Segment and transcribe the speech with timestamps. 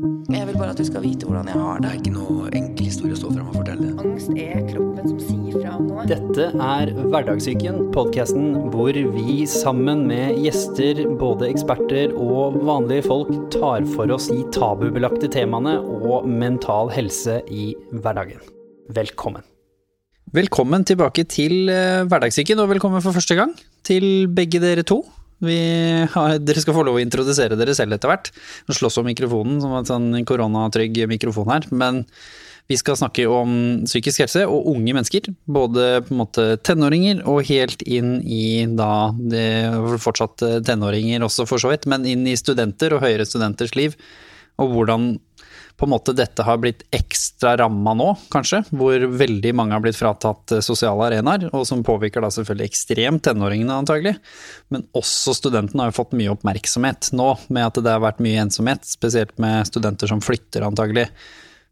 [0.00, 1.90] Jeg vil bare at du skal vite hvordan jeg har Det det.
[1.90, 3.88] er ikke noe enkel historie å stå fram og fortelle.
[4.00, 6.04] Angst er kroppen som sier fra om noe.
[6.08, 13.84] Dette er Hverdagssyken, podkasten hvor vi sammen med gjester, både eksperter og vanlige folk, tar
[13.92, 18.40] for oss de tabubelagte temaene og mental helse i hverdagen.
[18.96, 19.44] Velkommen.
[20.32, 23.52] Velkommen tilbake til eh, Hverdagssyken, og velkommen for første gang
[23.84, 25.02] til begge dere to.
[25.40, 28.30] Har, dere skal få lov å introdusere dere selv etter hvert.
[28.68, 31.68] Slåss om mikrofonen, som var en sånn koronatrygg mikrofon her.
[31.72, 32.04] Men
[32.70, 33.52] vi skal snakke om
[33.82, 35.30] psykisk helse og unge mennesker.
[35.50, 39.10] Både på en måte tenåringer og helt inn i da
[39.98, 43.96] fortsatt tenåringer også for så vidt, men inn i studenter og høyere studenters liv.
[44.60, 45.14] Og hvordan
[45.80, 48.58] på en måte dette har blitt ekstra ramma nå, kanskje.
[48.68, 53.24] Hvor veldig mange har blitt fratatt eh, sosiale arenaer, og som påvirker da selvfølgelig ekstremt
[53.24, 54.12] tenåringene antagelig.
[54.68, 58.44] Men også studentene har jo fått mye oppmerksomhet nå, med at det har vært mye
[58.44, 58.84] ensomhet.
[58.84, 61.08] Spesielt med studenter som flytter antagelig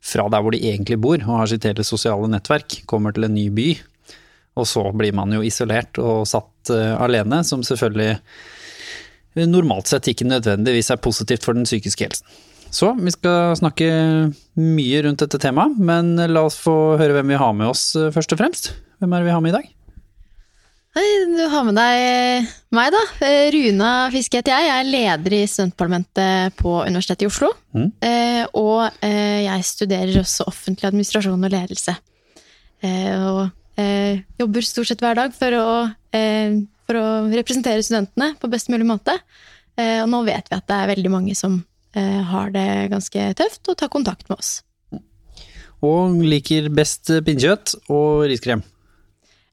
[0.01, 3.37] fra der hvor de egentlig bor og har sitt hele sosiale nettverk, kommer til en
[3.37, 3.71] ny by.
[4.59, 8.17] Og så blir man jo isolert og satt eh, alene, som selvfølgelig
[9.45, 12.39] normalt sett ikke nødvendigvis er positivt for den psykiske helsen.
[12.71, 13.89] Så vi skal snakke
[14.59, 18.13] mye rundt dette temaet, men la oss få høre hvem vi har med oss eh,
[18.15, 18.73] først og fremst.
[19.01, 19.69] Hvem er det vi har med i dag?
[20.99, 23.01] Hei, du har med deg meg, da.
[23.23, 24.67] Eh, Runa Fiske heter jeg.
[24.67, 27.53] Jeg er leder i studentparlamentet på Universitetet i Oslo.
[27.77, 27.89] Mm.
[28.09, 31.95] Eh, og eh, jeg studerer også offentlig administrasjon og ledelse.
[32.83, 33.45] Eh, og
[33.79, 35.69] eh, jobber stort sett hver dag for å,
[36.17, 39.15] eh, for å representere studentene på best mulig måte.
[39.79, 43.29] Eh, og nå vet vi at det er veldig mange som eh, har det ganske
[43.39, 44.51] tøft, og tar kontakt med oss.
[45.85, 48.65] Og liker best pinnekjøtt og riskrem.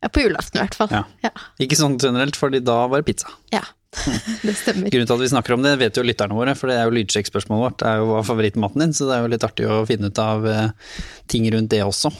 [0.03, 0.91] Ja, på julaften i hvert fall.
[0.94, 1.03] Ja.
[1.25, 3.31] Ja, Ikke sånn generelt, fordi da var det pizza.
[3.56, 3.63] ja.
[4.44, 4.89] det stemmer.
[4.91, 6.95] Grunnen til at vi snakker om det, vet jo lytterne våre, for det er jo
[6.97, 7.78] lydsjekkspørsmålet vårt.
[7.80, 10.19] Det er jo hva favorittmaten din, så det er jo litt artig å finne ut
[10.19, 10.97] av eh,
[11.31, 12.11] ting rundt det også.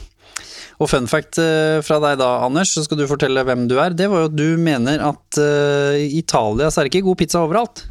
[0.80, 3.92] Og fun fact eh, fra deg da, Anders, så skal du fortelle hvem du er.
[3.92, 7.20] Det var jo at du mener at eh, i Italia så er det ikke god
[7.26, 7.83] pizza overalt.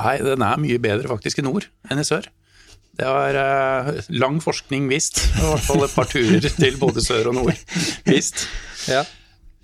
[0.00, 2.26] Nei, den er mye bedre faktisk i nord enn i sør.
[2.94, 7.32] Det har eh, lang forskning vist, i hvert fall et par turer til både sør
[7.32, 7.62] og nord
[8.06, 8.46] vist.
[8.90, 9.02] Ja.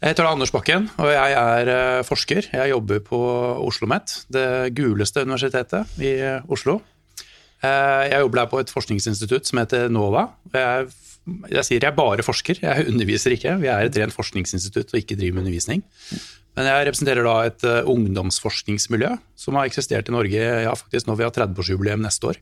[0.01, 2.49] Jeg heter Anders Bakken, og jeg er eh, forsker.
[2.57, 4.47] Jeg jobber på Oslo OsloMet, det
[4.79, 6.15] guleste universitetet i
[6.49, 6.81] Oslo.
[7.63, 10.27] Eh, Jeg jobber der på et forskningsinstitutt som heter NOVA.
[10.57, 10.91] Jeg,
[11.53, 13.59] jeg sier jeg bare forsker, jeg underviser ikke.
[13.61, 15.85] Vi er et rent forskningsinstitutt og ikke driver med undervisning.
[16.59, 21.21] Men jeg representerer da et eh, ungdomsforskningsmiljø som har eksistert i Norge ja, faktisk når
[21.21, 22.41] vi har 30-årsjubileum neste år.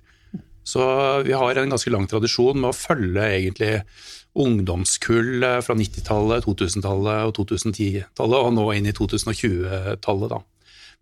[0.68, 0.84] Så
[1.24, 3.72] vi har en ganske lang tradisjon med å følge egentlig
[4.38, 10.34] ungdomskull eh, fra 90-tallet, 2000-tallet og 2010-tallet, og nå inn i 2020-tallet.
[10.34, 10.42] da.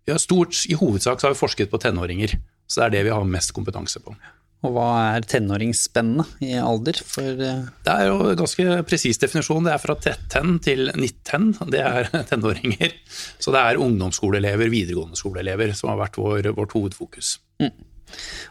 [0.07, 3.07] Vi har stort, I hovedsak så har vi forsket på tenåringer, så det er det
[3.09, 4.15] vi har mest kompetanse på.
[4.65, 6.97] Og hva er tenåringsspennet i alder?
[7.05, 9.67] For eh, Det er jo en ganske presis definisjon.
[9.67, 11.69] Det er fra 13 til 19.
[11.73, 12.95] Det er tenåringer.
[13.37, 17.37] Så det er ungdomsskoleelever, videregående skoleelever, som har vært vår, vårt hovedfokus.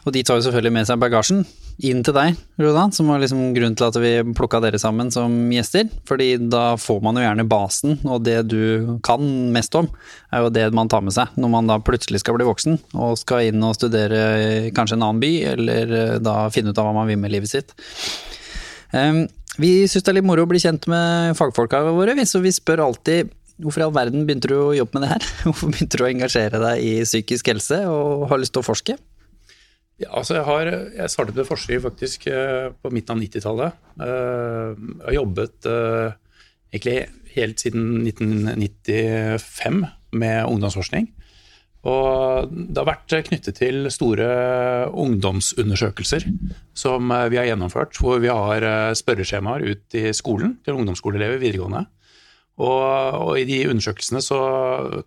[0.05, 1.43] Og de tar jo selvfølgelig med seg bagasjen
[1.85, 5.33] inn til deg, Rodan, som var liksom grunnen til at vi plukka dere sammen som
[5.53, 5.85] gjester.
[6.09, 9.21] Fordi da får man jo gjerne basen, og det du kan
[9.53, 9.89] mest om,
[10.33, 13.17] er jo det man tar med seg når man da plutselig skal bli voksen og
[13.21, 16.95] skal inn og studere kanskje en annen by, eller eh, da finne ut av hva
[16.97, 17.75] man vil med livet sitt.
[18.93, 19.27] Um,
[19.61, 22.87] vi syns det er litt moro å bli kjent med fagfolka våre, så vi spør
[22.89, 25.23] alltid Hvorfor i all verden begynte du å jobbe med det her?
[25.47, 28.93] Hvorfor begynte du å engasjere deg i psykisk helse og har lyst til å forske?
[29.97, 33.77] Ja, altså jeg, har, jeg startet med forskning faktisk eh, på midten av 90-tallet.
[34.05, 36.17] Eh, Jeg har jobbet eh,
[36.69, 36.97] egentlig
[37.33, 39.85] helt siden 1995
[40.21, 41.07] med ungdomsforskning.
[41.87, 44.27] Og det har vært knyttet til store
[44.91, 46.27] ungdomsundersøkelser
[46.77, 51.41] som eh, vi har gjennomført, hvor vi har eh, spørreskjemaer ut i skolen til ungdomsskoleelever
[51.41, 51.87] videregående.
[52.57, 52.85] Og,
[53.21, 54.37] og i de undersøkelsene så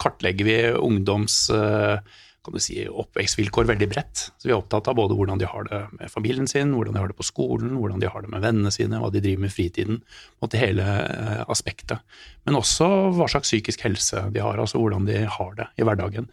[0.02, 2.02] kartlegger vi ungdoms eh,
[2.40, 4.22] kan du si, oppvekstvilkår veldig bredt.
[4.40, 7.02] Så Vi er opptatt av både hvordan de har det med familien sin, hvordan de
[7.02, 9.52] har det på skolen, hvordan de har det med vennene sine, hva de driver med
[9.52, 10.00] i fritiden.
[10.00, 12.00] en måte hele eh, aspektet.
[12.48, 16.30] Men også hva slags psykisk helse de har, altså hvordan de har det i hverdagen.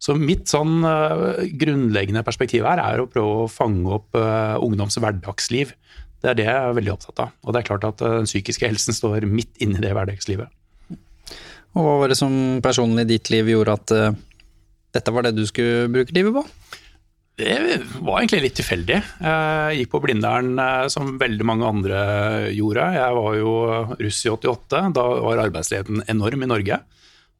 [0.00, 4.96] Så mitt sånn eh, grunnleggende perspektiv her er å prøve å fange opp eh, ungdoms
[4.96, 5.76] hverdagsliv.
[6.24, 7.36] Det er det jeg er veldig opptatt av.
[7.44, 10.48] Og det er klart at den psykiske helsen står midt inni det hverdagslivet.
[11.76, 12.32] Og hva var det som
[12.64, 13.92] personlig i ditt liv gjorde at
[14.94, 16.44] dette var det du skulle bruke livet på?
[17.40, 18.96] Det var egentlig litt tilfeldig.
[19.24, 22.00] Jeg gikk på Blindern eh, som veldig mange andre
[22.52, 22.88] gjorde.
[22.98, 23.52] Jeg var jo
[24.02, 24.82] russ i 88.
[24.96, 26.80] Da var arbeidsledigheten enorm i Norge.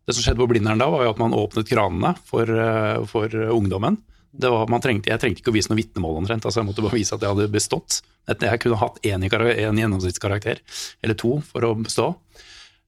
[0.07, 3.37] Det som skjedde på Blindern da, var jo at man åpnet kranene for, eh, for
[3.51, 4.01] ungdommen.
[4.41, 7.17] Var, trengte, jeg trengte ikke å vise noe vitnemål omtrent, altså jeg måtte bare vise
[7.17, 8.01] at jeg hadde bestått.
[8.31, 10.61] Jeg kunne hatt én gjennomsnittskarakter,
[11.03, 12.13] eller to, for å bestå.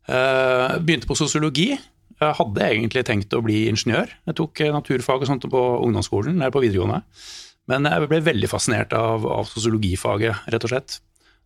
[0.06, 1.72] Uh, begynte på sosiologi.
[2.22, 4.10] Jeg hadde egentlig tenkt å bli ingeniør.
[4.30, 7.02] Jeg tok naturfag og sånt på ungdomsskolen, eller på videregående.
[7.70, 11.00] Men jeg ble veldig fascinert av, av sosiologifaget, rett og slett.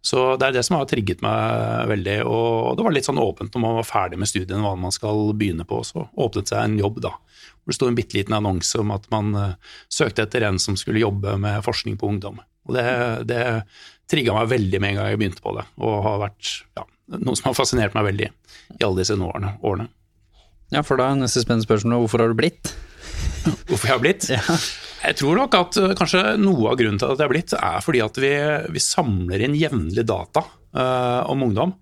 [0.07, 2.17] Så det er det som har trigget meg veldig.
[2.31, 5.33] Og det var litt sånn åpent når man var ferdig med studiene hva man skal
[5.39, 5.81] begynne på.
[5.87, 7.15] Så åpnet seg en jobb, da.
[7.17, 10.79] Hvor det sto en bitte liten annonse om at man uh, søkte etter en som
[10.79, 12.39] skulle jobbe med forskning på ungdom.
[12.67, 12.87] Og det,
[13.27, 13.43] det
[14.11, 16.87] trigga meg veldig med en gang jeg begynte på det, og har vært ja,
[17.19, 19.87] noe som har fascinert meg veldig i alle disse årene.
[20.75, 22.75] Ja, for da er neste spennende spørsmål hvorfor har du blitt?
[23.69, 24.25] Hvorfor jeg har blitt?
[24.33, 24.43] Ja.
[25.07, 27.85] Jeg tror nok at uh, kanskje noe av grunnen til at jeg har blitt, er
[27.85, 28.33] fordi at vi,
[28.75, 31.77] vi samler inn jevnlig data uh, om ungdom.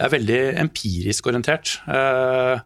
[0.00, 1.74] Jeg er veldig empirisk orientert.
[1.84, 2.56] Uh,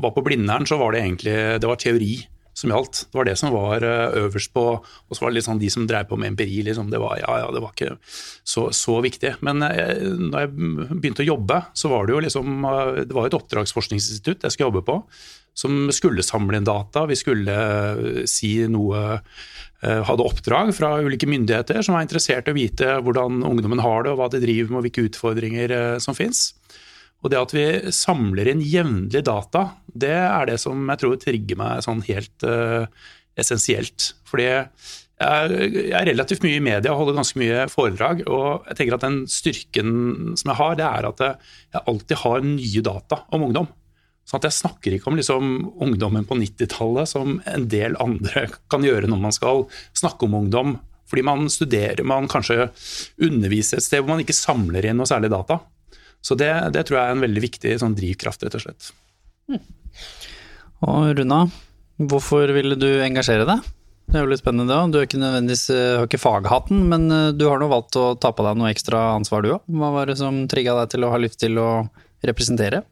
[0.00, 2.14] var på Blindern, så var det egentlig det var teori
[2.54, 3.04] som gjaldt.
[3.10, 5.86] Det var det som var øverst på Og så var det litt sånn de som
[5.90, 6.62] drev på med empiri.
[6.66, 7.96] Liksom, det var, ja, ja, det var ikke
[8.46, 9.34] så, så viktig.
[9.44, 10.52] Men da når jeg
[10.94, 12.68] begynte å jobbe, så var det jo liksom
[13.10, 15.00] Det var et oppdragsforskningsinstitutt jeg skulle jobbe på
[15.54, 17.06] som skulle samle inn data.
[17.06, 22.54] Vi skulle eh, si noe eh, Hadde oppdrag fra ulike myndigheter som var interessert i
[22.54, 25.96] å vite hvordan ungdommen har det, og hva de driver med, og hvilke utfordringer eh,
[26.02, 26.52] som fins.
[27.24, 27.66] Og det at vi
[27.96, 32.84] samler inn jevnlig data, det er det som jeg tror trigger meg sånn helt uh,
[33.40, 34.10] essensielt.
[34.28, 34.74] Fordi jeg,
[35.94, 38.24] er relativt mye i media og holder ganske mye foredrag.
[38.28, 39.94] Og jeg tenker at den styrken
[40.36, 43.70] som jeg har, det er at jeg alltid har nye data om ungdom.
[44.24, 45.52] Sånn at jeg snakker ikke om liksom
[45.84, 49.64] ungdommen på 90-tallet som en del andre kan gjøre når man skal
[49.96, 50.76] snakke om ungdom.
[51.08, 52.70] Fordi man studerer, man kanskje
[53.22, 55.60] underviser et sted hvor man ikke samler inn noe særlig data.
[56.24, 58.90] Så det, det tror jeg er en veldig viktig sånn drivkraft, rett og slett.
[59.52, 59.62] Mm.
[60.88, 61.40] Og Runa,
[62.00, 63.66] hvorfor ville du engasjere deg?
[64.04, 64.92] Det er jo litt spennende det òg.
[64.92, 68.12] Du er ikke nødvendigvis, eh, har ikke faghatten, men eh, du har nå valgt å
[68.20, 69.62] ta på deg noe ekstra ansvar du òg.
[69.80, 71.68] Hva var det som trigga deg til å ha lyst til å
[72.24, 72.84] representere?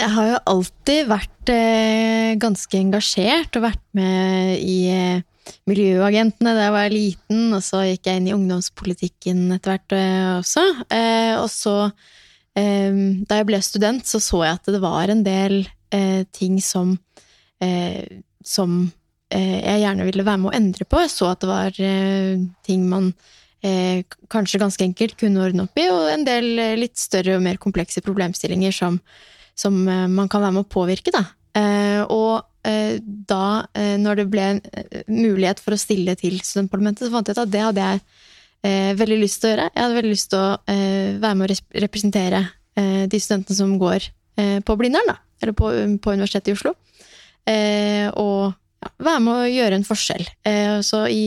[0.00, 5.26] Jeg har jo alltid vært eh, ganske engasjert og vært med i eh,
[5.68, 10.30] Miljøagentene da jeg var liten, og så gikk jeg inn i ungdomspolitikken etter hvert eh,
[10.38, 10.64] også.
[10.94, 11.74] Eh, og så,
[12.54, 15.62] da jeg ble student, så så jeg at det var en del
[15.94, 16.96] eh, ting som
[17.60, 18.70] som
[19.30, 21.02] jeg gjerne ville være med å endre på.
[21.04, 21.76] Jeg så at det var
[22.66, 23.10] ting man
[24.32, 26.48] kanskje ganske enkelt kunne ordne opp i, og en del
[26.80, 28.96] litt større og mer komplekse problemstillinger som
[29.60, 31.24] som eh, man kan være med å påvirke, da.
[31.58, 33.66] Eh, og eh, da,
[34.00, 34.48] når det ble
[35.08, 38.04] mulighet for å stille til studentparlamentet, så fant jeg ut at det hadde jeg
[38.62, 39.68] veldig lyst til å gjøre.
[39.72, 40.48] Jeg hadde veldig lyst til å
[41.22, 42.40] være med å representere
[43.10, 44.08] de studentene som går
[44.66, 45.16] på Blindern, da.
[45.40, 45.70] Eller på,
[46.04, 46.74] på, Universitetet i Oslo.
[48.20, 50.28] og ja, være med å gjøre en forskjell.
[50.84, 51.24] så i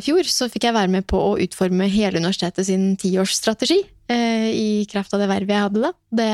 [0.00, 5.12] fjor så fikk jeg være med på å utforme hele universitetet sin tiårsstrategi, i kraft
[5.14, 5.92] av det vervet jeg hadde da.
[6.10, 6.32] Det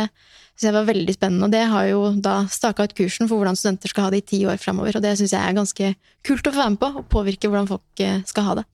[0.56, 1.46] syns jeg var veldig spennende.
[1.46, 4.28] Og det har jo da staka ut kursen for hvordan studenter skal ha det i
[4.32, 4.96] ti år framover.
[4.96, 5.92] Og det syns jeg er ganske
[6.26, 8.66] kult å få være med på, og påvirke hvordan folk eh, skal ha det.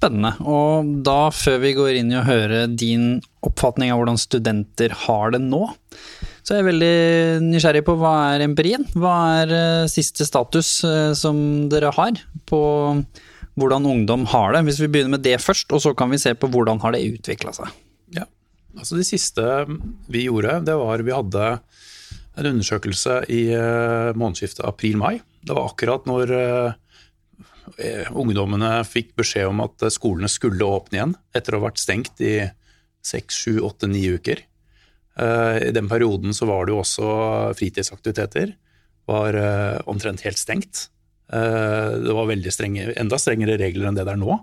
[0.00, 0.32] Spennende.
[0.48, 5.34] Og da, før vi går inn i å høre din oppfatning av hvordan studenter har
[5.34, 5.66] det nå,
[6.40, 6.94] så er jeg veldig
[7.44, 8.86] nysgjerrig på hva er empirien?
[8.96, 9.12] Hva
[9.42, 12.16] er eh, siste status eh, som dere har
[12.48, 12.60] på
[13.60, 14.64] hvordan ungdom har det?
[14.70, 17.04] Hvis vi begynner med det først, og så kan vi se på hvordan har det
[17.18, 17.68] utvikla seg.
[18.16, 18.24] Ja,
[18.78, 19.44] Altså Det siste
[20.08, 21.46] vi gjorde, det var vi hadde
[22.40, 25.18] en undersøkelse i uh, månedsskiftet april-mai.
[25.44, 26.32] Det var akkurat når
[28.16, 32.34] ungdommene fikk beskjed om at skolene skulle åpne igjen etter å ha vært stengt i
[33.04, 34.42] seks, sju, åtte, ni uker.
[35.20, 37.10] Uh, I den perioden så var det jo også
[37.58, 38.54] fritidsaktiviteter.
[39.10, 39.36] Var
[39.90, 40.84] omtrent helt stengt.
[41.30, 44.36] Det var strenge, enda strengere regler enn det det er nå.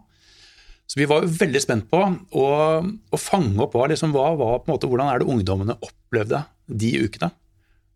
[0.87, 2.45] Så vi var jo veldig spent på å,
[2.83, 6.45] å fange opp hva, liksom, hva hva, på en måte, hvordan er det ungdommene opplevde
[6.67, 7.29] de ukene.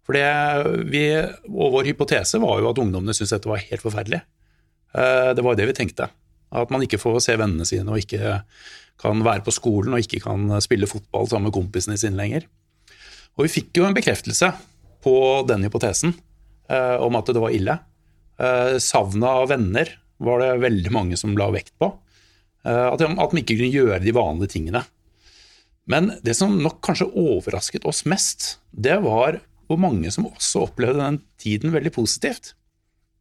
[0.07, 0.17] For
[1.71, 4.19] Vår hypotese var jo at ungdommene syntes dette var helt forferdelig.
[4.98, 6.10] Eh, det var det vi tenkte.
[6.51, 8.41] At man ikke får se vennene sine og ikke
[9.01, 12.45] kan være på skolen og ikke kan spille fotball sammen med kompisene sine lenger.
[13.38, 14.51] Og vi fikk jo en bekreftelse
[15.01, 15.15] på
[15.50, 16.13] den hypotesen
[16.69, 17.77] eh, om at det var ille.
[18.41, 21.89] Eh, Savnet av venner var det veldig mange som la vekt på.
[22.65, 24.83] Eh, at at de ikke kunne gjøre de vanlige tingene.
[25.89, 31.01] Men det som nok kanskje overrasket oss mest, det var hvor mange som også opplevde
[31.01, 32.53] den tiden veldig positivt.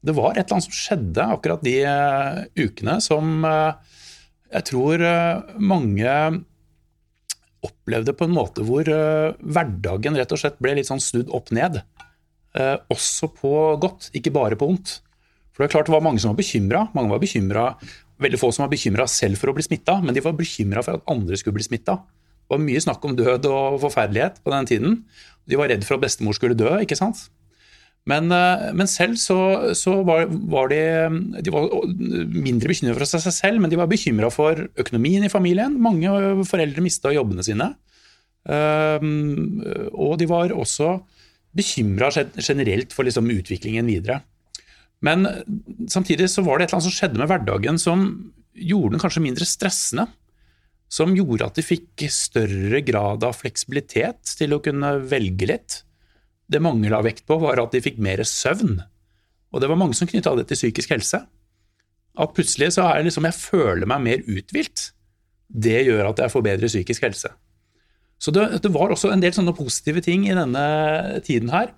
[0.00, 3.76] Det var et eller annet som skjedde akkurat de uh, ukene som uh,
[4.50, 6.14] jeg tror uh, mange
[7.60, 11.74] opplevde på en måte hvor hverdagen rett og slett ble litt sånn snudd opp ned.
[12.88, 13.50] også på
[13.82, 14.94] godt, ikke bare på vondt.
[15.52, 16.86] For det er klart det var mange som var bekymra.
[16.96, 17.84] Mange var bekymret,
[18.20, 20.98] Veldig få som var bekymra selv for å bli smitta, men de var bekymra for
[20.98, 21.96] at andre skulle bli smitta.
[22.00, 24.96] Det var mye snakk om død og forferdelighet på den tiden.
[25.48, 27.28] De var redd for at bestemor skulle dø, ikke sant.
[28.08, 31.68] Men, eh, men selv så, så var, var, de De var
[32.32, 35.76] mindre bekymra for seg selv, men de var bekymra for økonomien i familien.
[35.82, 36.10] Mange
[36.48, 37.74] foreldre mista jobbene sine.
[38.40, 39.60] Um,
[39.92, 40.94] og de var også
[41.52, 42.08] bekymra
[42.40, 44.22] generelt for liksom utviklingen videre.
[45.04, 45.26] Men
[45.92, 48.06] samtidig så var det et eller annet som skjedde med hverdagen som
[48.56, 50.08] gjorde den kanskje mindre stressende.
[50.90, 55.82] Som gjorde at de fikk større grad av fleksibilitet til å kunne velge litt.
[56.50, 58.80] Det mange la vekt på, var at de fikk mer søvn.
[59.50, 61.22] Og det var mange som knytta det til psykisk helse.
[62.20, 64.90] At plutselig så er det liksom jeg føler meg mer uthvilt.
[65.50, 67.30] Det gjør at jeg får bedre psykisk helse.
[68.20, 70.64] Så det, det var også en del sånne positive ting i denne
[71.26, 71.72] tiden her.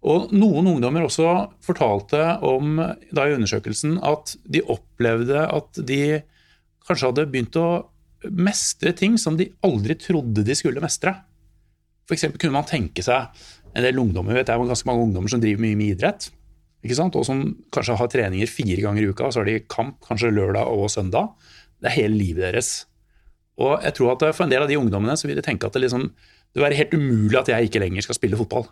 [0.00, 1.28] Og noen ungdommer også
[1.64, 6.20] fortalte om da i undersøkelsen at de opplevde at de
[6.88, 7.68] kanskje hadde begynt å
[8.30, 11.12] mestre ting som de aldri trodde de skulle mestre.
[12.08, 12.26] F.eks.
[12.40, 13.42] kunne man tenke seg
[13.74, 16.30] en del ungdommer, vet jeg, ganske mange ungdommer som driver mye med idrett,
[16.84, 17.16] ikke sant?
[17.18, 17.42] og som
[17.74, 20.88] kanskje har treninger fire ganger i uka, og så har de kamp kanskje lørdag og
[20.92, 21.34] søndag.
[21.80, 22.70] Det er hele livet deres.
[23.60, 25.76] Og jeg tror at For en del av de ungdommene så vil de tenke at
[25.76, 28.66] det, liksom, det vil være helt umulig at jeg ikke lenger skal spille fotball.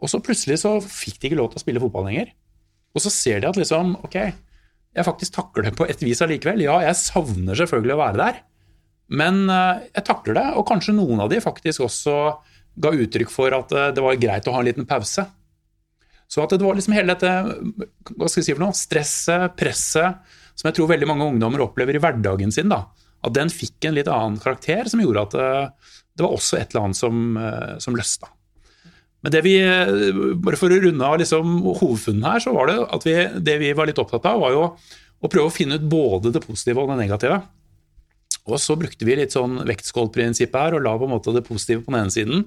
[0.00, 2.32] Og så plutselig så fikk de ikke lov til å spille fotball lenger.
[2.96, 4.16] Og så ser de at liksom, ok,
[4.96, 6.64] jeg faktisk takler det på et vis allikevel.
[6.64, 8.40] Ja, jeg savner selvfølgelig å være der,
[9.20, 10.46] men eh, jeg takler det.
[10.58, 12.16] Og kanskje noen av de faktisk også
[12.82, 15.26] ga uttrykk for at eh, det var greit å ha en liten pause.
[16.30, 17.30] Så at det var liksom hele dette
[18.14, 21.96] hva skal jeg si for noe, stresset, presset, som jeg tror veldig mange ungdommer opplever
[21.96, 22.84] i hverdagen sin, da,
[23.26, 26.70] at den fikk en litt annen karakter, som gjorde at eh, det var også et
[26.72, 27.36] eller annet som,
[27.80, 28.28] som løsna.
[29.24, 29.54] Men det vi,
[30.42, 33.14] bare for å runde av liksom, hovedfunnen her, så var det at vi,
[33.46, 34.64] det vi var litt opptatt av, var jo
[35.20, 37.40] å prøve å finne ut både det positive og det negative.
[38.50, 41.84] Og så brukte vi litt sånn vektskålprinsippet her og la på en måte det positive
[41.86, 42.46] på den ene siden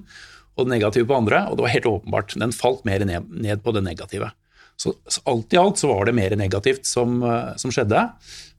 [0.54, 2.34] og det negative på den andre, og det var helt åpenbart.
[2.38, 4.30] Den falt mer ned, ned på det negative.
[4.78, 7.18] Så, så, alt i alt så var det mer negativt som,
[7.58, 8.04] som skjedde.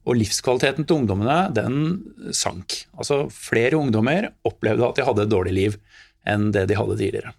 [0.06, 1.80] Og livskvaliteten til ungdommene den
[2.36, 2.82] sank.
[3.00, 5.80] Altså Flere ungdommer opplevde at de hadde et dårlig liv
[6.28, 7.34] enn det de hadde tidligere.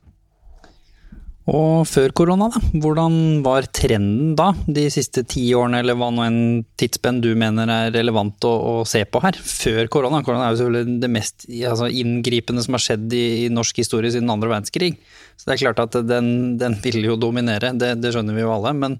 [1.46, 2.60] Og før korona, da?
[2.82, 6.38] Hvordan var trenden da, de siste ti årene, eller hva nå en
[6.80, 9.38] tidsspenn du mener er relevant å, å, se på her?
[9.38, 10.24] Før korona.
[10.26, 14.10] Korona er jo selvfølgelig det mest altså, inngripende som har skjedd i, i, norsk historie
[14.10, 14.96] siden andre verdenskrig.
[15.38, 18.50] Så det er klart at den, den vil jo dominere, det, det, skjønner vi jo
[18.56, 18.74] alle.
[18.74, 18.98] Men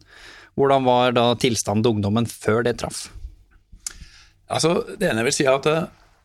[0.54, 3.08] hvordan var da tilstanden til ungdommen før det traff?
[4.46, 5.80] Altså, det ene jeg vil si er at det,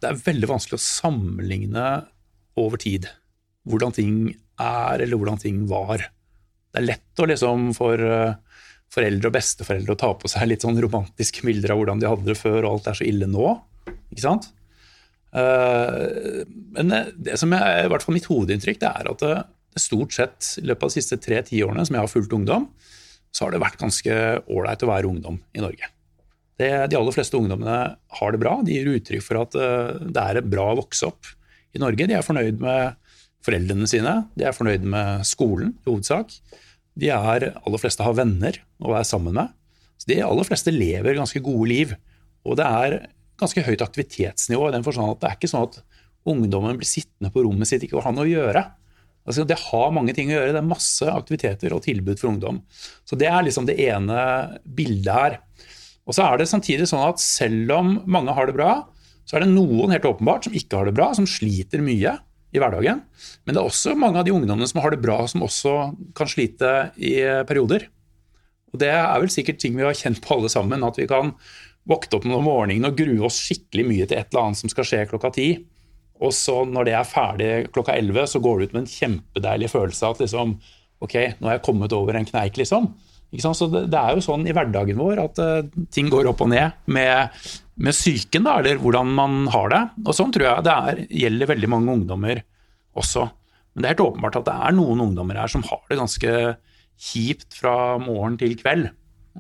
[0.06, 1.88] det er veldig vanskelig å sammenligne
[2.62, 3.10] over tid
[3.70, 6.06] hvordan ting er, eller hvordan ting var.
[6.72, 8.34] Det er lett å liksom for eh,
[8.92, 12.28] foreldre og besteforeldre å ta på seg litt sånn romantiske bilder av hvordan de hadde
[12.32, 13.54] det før, og alt er så ille nå.
[14.12, 14.52] Ikke sant?
[15.32, 16.44] Eh,
[16.76, 19.40] men det som er i hvert fall mitt hovedinntrykk, det er at det,
[19.80, 22.68] stort sett i løpet av de siste tre tiårene som jeg har fulgt ungdom,
[23.32, 24.16] så har det vært ganske
[24.52, 25.88] ålreit å være ungdom i Norge.
[26.60, 27.78] Det, de aller fleste ungdommene
[28.20, 28.58] har det bra.
[28.66, 31.30] De gir uttrykk for at eh, det er bra å vokse opp
[31.72, 32.10] i Norge.
[32.10, 33.00] De er fornøyd med
[33.46, 34.16] foreldrene sine.
[34.38, 36.34] De er fornøyd med skolen i hovedsak.
[37.00, 39.54] De er, aller fleste har venner å være sammen med.
[40.02, 41.96] Så De aller fleste lever ganske gode liv.
[42.46, 42.98] Og det er
[43.42, 45.82] ganske høyt aktivitetsnivå i den forstand at det er ikke sånn at
[46.30, 48.64] ungdommen blir sittende på rommet sitt ikke har noe å gjøre.
[49.26, 50.56] Altså, det har mange ting å gjøre.
[50.56, 52.62] Det er masse aktiviteter og tilbud for ungdom.
[53.06, 54.22] Så Det er liksom det ene
[54.66, 55.38] bildet her.
[56.10, 58.72] Og så er det samtidig sånn at selv om mange har det bra,
[59.30, 62.18] så er det noen helt åpenbart som ikke har det bra, som sliter mye
[62.52, 63.02] i hverdagen.
[63.46, 65.76] Men det er også mange av de ungdommene som har det bra, som også
[66.18, 67.16] kan slite i
[67.48, 67.88] perioder.
[68.72, 71.34] Og Det er vel sikkert ting vi har kjent på alle sammen, at vi kan
[71.90, 74.88] våkne opp om morgenen og grue oss skikkelig mye til et eller annet som skal
[74.88, 75.48] skje klokka ti.
[76.22, 79.72] Og så når det er ferdig klokka elleve, så går det ut med en kjempedeilig
[79.74, 80.54] følelse av at liksom,
[81.02, 82.92] ok, nå har jeg kommet over en kneik, liksom.
[83.40, 86.50] Så det, det, er jo sånn i hverdagen vår at uh, ting går opp og
[86.52, 87.44] ned med,
[87.80, 89.84] med psyken, eller hvordan man har det.
[90.04, 92.42] Og sånn tror jeg det er, gjelder veldig mange ungdommer
[93.00, 93.30] også.
[93.72, 96.34] Men det er helt åpenbart at det er noen ungdommer her som har det ganske
[97.02, 98.90] kjipt fra morgen til kveld.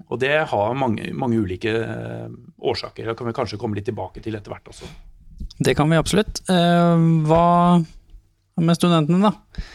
[0.08, 2.32] Og det har mange, mange ulike uh,
[2.64, 3.12] årsaker.
[3.12, 4.88] Det kan vi kanskje komme litt tilbake til etter hvert også.
[5.60, 6.46] Det kan vi absolutt.
[6.48, 7.46] Uh, hva
[8.62, 9.66] med studentene, da?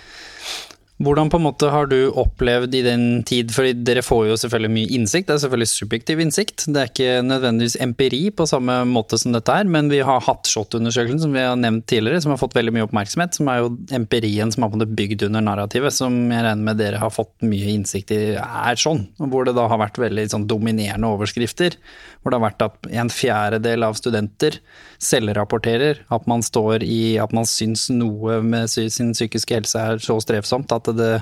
[0.96, 4.72] Hvordan på en måte har du opplevd i den tid, for dere får jo selvfølgelig
[4.72, 9.18] mye innsikt, det er selvfølgelig subjektiv innsikt, det er ikke nødvendigvis empiri på samme måte
[9.20, 12.40] som dette her, men vi har hatt SHoT-undersøkelsen som vi har nevnt tidligere, som har
[12.40, 16.46] fått veldig mye oppmerksomhet, som er jo empirien som har bygd under narrativet, som jeg
[16.48, 20.00] regner med dere har fått mye innsikt i er sånn, hvor det da har vært
[20.00, 21.76] veldig sånn dominerende overskrifter,
[22.22, 24.56] hvor det har vært at en fjerdedel av studenter
[25.02, 30.16] selvrapporterer at man står i at man syns noe med sin psykiske helse er så
[30.24, 31.12] strevsomt at det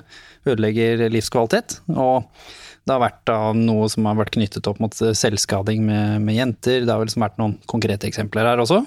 [0.45, 1.79] ødelegger livskvalitet.
[1.95, 2.29] Og
[2.85, 6.83] det har vært da noe som har vært knyttet opp mot selvskading med, med jenter.
[6.85, 8.83] Det har vel vært noen konkrete eksempler her også.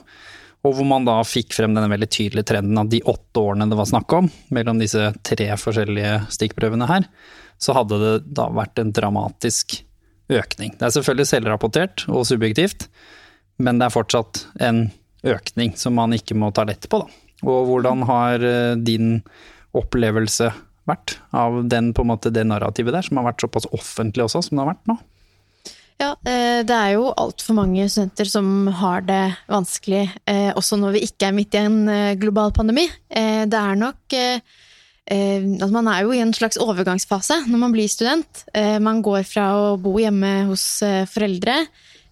[0.65, 3.77] Og hvor man da fikk frem denne veldig tydelige trenden av de åtte årene det
[3.79, 7.05] var snakk om, mellom disse tre forskjellige stikkprøvene her,
[7.62, 9.79] så hadde det da vært en dramatisk
[10.34, 10.74] økning.
[10.77, 12.88] Det er selvfølgelig selvrapportert og subjektivt,
[13.63, 14.88] men det er fortsatt en
[15.27, 17.24] økning som man ikke må ta lett på, da.
[17.48, 19.19] Og hvordan har eh, din
[19.77, 20.50] opplevelse
[20.89, 24.46] vært av den, på en måte, det narrativet der, som har vært såpass offentlig også,
[24.48, 24.98] som det har vært nå?
[25.98, 30.94] Ja, eh, det er jo altfor mange studenter som har det vanskelig, eh, også når
[30.94, 32.86] vi ikke er midt i en eh, global pandemi.
[33.10, 34.17] Det er nok
[35.08, 38.41] altså Man er jo i en slags overgangsfase når man blir student.
[38.84, 41.62] Man går fra å bo hjemme hos foreldre,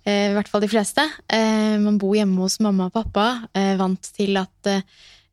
[0.08, 1.04] i hvert fall de fleste.
[1.28, 4.72] Man bor hjemme hos mamma og pappa, vant til at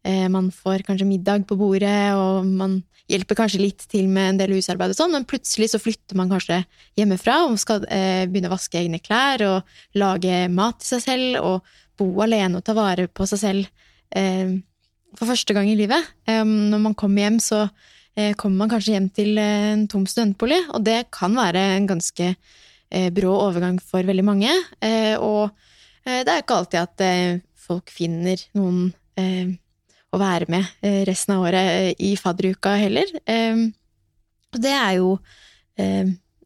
[0.02, 2.80] man får kanskje middag på bordet, og man
[3.10, 6.30] hjelper kanskje litt til med en del husarbeid og sånn, men plutselig så flytter man
[6.32, 6.62] kanskje
[6.98, 11.40] hjemmefra og skal eh, begynne å vaske egne klær og lage mat til seg selv
[11.42, 14.54] og bo alene og ta vare på seg selv eh,
[15.18, 16.12] for første gang i livet.
[16.28, 17.64] Eh, når man kommer hjem, så
[18.16, 22.32] eh, kommer man kanskje hjem til en tom studentbolig, og det kan være en ganske
[22.32, 24.56] eh, brå overgang for veldig mange.
[24.80, 25.52] Eh, og
[26.02, 28.88] det er ikke alltid at folk finner noen
[30.12, 33.08] å være med eh, resten av året eh, i fadderuka heller.
[34.52, 35.16] Og det er jo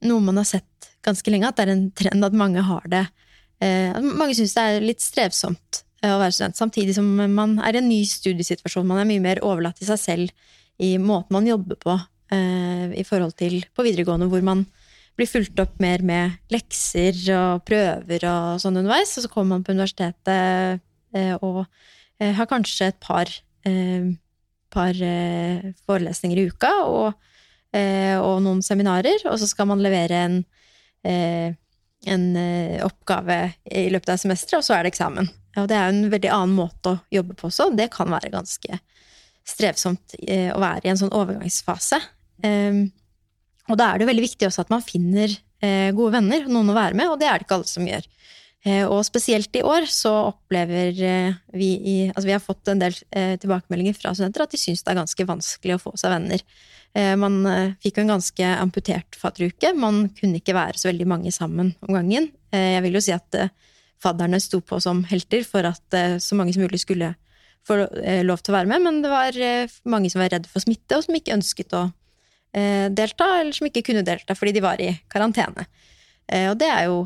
[0.06, 3.02] noe man har sett ganske lenge, at det er en trend at mange har det
[4.04, 7.88] mange syns det er litt strevsomt å være student, samtidig som man er i en
[7.88, 8.86] ny studiesituasjon.
[8.86, 11.96] Man er mye mer overlatt til seg selv i måten man jobber på
[12.30, 14.62] i forhold til på videregående, hvor man
[15.18, 19.16] blir fulgt opp mer med lekser og prøver og sånn underveis.
[19.16, 20.84] Og så kommer man på universitetet
[21.40, 21.64] og
[22.20, 23.32] har kanskje et par
[23.66, 24.14] eh,
[24.72, 27.28] par eh, forelesninger i uka og,
[27.74, 30.36] eh, og, noen seminarer, og så skal man levere en,
[31.06, 31.54] eh,
[32.06, 35.30] en eh, oppgave i løpet av semesteret, og så er det eksamen.
[35.56, 37.70] Og det er en veldig annen måte å jobbe på også.
[37.76, 38.80] Det kan være ganske
[39.46, 42.02] strevsomt eh, å være i en sånn overgangsfase.
[43.66, 45.32] og da er det veldig viktig også at man finner
[45.96, 48.04] gode venner, noen å være med, og det er det ikke alle som gjør.
[48.66, 52.80] Eh, og spesielt i år så opplever eh, vi i Altså vi har fått en
[52.82, 56.16] del eh, tilbakemeldinger fra studenter at de syns det er ganske vanskelig å få seg
[56.16, 56.42] venner.
[57.20, 57.42] Man
[57.84, 59.68] fikk jo en ganske amputert fadderuke.
[59.76, 62.30] Man kunne ikke være så veldig mange sammen om gangen.
[62.56, 63.36] Jeg vil jo si at
[64.00, 67.10] fadderne sto på som helter for at så mange som mulig skulle
[67.68, 67.76] få
[68.24, 69.36] lov til å være med, men det var
[69.92, 71.82] mange som var redde for smitte, og som ikke ønsket å
[72.96, 75.68] delta, eller som ikke kunne delta fordi de var i karantene.
[76.26, 76.96] Og det er jo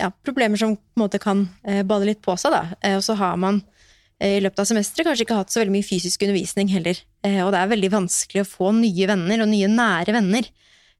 [0.00, 2.54] ja, problemer som på en måte kan eh, bade litt på seg.
[2.54, 2.62] Da.
[2.82, 3.60] Eh, og så har man
[4.20, 7.00] eh, i løpet av semesteret kanskje ikke hatt så veldig mye fysisk undervisning heller.
[7.26, 10.48] Eh, og det er veldig vanskelig å få nye venner, og nye nære venner,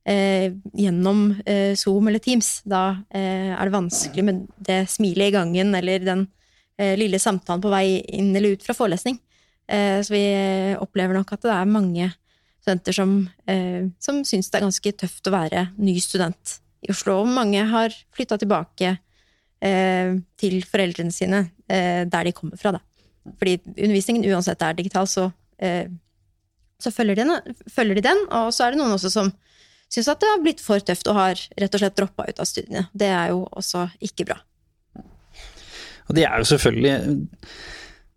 [0.08, 2.58] eh, gjennom eh, Zoom eller Teams.
[2.68, 6.28] Da er det vanskelig med det smilet i gangen eller den
[6.96, 9.18] lille samtalen på vei inn eller ut fra forelesning.
[9.68, 10.22] så vi
[10.80, 12.06] opplever nok at det er mange
[12.62, 13.12] studenter som,
[14.00, 17.20] som syns det er ganske tøft å være ny student i Oslo.
[17.22, 22.74] Og mange har flytta tilbake eh, til foreldrene sine eh, der de kommer fra.
[22.76, 22.82] Da.
[23.36, 25.30] Fordi undervisningen uansett er digital, så,
[25.62, 25.90] eh,
[26.80, 28.24] så følger, de, følger, de, den.
[28.40, 29.32] Og så er det noen også som
[29.90, 32.48] syns at det har blitt for tøft og har rett og slett droppa ut av
[32.48, 32.86] studiene.
[32.94, 34.38] Det er jo også ikke bra.
[36.10, 37.16] Og det er jo selvfølgelig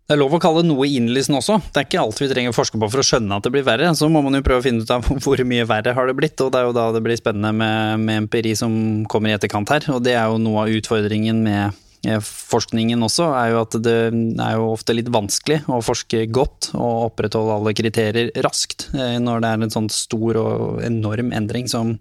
[0.04, 1.56] det er lov å kalle noe innlysende også.
[1.72, 3.64] Det er ikke alt vi trenger å forske på for å skjønne at det blir
[3.64, 3.88] verre.
[3.96, 6.36] Så må man jo prøve å finne ut av hvor mye verre har det blitt,
[6.44, 8.74] og det er jo da det blir spennende med, med empiri som
[9.08, 9.88] kommer i etterkant her.
[9.96, 11.80] Og det er jo noe av utfordringen med
[12.20, 17.06] forskningen også, er jo at det er jo ofte litt vanskelig å forske godt og
[17.06, 21.94] opprettholde alle kriterier raskt eh, når det er en sånn stor og enorm endring som,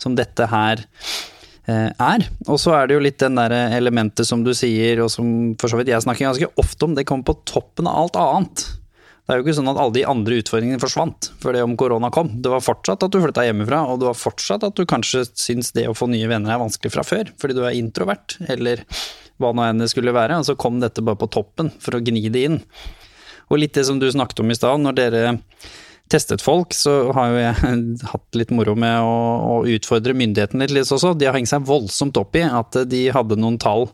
[0.00, 1.37] som dette her Eh,
[1.68, 2.26] er.
[2.48, 5.70] Og så er det jo litt den der elementet som du sier, og som for
[5.70, 8.66] så vidt jeg snakker ganske ofte om, det kommer på toppen av alt annet.
[9.28, 12.08] Det er jo ikke sånn at alle de andre utfordringene forsvant for det om korona
[12.08, 12.30] kom.
[12.40, 15.74] Det var fortsatt at du flytta hjemmefra, og det var fortsatt at du kanskje syns
[15.76, 18.80] det å få nye venner er vanskelig fra før, fordi du er introvert, eller
[19.36, 20.38] hva nå enn det skulle være.
[20.40, 22.56] Og så kom dette bare på toppen for å gni det inn.
[23.52, 25.36] Og litt det som du snakket om i stad, når dere
[26.10, 29.16] testet folk, så har jo jeg hatt litt moro med å,
[29.52, 31.14] å utfordre myndighetene litt, også.
[31.18, 33.88] De har hengt seg voldsomt opp i at de hadde noen tall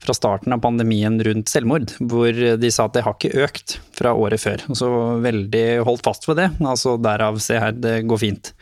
[0.00, 4.14] fra starten av pandemien rundt selvmord, hvor de sa at det har ikke økt fra
[4.16, 4.64] året før.
[4.72, 4.88] Og så
[5.20, 6.48] veldig holdt fast ved det.
[6.64, 8.54] Altså derav, se her, det går fint.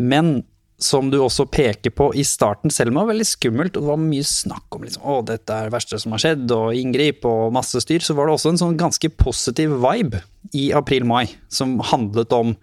[0.00, 0.38] Men
[0.84, 3.90] som du også peker på i starten, selv om det var veldig skummelt, og det
[3.90, 7.26] var mye snakk om liksom, å, dette er det verste som har skjedd, og inngrip
[7.28, 10.20] og masse styr, så var det også en sånn ganske positiv vibe
[10.52, 12.54] i april-mai, som handlet om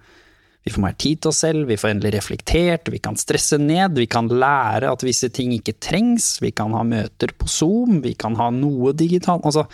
[0.61, 3.95] vi får mer tid til oss selv, vi får endelig reflektert, vi kan stresse ned,
[3.97, 8.13] vi kan lære at visse ting ikke trengs, vi kan ha møter på Zoom, vi
[8.13, 9.65] kan ha noe digitalt Altså,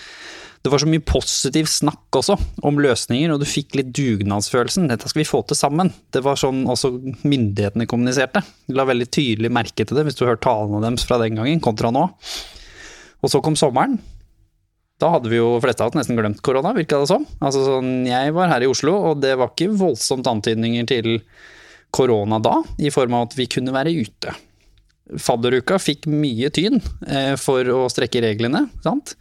[0.67, 2.35] det var så mye positiv snakk også
[2.67, 4.89] om løsninger, og du fikk litt dugnadsfølelsen.
[4.91, 5.93] Dette skal vi få til sammen.
[6.11, 6.91] Det var sånn også
[7.23, 8.41] myndighetene kommuniserte.
[8.67, 11.63] De la veldig tydelig merke til det, hvis du hørt talene deres fra den gangen,
[11.63, 12.03] kontra nå.
[13.23, 13.95] Og så kom sommeren.
[14.99, 17.23] Da hadde vi jo fleste av oss nesten glemt korona, virka det som.
[17.39, 21.13] Altså sånn, jeg var her i Oslo, og det var ikke voldsomt antydninger til
[21.95, 24.35] korona da, i form av at vi kunne være ute.
[25.15, 29.15] Fadderuka fikk mye tyn eh, for å strekke reglene, sant?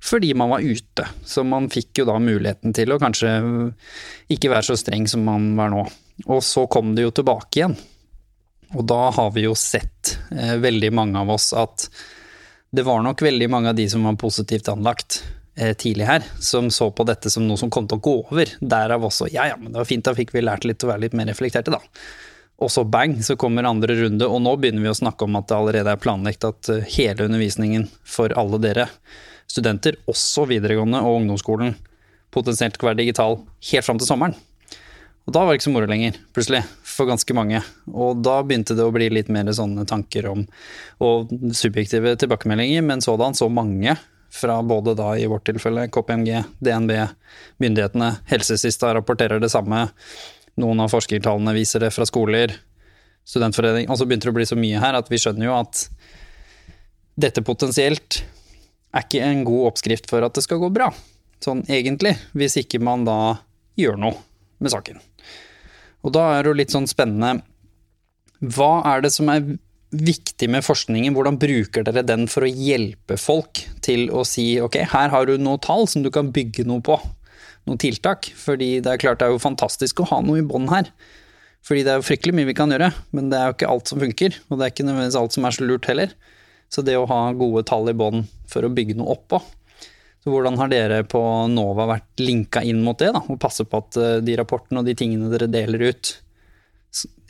[0.00, 1.06] fordi man var ute.
[1.24, 3.30] Så man fikk jo da muligheten til å kanskje
[4.32, 5.84] ikke være så streng som man var nå.
[6.28, 7.76] Og så kom det jo tilbake igjen.
[8.76, 11.88] Og da har vi jo sett, eh, veldig mange av oss, at
[12.72, 15.22] det var nok veldig mange av de som var positivt anlagt
[15.56, 18.52] eh, tidlig her, som så på dette som noe som kom til å gå over.
[18.60, 21.08] Derav også ja ja, men det var fint, da fikk vi lært litt å være
[21.08, 21.82] litt mer reflekterte, da.
[22.60, 25.48] Og så bang, så kommer andre runde, og nå begynner vi å snakke om at
[25.48, 28.90] det allerede er planlagt at eh, hele undervisningen for alle dere
[29.50, 31.74] studenter, også videregående og ungdomsskolen,
[32.30, 34.36] potensielt skal være digital helt fram til sommeren.
[35.28, 37.60] Og da var det ikke så moro lenger, plutselig, for ganske mange.
[37.92, 40.46] Og da begynte det å bli litt mer sånne tanker om,
[41.02, 43.96] og subjektive tilbakemeldinger, men sådan så mange
[44.30, 46.92] fra både da i vårt tilfelle KPMG, DNB,
[47.62, 49.88] myndighetene, Helsesista rapporterer det samme,
[50.60, 52.56] noen av forskertallene viser det fra skoler,
[53.30, 55.84] studentforening Og så begynte det å bli så mye her at vi skjønner jo at
[57.20, 58.22] dette potensielt
[58.96, 60.88] er ikke en god oppskrift for at det skal gå bra,
[61.44, 63.18] sånn egentlig, hvis ikke man da
[63.78, 64.16] gjør noe
[64.58, 64.98] med saken.
[66.00, 67.42] Og da er det jo litt sånn spennende
[68.40, 69.44] Hva er det som er
[69.90, 71.14] viktig med forskningen?
[71.16, 75.36] Hvordan bruker dere den for å hjelpe folk til å si ok, her har du
[75.38, 76.96] noe tall som du kan bygge noe på?
[77.68, 78.30] Noen tiltak?
[78.38, 80.88] Fordi det er klart det er jo fantastisk å ha noe i bånn her.
[81.66, 83.90] Fordi det er jo fryktelig mye vi kan gjøre, men det er jo ikke alt
[83.92, 84.36] som funker.
[84.48, 86.14] Og det er ikke nødvendigvis alt som er så lurt heller.
[86.72, 89.42] Så det å ha gode tall i bånn for å bygge noe oppå
[90.20, 93.80] så Hvordan har dere på NOVA vært linka inn mot det, da, og passe på
[93.80, 96.12] at eh, de rapportene og de tingene dere deler ut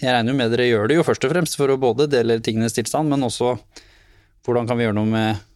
[0.03, 2.41] Jeg regner jo med dere gjør det jo først og fremst for å både dele
[2.43, 3.55] tingenes tilstand, men også
[4.47, 5.47] hvordan kan vi gjøre noe med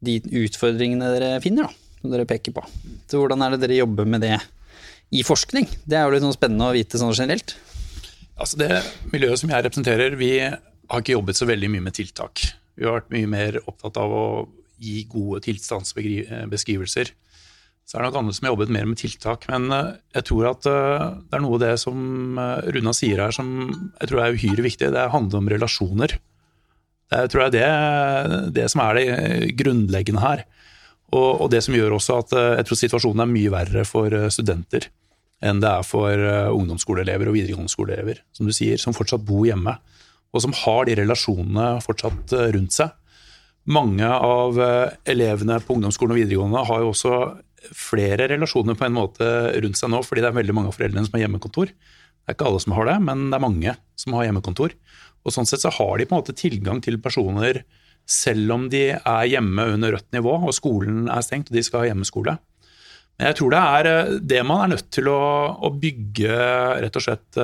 [0.00, 2.64] de utfordringene dere finner, da, som dere peker på.
[3.10, 4.36] Så hvordan er det dere jobber med det
[5.14, 5.68] i forskning?
[5.84, 7.56] Det er jo litt sånn spennende å vite sånn generelt.
[8.40, 8.70] Altså Det
[9.12, 12.44] miljøet som jeg representerer, vi har ikke jobbet så veldig mye med tiltak.
[12.78, 14.26] Vi har vært mye mer opptatt av å
[14.80, 17.12] gi gode tilstandsbeskrivelser.
[17.90, 19.44] Så er det nok andre som har jobbet mer med tiltak.
[19.50, 23.18] Men eh, jeg tror at eh, det er noe av det som eh, Runa sier
[23.24, 24.92] her som jeg tror er uhyre viktig.
[24.94, 26.14] Det handler om relasjoner.
[27.10, 27.70] Det tror jeg det,
[28.54, 30.44] det som er det grunnleggende her.
[31.10, 34.86] Og, og, det som gjør også at jeg tror situasjonen er mye verre for studenter
[35.40, 39.72] enn det er for ungdomsskoleelever og videregående skoleelever, som du sier, som fortsatt bor hjemme
[40.30, 42.92] og som har de relasjonene fortsatt eh, rundt seg.
[43.70, 47.16] Mange av eh, elevene på ungdomsskolen og videregående har jo også
[47.76, 49.26] flere relasjoner på en måte
[49.60, 51.74] rundt seg nå, fordi det er veldig mange av foreldrene som har hjemmekontor.
[51.74, 54.76] Det er ikke alle som har det, men det er mange som har hjemmekontor.
[55.20, 57.64] Og Sånn sett så har de på en måte tilgang til personer
[58.10, 61.84] selv om de er hjemme under rødt nivå og skolen er stengt og de skal
[61.84, 62.34] ha hjemmeskole.
[63.18, 65.20] Men jeg tror det er eh, det man er nødt til å,
[65.60, 66.40] å bygge
[66.82, 67.40] rett og slett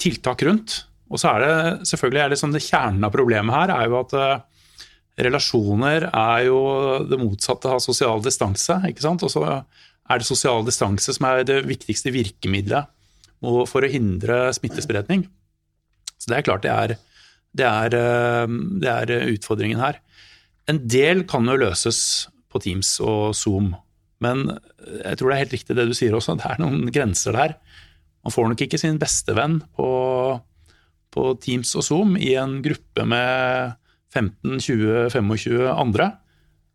[0.00, 0.84] tiltak rundt.
[1.10, 3.98] Og så er det selvfølgelig er det, sånn det kjernen av problemet her er jo
[3.98, 4.66] at uh,
[5.20, 6.60] relasjoner er jo
[7.10, 8.78] det motsatte av sosial distanse.
[8.88, 9.24] ikke sant?
[9.26, 12.90] Og så er det sosial distanse som er det viktigste virkemidlet
[13.40, 15.24] for å hindre smittespredning.
[16.20, 16.96] Så det er klart det er,
[17.56, 19.98] det er, uh, det er utfordringen her.
[20.70, 23.72] En del kan jo løses på Teams og Zoom,
[24.22, 27.36] men jeg tror det er helt riktig det du sier også, det er noen grenser
[27.36, 27.56] der.
[28.20, 29.88] Man får nok ikke sin bestevenn på
[31.14, 33.74] på Teams og Zoom i en gruppe med
[34.14, 36.10] 15-20-25 andre.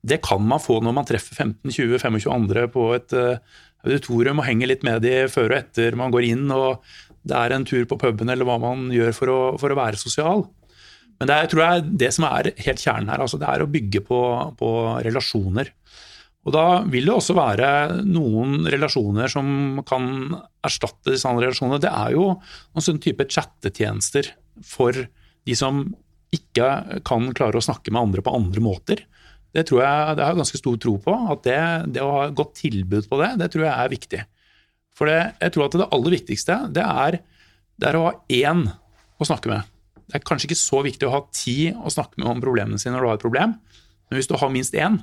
[0.06, 3.40] Det kan man få når man treffer 15-20-25 andre på et eh,
[3.86, 6.84] auditorium og henger litt med de før og etter man går inn, og
[7.26, 10.00] det er en tur på puben eller hva man gjør for å, for å være
[10.00, 10.46] sosial.
[11.20, 13.24] Men det er, tror jeg det som er helt kjernen her.
[13.24, 14.22] Altså det er å bygge på,
[14.60, 14.72] på
[15.06, 15.72] relasjoner.
[16.46, 17.68] Og da vil det også være
[18.06, 20.08] noen relasjoner som kan
[20.66, 21.82] erstatte disse andre relasjonene.
[21.82, 24.30] Det er jo noen sånne type chattetjenester
[24.66, 24.94] for
[25.46, 25.88] de som
[26.36, 29.02] ikke kan klare å snakke med andre på andre måter.
[29.56, 31.18] Det tror jeg det har jeg ganske stor tro på.
[31.34, 31.60] At det,
[31.96, 34.24] det å ha et godt tilbud på det, det tror jeg er viktig.
[34.96, 37.20] For det, jeg tror at det aller viktigste, det er,
[37.80, 38.68] det er å ha én
[39.18, 39.75] å snakke med.
[40.06, 42.96] Det er kanskje ikke så viktig å ha ti å snakke med om problemene sine
[42.96, 43.58] når du har et problem,
[44.06, 45.00] men hvis du har minst én,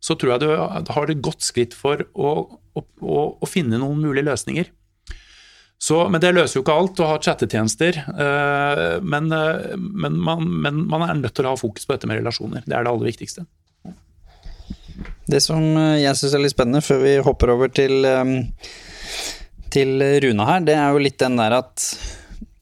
[0.00, 2.30] så tror jeg du har et godt skritt for å,
[2.72, 4.70] å, å, å finne noen mulige løsninger.
[5.80, 8.02] Så, men det løser jo ikke alt å ha chattetjenester.
[8.12, 12.08] øh, Men, øh, men, man, men man er nødt til å ha fokus på dette
[12.08, 12.66] med relasjoner.
[12.66, 13.46] Det er det aller viktigste.
[15.30, 18.34] Det som eh, jeg syns er litt spennende, før vi hopper over til, eh,
[19.72, 21.86] til Runa her, det er jo litt den der at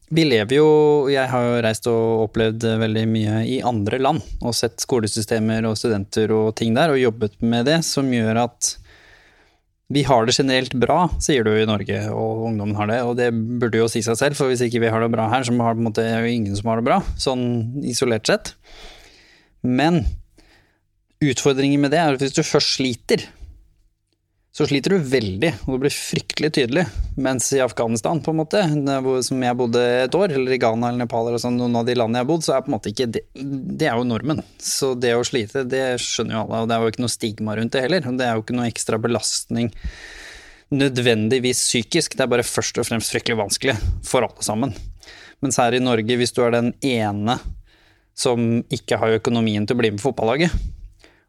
[0.09, 0.69] vi lever jo
[1.11, 5.77] Jeg har jo reist og opplevd veldig mye i andre land, og sett skolesystemer og
[5.79, 8.75] studenter og ting der, og jobbet med det, som gjør at
[9.89, 13.31] vi har det generelt bra, sier du i Norge, og ungdommen har det, og det
[13.33, 15.79] burde jo si seg selv, for hvis ikke vi har det bra her, så har
[15.97, 17.47] det jo ingen som har det bra, sånn
[17.89, 18.53] isolert sett.
[19.65, 20.03] Men
[21.25, 23.25] utfordringen med det er at hvis du først sliter,
[24.59, 26.81] så sliter du veldig, og det blir fryktelig tydelig.
[27.15, 28.59] Mens i Afghanistan, på en måte,
[29.23, 31.95] som jeg bodde et år, eller i Ghana eller Nepal eller sånn, noen av de
[31.95, 33.21] landene jeg har bodd, så er på en måte ikke det
[33.79, 34.41] Det er jo normen.
[34.59, 37.55] Så det å slite, det skjønner jo alle, og det er jo ikke noe stigma
[37.55, 38.09] rundt det heller.
[38.19, 39.71] Det er jo ikke noe ekstra belastning
[40.75, 44.75] nødvendigvis psykisk, det er bare først og fremst fryktelig vanskelig for alle sammen.
[45.39, 47.39] Mens her i Norge, hvis du er den ene
[48.19, 50.51] som ikke har økonomien til å bli med på fotballaget,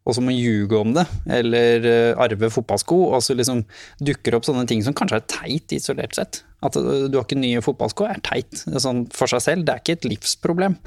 [0.08, 3.62] og så må ljuge om det, eller uh, arve fotballsko, og så liksom
[4.00, 6.40] dukker opp sånne ting som kanskje er teit isolert sett.
[6.64, 9.82] At uh, du har ikke nye fotballsko er teit sånn for seg selv, det er
[9.84, 10.78] ikke et livsproblem.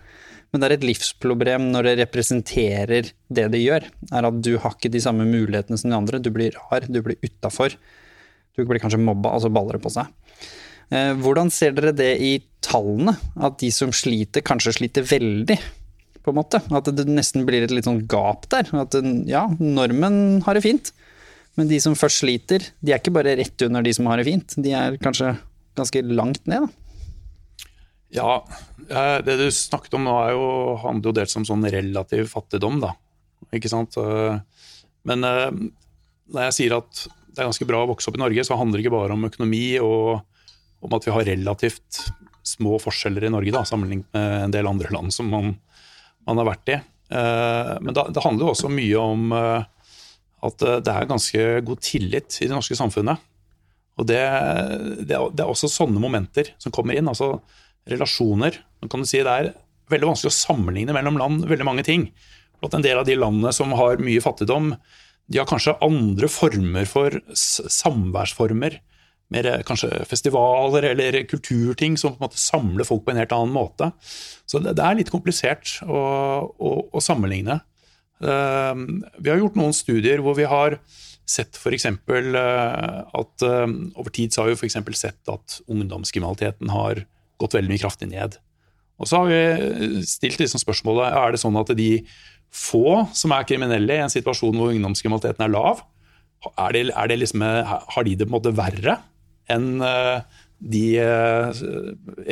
[0.53, 3.87] Men det er et livsproblem når det representerer det det gjør.
[4.13, 6.19] Er at du har ikke de samme mulighetene som de andre.
[6.21, 7.73] Du blir rar, du blir utafor.
[8.53, 10.11] Du blir kanskje mobba, og så baller det på seg.
[10.93, 13.15] Uh, hvordan ser dere det i tallene?
[13.41, 15.57] At de som sliter, kanskje sliter veldig?
[16.23, 16.61] På en måte.
[16.73, 18.69] At det nesten blir et litt sånn gap der.
[18.79, 18.95] At
[19.29, 20.93] ja, normen har det fint,
[21.59, 24.27] men de som først sliter, de er ikke bare rett under de som har det
[24.29, 24.55] fint.
[24.63, 25.35] De er kanskje
[25.77, 26.79] ganske langt ned, da.
[28.13, 28.33] Ja,
[29.25, 30.47] det du snakket om nå er jo,
[30.83, 32.91] handler jo dels om sånn relativ fattigdom, da.
[33.53, 33.97] Ikke sant.
[35.03, 38.57] Men når jeg sier at det er ganske bra å vokse opp i Norge, så
[38.59, 40.21] handler det ikke bare om økonomi og
[40.85, 42.03] om at vi har relativt
[42.45, 45.53] små forskjeller i Norge, da, sammenlignet med en del andre land som man
[46.27, 46.79] man har vært i.
[47.13, 49.65] Eh, men det handler jo også mye om eh,
[50.47, 53.21] at eh, det er ganske god tillit i det norske samfunnet.
[54.01, 54.21] Og det,
[55.05, 57.09] det, er også sånne momenter som kommer inn.
[57.11, 57.35] altså
[57.89, 58.57] Relasjoner.
[58.81, 59.51] Man kan si Det er
[59.91, 62.07] veldig vanskelig å sammenligne mellom land veldig mange ting.
[62.63, 64.71] At En del av de landene som har mye fattigdom,
[65.29, 68.79] de har kanskje andre former for samværsformer
[69.33, 73.35] mer eh, kanskje festivaler eller kulturting som på en måte samler folk på en helt
[73.35, 73.91] annen måte.
[74.49, 76.01] Så det, det er litt komplisert å,
[76.53, 77.59] å, å sammenligne.
[78.23, 80.77] Uh, vi har gjort noen studier hvor vi har
[81.27, 81.89] sett f.eks.
[81.89, 83.65] Uh, at uh,
[83.99, 87.03] over tid så har vi for sett at ungdomskriminaliteten har
[87.41, 88.37] gått veldig mye kraftig ned.
[89.01, 91.89] Og så har vi stilt liksom spørsmålet er det sånn at de
[92.53, 95.81] få som er kriminelle i en situasjon hvor ungdomskriminaliteten er lav,
[96.53, 98.97] er det, er det liksom, har de det på en måte verre
[99.51, 100.41] enn eh,
[100.73, 101.61] de eh,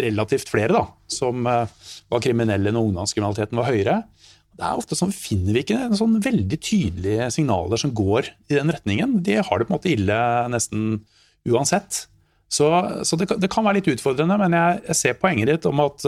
[0.08, 3.98] relativt flere da, som eh, var kriminelle når ungdomskriminaliteten var høyere.
[4.52, 8.72] Det er ofte sånn, finner vi ikke sånn veldig tydelige signaler som går i den
[8.72, 9.20] retningen.
[9.26, 10.18] De har det på en måte ille
[10.54, 10.90] nesten
[11.50, 12.06] uansett.
[12.52, 12.68] Så,
[13.08, 16.04] så det, det, kan være litt utfordrende, men jeg, jeg, ser poenget ditt om at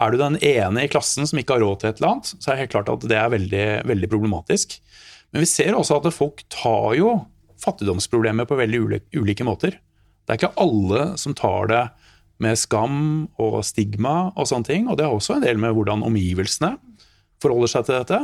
[0.00, 2.46] er du den ene i klassen som ikke har råd til et eller annet, så
[2.46, 4.78] er det helt klart at det er veldig, veldig problematisk.
[5.30, 7.12] Men vi ser også at folk tar jo
[7.60, 9.76] fattigdomsproblemer på veldig ulike, ulike måter.
[10.30, 11.86] Det er ikke alle som tar det
[12.40, 12.98] med skam
[13.42, 14.84] og stigma og sånne ting.
[14.86, 16.76] Og det har også en del med hvordan omgivelsene
[17.42, 18.20] forholder seg til dette.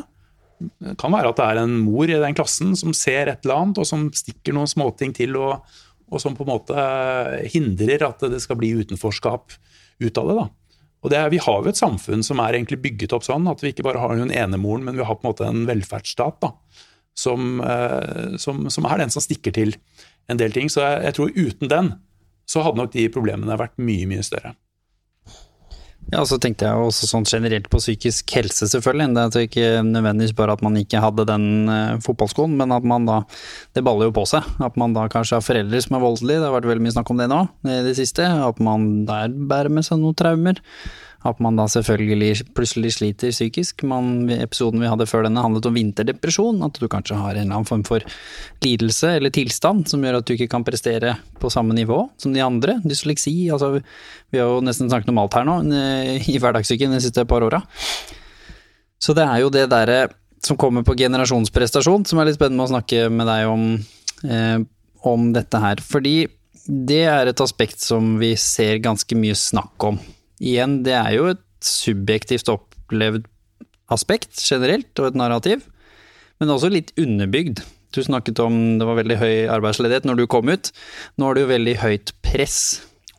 [0.86, 3.58] Det kan være at det er en mor i den klassen som ser et eller
[3.58, 5.66] annet, og som stikker noen småting til, og,
[6.06, 6.86] og som på en måte
[7.50, 9.58] hindrer at det skal bli utenforskap
[9.98, 10.38] ut av det.
[10.38, 10.48] da.
[11.02, 13.74] Og er, Vi har jo et samfunn som er egentlig bygget opp sånn at vi
[13.74, 16.54] ikke bare har en enemoren, men vi har på en måte en velferdsstat da,
[17.18, 19.74] som, eh, som, som er den som stikker til
[20.28, 20.70] en del ting.
[20.72, 21.92] Så jeg, jeg, tror uten den
[22.46, 24.54] så hadde nok de problemene vært mye, mye større.
[26.12, 29.08] Ja, så tenkte jeg også sånn generelt på psykisk helse, selvfølgelig.
[29.16, 33.08] Det er ikke nødvendigvis bare at man ikke hadde den uh, fotballskoen, men at man
[33.08, 33.16] da
[33.74, 34.46] Det baller jo på seg.
[34.62, 37.10] At man da kanskje har foreldre som er voldelige, det har vært veldig mye snakk
[37.10, 38.22] om det nå i det siste.
[38.22, 40.62] At man der bærer med seg noen traumer.
[41.24, 43.82] At man da selvfølgelig plutselig sliter psykisk.
[43.88, 46.60] Man, episoden vi hadde før denne handlet om vinterdepresjon.
[46.66, 48.04] At du kanskje har en eller annen form for
[48.64, 52.44] lidelse eller tilstand som gjør at du ikke kan prestere på samme nivå som de
[52.44, 52.78] andre.
[52.84, 53.34] Dysleksi.
[53.54, 53.80] Altså,
[54.30, 57.46] vi har jo nesten snakket om alt her nå eh, i hverdagssyken de siste par
[57.46, 57.62] åra.
[59.02, 60.06] Så det er jo det derre
[60.46, 63.64] som kommer på generasjonsprestasjon, som er litt spennende å snakke med deg om,
[64.28, 64.58] eh,
[65.02, 65.82] om dette her.
[65.82, 66.28] Fordi
[66.66, 69.98] det er et aspekt som vi ser ganske mye snakk om
[70.42, 73.26] igjen, det er jo et subjektivt opplevd
[73.92, 75.64] aspekt generelt, og et narrativ,
[76.40, 77.62] men også litt underbygd.
[77.94, 80.72] Du snakket om det var veldig høy arbeidsledighet når du kom ut.
[81.16, 82.58] Nå er det jo veldig høyt press,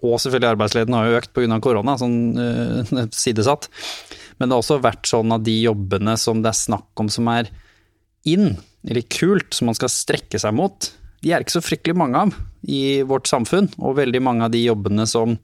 [0.04, 1.60] og selvfølgelig arbeidsledigheten har jo økt pga.
[1.64, 3.72] korona, sånn øh, sidesatt.
[4.38, 7.32] Men det har også vært sånn at de jobbene som det er snakk om som
[7.34, 7.50] er
[8.28, 10.92] inn, eller kult, som man skal strekke seg mot,
[11.24, 12.36] de er ikke så fryktelig mange av
[12.70, 13.72] i vårt samfunn.
[13.82, 15.38] Og veldig mange av de jobbene som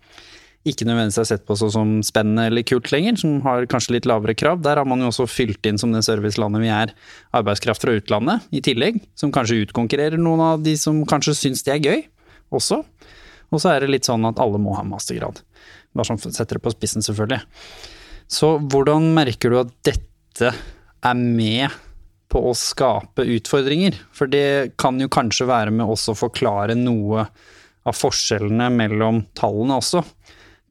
[0.64, 4.36] ikke nødvendigvis er sett på som spennende eller kult lenger, som har kanskje litt lavere
[4.38, 4.62] krav.
[4.64, 6.94] Der har man jo også fylt inn, som det servicelandet vi er,
[7.36, 11.76] arbeidskraft fra utlandet i tillegg, som kanskje utkonkurrerer noen av de som kanskje syns det
[11.76, 12.06] er gøy
[12.56, 12.80] også.
[13.52, 15.44] Og så er det litt sånn at alle må ha mastergrad.
[15.94, 17.44] Bare sånn setter det på spissen, selvfølgelig.
[18.32, 20.54] Så hvordan merker du at dette
[21.04, 21.76] er med
[22.32, 24.00] på å skape utfordringer?
[24.16, 27.28] For det kan jo kanskje være med også å forklare noe
[27.84, 30.06] av forskjellene mellom tallene også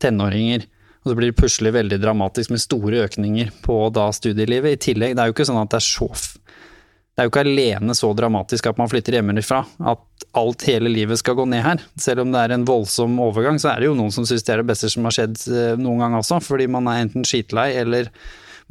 [0.02, 0.66] tenåringer.
[1.02, 4.76] Og så blir det plutselig veldig dramatisk med store økninger på da studielivet.
[4.76, 6.08] I tillegg, det er jo ikke sånn at det er så
[7.12, 11.20] Det er jo ikke alene så dramatisk at man flytter hjemmefra, at alt hele livet
[11.20, 11.82] skal gå ned her.
[12.00, 14.54] Selv om det er en voldsom overgang, så er det jo noen som syns det
[14.54, 17.74] er det beste som har skjedd eh, noen gang også, fordi man er enten skitlei
[17.82, 18.08] eller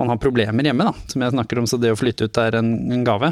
[0.02, 2.58] man har problemer hjemme, da, som jeg snakker om, så det å flytte ut er
[2.58, 3.30] en, en gave.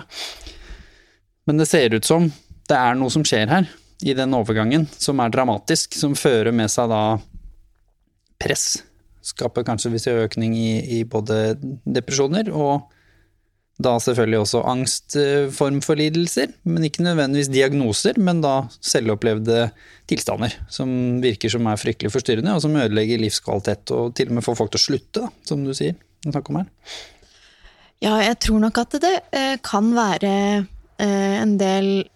[1.49, 2.29] Men det ser ut som
[2.69, 3.69] det er noe som skjer her,
[4.05, 7.01] i den overgangen, som er dramatisk, som fører med seg da
[8.41, 8.79] press.
[9.25, 12.87] Skaper kanskje viss økning i, i, både depresjoner og
[13.79, 19.69] da selvfølgelig også angstform for lidelser, men ikke nødvendigvis diagnoser, men da selvopplevde
[20.11, 20.89] tilstander som
[21.23, 24.73] virker som er fryktelig forstyrrende, og som ødelegger livskvalitet og til og med får folk
[24.73, 25.95] til å slutte, som du sier.
[26.27, 26.67] Om her.
[28.03, 30.33] Ja, jeg tror nok at det eh, kan være
[30.99, 32.09] Eh, en del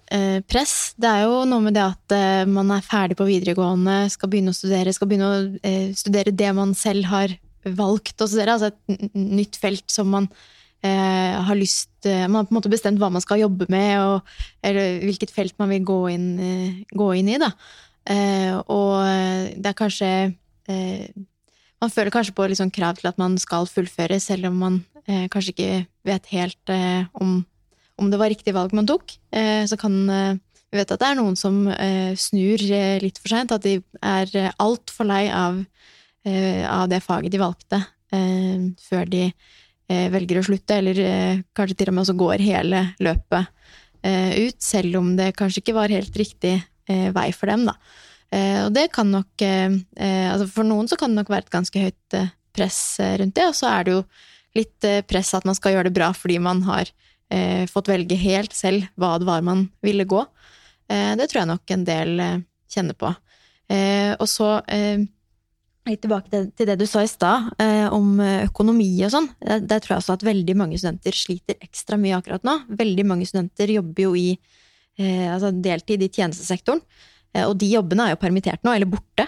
[0.46, 0.94] press.
[1.00, 4.54] Det er jo noe med det at eh, man er ferdig på videregående, skal begynne
[4.54, 9.16] å studere, skal begynne å studere det man selv har valgt å studere, altså et
[9.16, 10.30] nytt felt som man
[10.84, 14.34] har lyst Man har på en måte bestemt hva man skal jobbe med, og,
[14.68, 16.26] eller hvilket felt man vil gå inn,
[16.92, 17.54] gå inn i, da.
[18.68, 20.10] og det er kanskje
[20.68, 25.56] Man føler kanskje på sånn krav til at man skal fullføre, selv om man kanskje
[25.56, 25.80] ikke
[26.12, 26.76] vet helt
[27.16, 27.46] om
[28.04, 29.16] om det var riktig valg man tok.
[29.32, 30.36] Eh, så kan eh,
[30.74, 32.62] Vi vet at det er noen som eh, snur
[33.04, 35.60] litt for seint, at de er altfor lei av,
[36.26, 37.78] av det faget de valgte,
[38.88, 39.28] før de
[39.86, 43.52] velger å slutte, eller kanskje til og med også går hele løpet
[44.02, 46.56] ut, selv om det kanskje ikke var helt riktig
[46.88, 47.76] vei for dem, da.
[48.64, 52.20] Og det kan nok Altså for noen så kan det nok være et ganske høyt
[52.56, 52.82] press
[53.22, 54.04] rundt det, og så er det jo
[54.58, 56.90] litt press at man skal gjøre det bra fordi man har
[57.34, 60.22] eh, fått velge helt selv hva det var man ville gå.
[60.92, 62.40] Eh, det tror jeg nok en del eh,
[62.72, 63.12] kjenner på.
[63.72, 65.04] Eh, og så eh,
[65.90, 67.50] litt tilbake til, til, det du sa i stad,
[67.92, 69.26] om økonomi og sånn.
[69.44, 72.54] Der, tror jeg også at veldig mange studenter sliter ekstra mye akkurat nå.
[72.80, 74.30] Veldig mange studenter jobber jo i
[75.04, 76.80] altså deltid i tjenestesektoren.
[77.44, 79.28] og de jobbene er jo permittert nå, eller borte.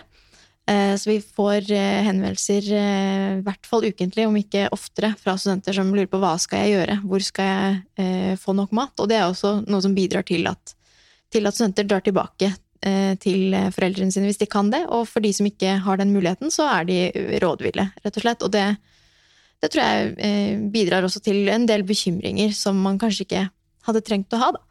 [0.67, 5.35] Eh, så vi får eh, henvendelser eh, i hvert fall ukentlig, om ikke oftere, fra
[5.37, 8.93] studenter som lurer på hva skal jeg gjøre, hvor skal jeg få nok mat?
[8.97, 10.73] Og det er også noe som bidrar til at,
[11.33, 12.53] til at studenter drar tilbake
[13.23, 14.83] til foreldrene sine hvis de kan det.
[14.93, 16.97] Og for de som ikke har den muligheten, så er de
[17.41, 18.43] rådville, rett og slett.
[18.45, 18.65] Og det,
[19.63, 23.45] det tror jeg bidrar også til en del bekymringer som man kanskje ikke
[23.87, 24.61] hadde trengt å ha, da.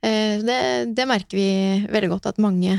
[0.00, 0.60] Det,
[0.96, 1.50] det merker vi
[1.92, 2.78] veldig godt at mange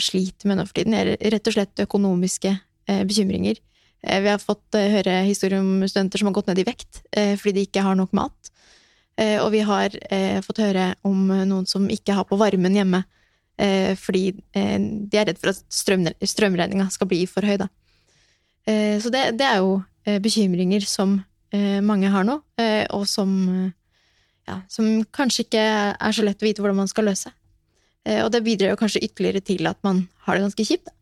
[0.00, 3.60] sliter med nå for tiden, rett og slett økonomiske eh, bekymringer.
[4.06, 7.02] Eh, vi har fått eh, høre historier om studenter som har gått ned i vekt
[7.16, 8.52] eh, fordi de ikke har nok mat.
[9.16, 9.94] Eh, og vi har
[10.42, 13.04] fått høre om noen som ikke har på varmen hjemme
[13.54, 17.60] fordi de er redd for at strøm, strømregninga skal bli for høy,
[18.66, 19.76] så det, det, er jo
[20.24, 21.12] bekymringer som
[21.86, 22.34] mange har nå,
[22.98, 23.30] og som,
[24.50, 27.30] ja, som kanskje ikke er så lett å vite hvordan man skal løse.
[28.04, 30.92] Eh, og det bidrar jo kanskje ytterligere til at man har det ganske kjipt.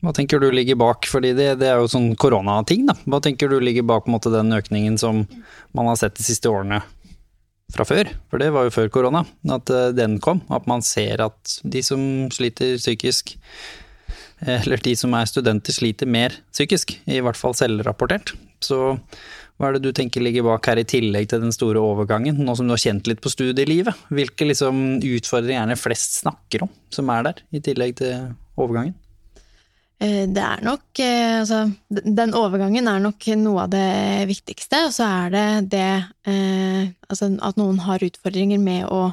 [0.00, 2.96] Hva tenker du ligger bak, fordi det, det er jo sånn koronating, da.
[3.04, 5.26] Hva tenker du ligger bak måte, den økningen som
[5.76, 6.80] man har sett de siste årene
[7.70, 8.08] fra før?
[8.32, 10.40] For det var jo før korona, at eh, den kom.
[10.48, 12.00] At man ser at de som
[12.32, 13.36] sliter psykisk,
[14.40, 16.94] eller de som er studenter, sliter mer psykisk.
[17.04, 18.32] I hvert fall selvrapportert.
[18.64, 18.96] Så
[19.60, 22.54] hva er det du tenker ligger bak her, i tillegg til den store overgangen, nå
[22.56, 24.08] som du har kjent litt på studielivet?
[24.08, 28.96] Hvilke liksom utfordringer er det flest snakker om, som er der, i tillegg til overgangen?
[30.00, 34.86] Eh, det er nok eh, Altså, den overgangen er nok noe av det viktigste.
[34.88, 35.46] Og så er det
[35.76, 35.90] det
[36.30, 39.10] eh, altså at noen har utfordringer med å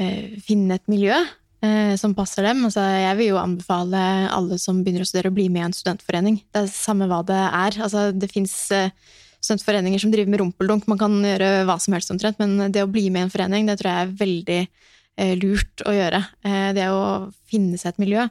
[0.00, 1.12] finne et miljø
[2.00, 2.62] som passer dem.
[2.64, 3.98] Altså, jeg vil jo anbefale
[4.32, 6.38] alle som begynner å studere, å bli med i en studentforening.
[6.48, 7.76] Det er samme hva det er.
[7.84, 8.54] Altså, det fins
[9.40, 10.86] studentforeninger som driver med rumpeldunk.
[10.90, 13.66] Man kan gjøre hva som helst omtrent, men det å bli med i en forening,
[13.68, 14.60] det tror jeg er veldig
[15.40, 16.20] lurt å gjøre.
[16.76, 17.00] det å
[17.50, 18.22] finne seg et miljø.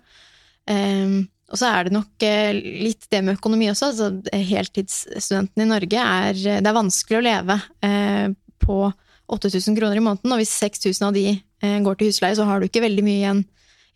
[1.49, 2.53] Og så er det nok eh,
[2.84, 3.91] litt det med økonomi også.
[3.91, 8.28] Altså, heltidsstudentene i Norge er Det er vanskelig å leve eh,
[8.62, 8.82] på
[9.30, 12.60] 8000 kroner i måneden, og hvis 6000 av de eh, går til husleie, så har
[12.60, 13.43] du ikke veldig mye igjen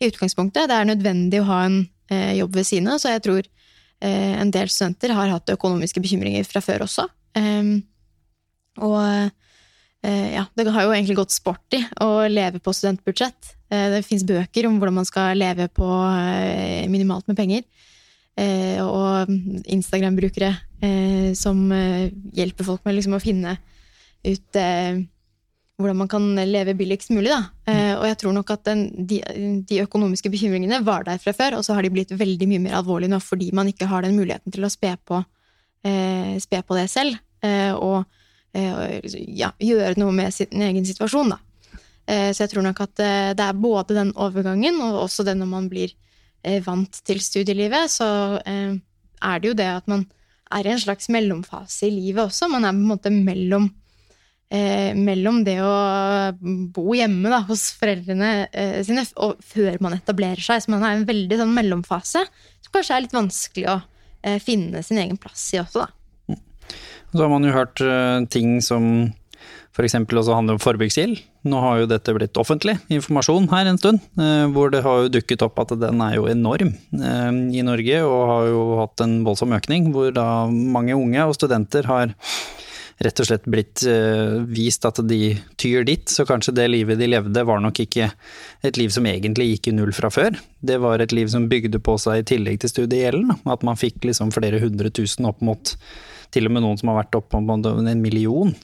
[0.02, 0.68] i utgangspunktet.
[0.70, 1.82] Det er nødvendig å ha en
[2.36, 3.46] jobb ved siden av, så jeg tror
[4.04, 7.06] en del studenter har hatt økonomiske bekymringer fra før også.
[7.40, 7.78] Ehm,
[8.84, 9.30] og
[10.04, 13.54] ja, det har jo egentlig gått sport i å leve på studentbudsjett.
[13.74, 17.64] Eh, det fins bøker om hvordan man skal leve på eh, minimalt med penger.
[18.36, 19.30] Eh, og
[19.70, 20.54] Instagram-brukere
[21.38, 21.62] som
[22.36, 23.54] hjelper folk med liksom å finne
[24.20, 24.58] ut
[25.80, 27.32] hvordan man kan leve billigst mulig.
[27.32, 27.40] Da.
[27.98, 29.16] Og jeg tror nok at den, de,
[29.66, 32.76] de, økonomiske bekymringene var der fra før, og så har de blitt veldig mye mer
[32.78, 35.18] alvorlige nå fordi man ikke har den muligheten til å spe på,
[36.46, 37.18] spe på det selv.
[37.82, 38.06] Og
[38.54, 41.40] ja, gjøre noe med sin egen situasjon, da.
[42.06, 45.36] Eh, så jeg tror nok at eh, det er både den overgangen, og også det
[45.38, 45.94] når man blir
[46.44, 48.08] eh, vant til studielivet, så
[48.44, 50.04] er det jo det at man
[50.54, 52.50] er i en slags mellomfase i livet også.
[52.52, 53.70] Man er på en måte mellom,
[54.94, 55.70] mellom det å
[56.70, 58.28] bo hjemme da, hos foreldrene
[58.86, 60.62] sine og før man etablerer seg.
[60.62, 63.76] Så man er i en veldig sånn mellomfase som kanskje er litt vanskelig å
[64.44, 66.38] finne sin egen plass i også, da.
[67.10, 67.82] Så har man jo hørt
[68.30, 69.10] ting som
[69.74, 69.96] f.eks.
[69.98, 71.18] også handler om forbruksgjeld.
[71.50, 75.12] Nå har jo dette blitt offentlig informasjon her en stund, eh, hvor det har jo
[75.16, 79.18] dukket opp at den er jo enorm eh, i Norge, og har jo hatt en
[79.26, 82.14] voldsom økning, hvor da mange unge og studenter har
[83.02, 87.08] rett og slett blitt eh, vist at de tyr dit, så kanskje det livet de
[87.10, 88.10] levde var nok ikke
[88.64, 90.38] et liv som egentlig gikk i null fra før.
[90.60, 94.06] Det var et liv som bygde på seg i tillegg til studiegjelden, at man fikk
[94.06, 95.74] liksom flere hundre tusen opp mot
[96.34, 98.54] til og med noen som har vært opp mot en million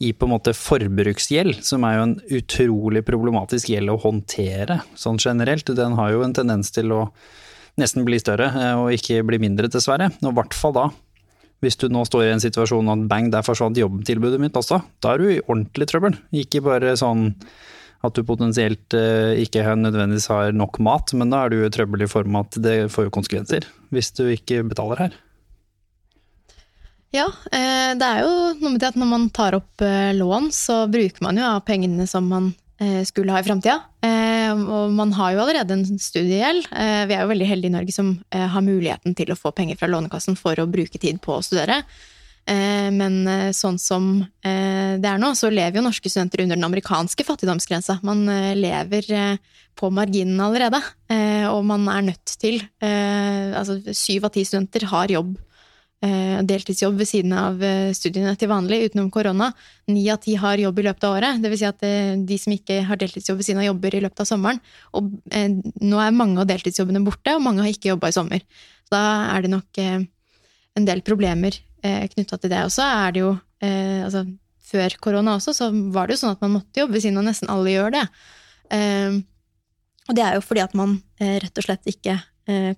[0.00, 5.20] i på en måte forbruksgjeld, som er jo en utrolig problematisk gjeld å håndtere sånn
[5.20, 5.68] generelt.
[5.76, 7.02] Den har jo en tendens til å
[7.80, 10.08] nesten bli større eh, og ikke bli mindre, dessverre.
[10.22, 10.86] Og i hvert fall da.
[11.60, 15.12] Hvis du nå står i en situasjon at bang, der forsvant jobbtilbudet mitt også, da
[15.12, 16.16] er du i ordentlig trøbbel.
[16.40, 17.34] Ikke bare sånn
[18.00, 22.06] at du potensielt eh, ikke nødvendigvis har nok mat, men da er du i trøbbel
[22.06, 25.18] i form av at det får konsekvenser hvis du ikke betaler her.
[27.12, 30.48] Ja, eh, det er jo noe med det at når man tar opp eh, lån,
[30.54, 32.52] så bruker man jo av pengene som man
[33.04, 33.74] skulle ha i framtida.
[34.54, 36.68] Og man har jo allerede en studiegjeld.
[36.70, 39.90] Vi er jo veldig heldige i Norge som har muligheten til å få penger fra
[39.90, 41.82] Lånekassen for å bruke tid på å studere.
[42.46, 44.06] Men sånn som
[44.42, 48.00] det er nå, så lever jo norske studenter under den amerikanske fattigdomsgrensa.
[48.06, 48.24] Man
[48.58, 49.10] lever
[49.78, 50.80] på marginen allerede,
[51.52, 55.49] og man er nødt til Altså syv av ti studenter har jobb Eh,
[56.00, 59.50] deltidsjobb ved siden av eh, studiene til vanlig, utenom korona.
[59.92, 61.42] Ni av ti har jobb i løpet av året.
[61.44, 64.22] Vil si at eh, de som ikke har deltidsjobb ved siden av, jobber i løpet
[64.24, 64.62] av sommeren.
[64.96, 68.46] Og nå er mange av deltidsjobbene borte, og mange har ikke jobba i sommer.
[68.90, 69.02] Da
[69.34, 72.64] er det nok en del problemer knytta til det.
[72.66, 74.24] Og så er det jo altså,
[74.72, 77.28] før korona også, så var det jo sånn at man måtte jobbe ved siden av.
[77.28, 78.02] Nesten alle gjør det.
[80.10, 82.29] Og det er jo fordi at man rett og slett ikke Eh,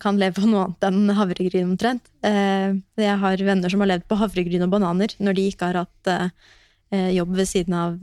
[0.03, 2.09] kan leve på noe annet enn havregryn omtrent.
[2.27, 5.83] Eh, jeg har venner som har levd på havregryn og bananer når de ikke har
[5.85, 7.95] hatt eh, jobb ved siden av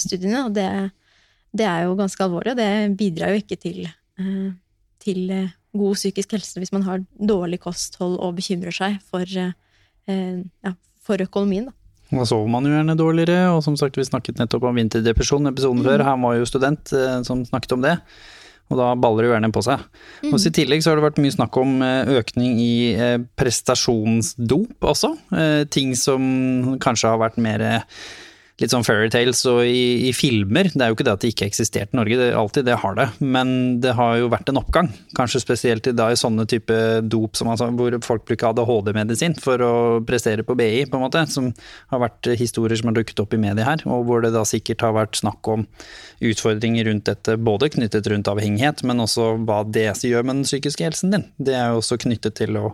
[0.00, 0.68] studiene, og det,
[1.52, 3.82] det er jo ganske alvorlig, og det bidrar jo ikke til,
[5.04, 5.34] til
[5.76, 10.72] god psykisk helse hvis man har dårlig kosthold og bekymrer seg for, ja,
[11.04, 11.68] for økonomien.
[11.68, 11.76] Da.
[12.14, 15.84] Da sover man jo gjerne dårligere, og som sagt, vi snakket nettopp om vinterdepresjon episoden
[15.84, 15.90] mm.
[15.90, 16.06] før.
[16.08, 16.96] Her var jo student
[17.28, 17.98] som snakket om det.
[18.72, 19.82] Og da baller det jo gjerne på seg.
[20.24, 20.30] Mm.
[20.32, 24.88] Og I tillegg så har det vært mye snakk om eh, økning i eh, prestasjonsdop
[24.92, 25.10] også.
[25.36, 27.66] Eh, ting som kanskje har vært mer
[28.62, 30.68] litt sånn fairytales og i, i, filmer.
[30.70, 32.94] Det er jo ikke det at det ikke eksisterte i Norge, det, alltid det har
[32.98, 33.08] det.
[33.18, 33.48] Men
[33.82, 34.92] det har jo vært en oppgang.
[35.18, 36.78] Kanskje spesielt i, da, i sånne type
[37.10, 39.74] dop som altså, hvor folk bruker ADHD-medisin for å
[40.06, 41.24] prestere på BI, på en måte.
[41.34, 41.50] Som
[41.90, 44.86] har vært historier som har dukket opp i media her, og hvor det da sikkert
[44.86, 45.66] har vært snakk om
[46.24, 50.86] utfordringer rundt dette, både knyttet rundt avhengighet, men også hva det gjør med den psykiske
[50.86, 51.26] helsen din.
[51.42, 52.68] Det er jo også knyttet til å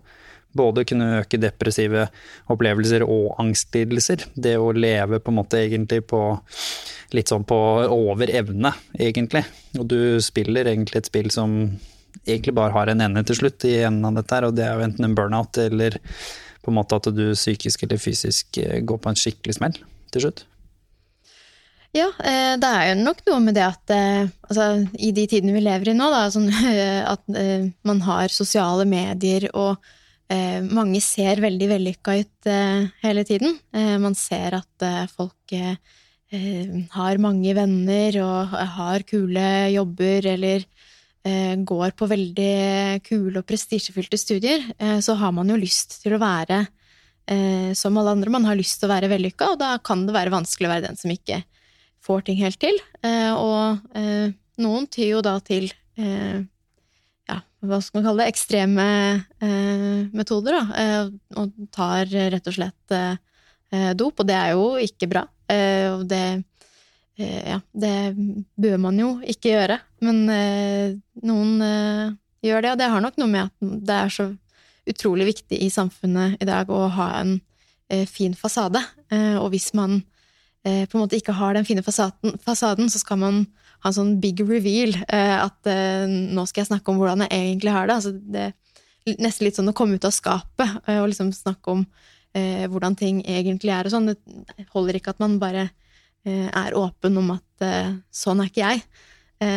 [0.56, 2.08] både kunne øke depressive
[2.50, 4.26] opplevelser og angstlidelser.
[4.34, 6.22] Det å leve på en måte egentlig på
[7.14, 7.58] litt sånn på
[7.94, 9.44] over evne, egentlig.
[9.78, 11.56] Og du spiller egentlig et spill som
[12.26, 14.76] egentlig bare har en ende til slutt i enden av dette her, og det er
[14.76, 15.98] jo enten en burnout eller
[16.60, 19.76] på en måte at du psykisk eller fysisk eh, går på en skikkelig smell
[20.12, 20.44] til slutt.
[21.96, 25.56] Ja, eh, det er jo nok noe med det at eh, altså, i de tidene
[25.56, 26.50] vi lever i nå, da, sånn,
[27.14, 27.24] at
[27.88, 29.80] man har sosiale medier og
[30.30, 33.56] eh, mange ser veldig vellykka ut eh, hele tiden.
[33.74, 35.76] Eh, man ser at eh, folk eh,
[36.32, 40.68] eh, har mange venner og har kule jobber eller
[41.20, 44.62] går på veldig kule og prestisjefylte studier,
[45.04, 46.62] så har man jo lyst til å være
[47.76, 48.32] som alle andre.
[48.32, 50.86] Man har lyst til å være vellykka, og da kan det være vanskelig å være
[50.86, 51.42] den som ikke
[52.08, 52.80] får ting helt til.
[53.36, 53.84] og
[54.64, 55.68] noen tyr jo da til
[57.60, 58.86] hva skal man kalle det, ekstreme
[59.44, 64.70] eh, metoder, da, eh, og tar rett og slett eh, dop, og det er jo
[64.80, 65.26] ikke bra.
[65.50, 66.24] Eh, og det
[67.20, 67.94] eh, ja, det
[68.60, 70.96] bør man jo ikke gjøre, men eh,
[71.26, 71.52] noen
[72.40, 74.30] gjør det, og det har nok noe med at det er så
[74.90, 77.38] utrolig viktig i samfunnet i dag å ha en
[78.08, 78.80] fin fasade,
[79.10, 79.98] og hvis man
[80.62, 83.40] på en måte ikke har den fine fasaden, fasaden så skal man
[83.80, 84.94] ha en sånn big reveal.
[85.08, 87.98] Eh, at eh, nå skal jeg snakke om hvordan jeg egentlig har det.
[87.98, 91.84] Altså, det nesten litt sånn å komme ut av skapet eh, og liksom snakke om
[92.30, 94.12] hvordan ting egentlig er og sånn.
[94.12, 95.64] Det holder ikke at man bare
[96.22, 97.64] er åpen om at
[98.14, 98.84] sånn er ikke jeg.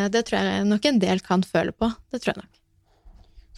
[0.10, 1.92] Det tror jeg nok en del kan føle på.
[2.10, 2.58] Det tror jeg nok.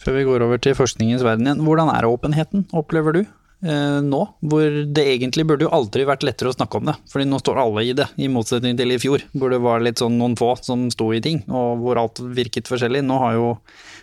[0.04, 3.22] Før vi går over til forskningens verden igjen, hvordan er åpenheten, opplever du?
[3.64, 6.94] Eh, nå, hvor det egentlig burde jo aldri vært lettere å snakke om det.
[7.12, 10.02] Fordi nå står alle i det, i motsetning til i fjor, hvor det var litt
[10.02, 13.04] sånn noen få som sto i ting, og hvor alt virket forskjellig.
[13.06, 13.50] Nå har jo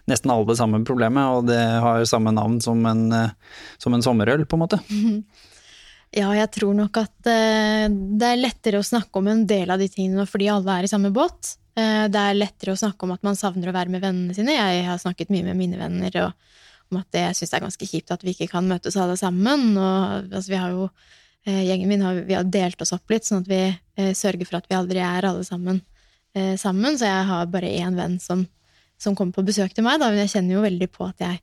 [0.10, 4.06] nesten alle det samme problemet, og det har samme navn som en, eh, som en
[4.06, 4.82] sommerøl, på en måte.
[6.14, 9.82] Ja, jeg tror nok at eh, det er lettere å snakke om en del av
[9.82, 11.56] de tingene nå fordi alle er i samme båt.
[11.74, 14.54] Det er lettere å snakke om at man savner å være med vennene sine.
[14.54, 16.36] Jeg har snakket mye med mine venner, og
[16.94, 19.74] om at jeg syns det er ganske kjipt at vi ikke kan møtes alle sammen.
[19.76, 20.88] Og altså, vi har jo
[21.48, 24.48] eh, Gjengen min har, vi har delt oss opp litt, sånn at vi eh, sørger
[24.48, 25.82] for at vi aldri er alle sammen
[26.36, 26.98] eh, sammen.
[26.98, 28.46] Så jeg har bare én venn som,
[29.02, 31.39] som, kommer på besøk til meg, da, men jeg kjenner jo veldig på at jeg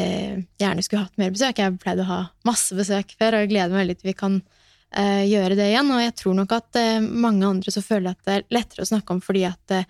[0.00, 1.60] eh, gjerne skulle hatt mer besøk.
[1.60, 4.40] Jeg pleide å ha masse besøk før, og jeg gleder meg veldig til vi kan
[4.40, 5.92] eh, gjøre det igjen.
[5.94, 8.92] Og jeg tror nok at eh, mange andre så føler at det er lettere å
[8.94, 9.80] snakke om fordi at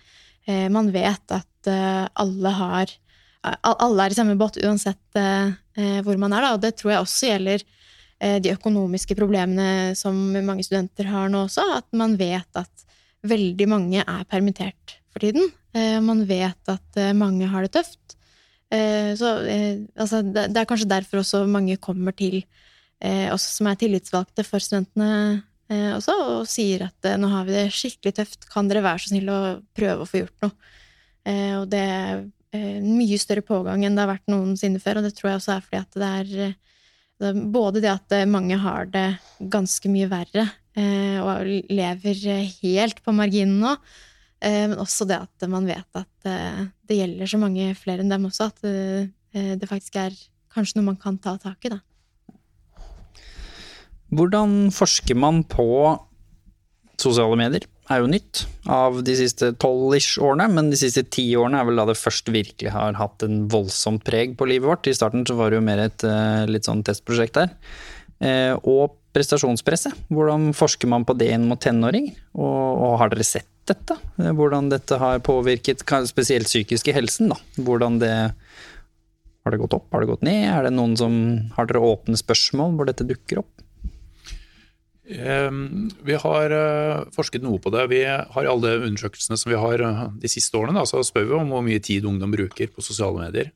[0.45, 1.67] man vet at
[2.21, 2.91] alle har
[3.45, 6.53] alle er i samme båt uansett eh, eh, hvor man er, da.
[6.55, 11.45] Og det tror jeg også gjelder eh, de økonomiske problemene som mange studenter har nå
[11.47, 11.65] også.
[11.79, 12.85] At man vet at
[13.25, 15.49] veldig mange er permittert for tiden.
[15.75, 18.13] Man vet at mange har det tøft.
[18.69, 19.31] Så
[19.97, 22.43] altså, det er kanskje derfor også mange kommer til
[23.33, 25.41] oss som er tillitsvalgte for studentene
[25.97, 29.33] også, og sier at nå har vi det skikkelig tøft, kan dere være så snill
[29.33, 29.41] å
[29.75, 30.71] prøve å få gjort noe?
[31.57, 32.21] Og det Eh,
[32.83, 35.65] mye større pågang enn det har vært noensinne før, og det tror jeg også er
[35.65, 36.55] fordi at det er, eh,
[37.21, 39.07] det er både det at eh, mange har det
[39.39, 42.17] ganske mye verre og lever
[42.59, 43.69] helt på marginen nå,
[44.43, 48.49] men også det at man vet at det gjelder så mange flere enn dem også,
[48.51, 48.59] at
[49.55, 50.17] det faktisk er
[50.51, 51.79] kanskje noe man kan ta tak i, da.
[54.19, 55.95] Hvordan forsker man på
[56.99, 57.69] sosiale medier?
[57.91, 61.81] Er jo nytt av de siste tolv-ish årene, men de siste ti årene er vel
[61.81, 64.89] da det først virkelig har hatt en voldsomt preg på livet vårt.
[64.89, 67.53] I starten så var det jo mer et uh, litt sånn testprosjekt der.
[68.23, 70.07] Uh, og prestasjonspresset.
[70.11, 72.09] Hvordan forsker man på det inn mot tenåring?
[72.33, 73.99] Og, og, har dere sett dette?
[74.17, 77.33] Uh, hvordan dette har påvirket spesielt psykiske helsen?
[77.35, 77.39] da?
[77.61, 78.15] Hvordan det
[79.45, 80.47] Har det gått opp, har det gått ned?
[80.49, 81.13] Er det noen som
[81.53, 83.51] Har dere åpne spørsmål hvor dette dukker opp?
[85.05, 87.83] Ehm, vi har eh, forsket noe på det.
[87.91, 91.27] Vi har I alle undersøkelsene som vi har eh, de siste årene, da, så spør
[91.29, 93.51] vi om hvor mye tid ungdom bruker på sosiale medier.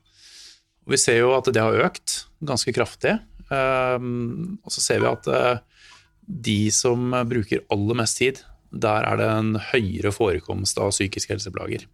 [0.86, 3.18] Og vi ser jo at det har økt ganske kraftig.
[3.50, 5.86] Ehm, og så ser vi at eh,
[6.30, 11.88] de som bruker aller mest tid, der er det en høyere forekomst av psykiske helseplager.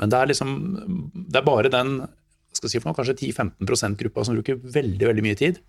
[0.00, 0.50] Men det er, liksom,
[1.14, 2.02] det er bare den
[2.52, 5.62] si for noe, kanskje 10-15% gruppa som bruker veldig, veldig mye tid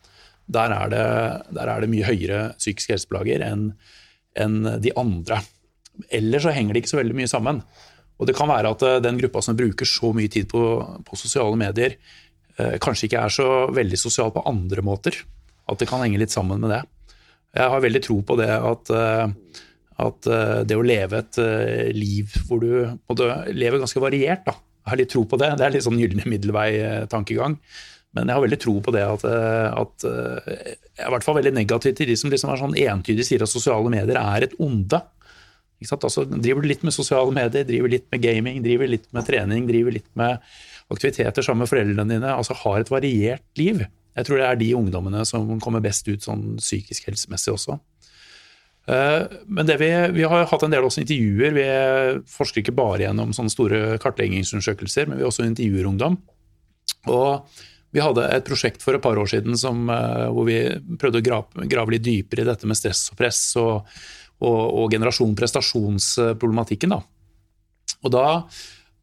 [0.52, 1.08] der er det,
[1.56, 3.72] der er det mye høyere psykiske helseplager enn
[4.34, 5.38] enn de andre.
[6.10, 7.60] Eller så henger det ikke så veldig mye sammen.
[8.18, 10.64] Og det kan være at eh, den gruppa som bruker så mye tid på,
[11.06, 11.98] på sosiale medier,
[12.58, 15.20] eh, kanskje ikke er så veldig sosial på andre måter.
[15.70, 16.82] At det kan henge litt sammen med det.
[17.54, 19.58] Jeg har veldig tro på det at, eh,
[20.08, 22.70] at eh, det å leve et eh, liv hvor du
[23.54, 24.58] lever ganske variert, da.
[24.84, 25.54] Jeg har litt tro på det.
[25.60, 27.54] Det er litt sånn gylne middelvei-tankegang.
[28.14, 31.54] Men jeg har veldig tro på det at, at Jeg er i hvert fall veldig
[31.56, 35.00] negativ til de som liksom er sånn entydig sier at sosiale medier er et onde.
[35.92, 39.66] Altså, driver du litt med sosiale medier, driver litt med gaming, driver litt med trening,
[39.68, 40.46] driver litt med
[40.94, 43.84] aktiviteter sammen med foreldrene dine, altså har et variert liv.
[44.14, 47.80] Jeg tror det er de ungdommene som kommer best ut sånn psykisk helsemessig også.
[48.92, 51.56] Eh, men vi, vi, har hatt en del også intervjuer.
[51.56, 51.68] Vi
[52.30, 56.20] forsker ikke bare gjennom sånne store kartleggingsundersøkelser, men vi også intervjuer ungdom.
[57.12, 60.60] Og vi hadde et prosjekt for et par år siden som, eh, hvor vi
[61.00, 63.90] prøvde å grave, grave, litt dypere i dette med stress og press og,
[64.42, 66.96] og, og generasjon prestasjonsproblematikken.
[66.96, 67.04] Da.
[68.04, 68.26] Og da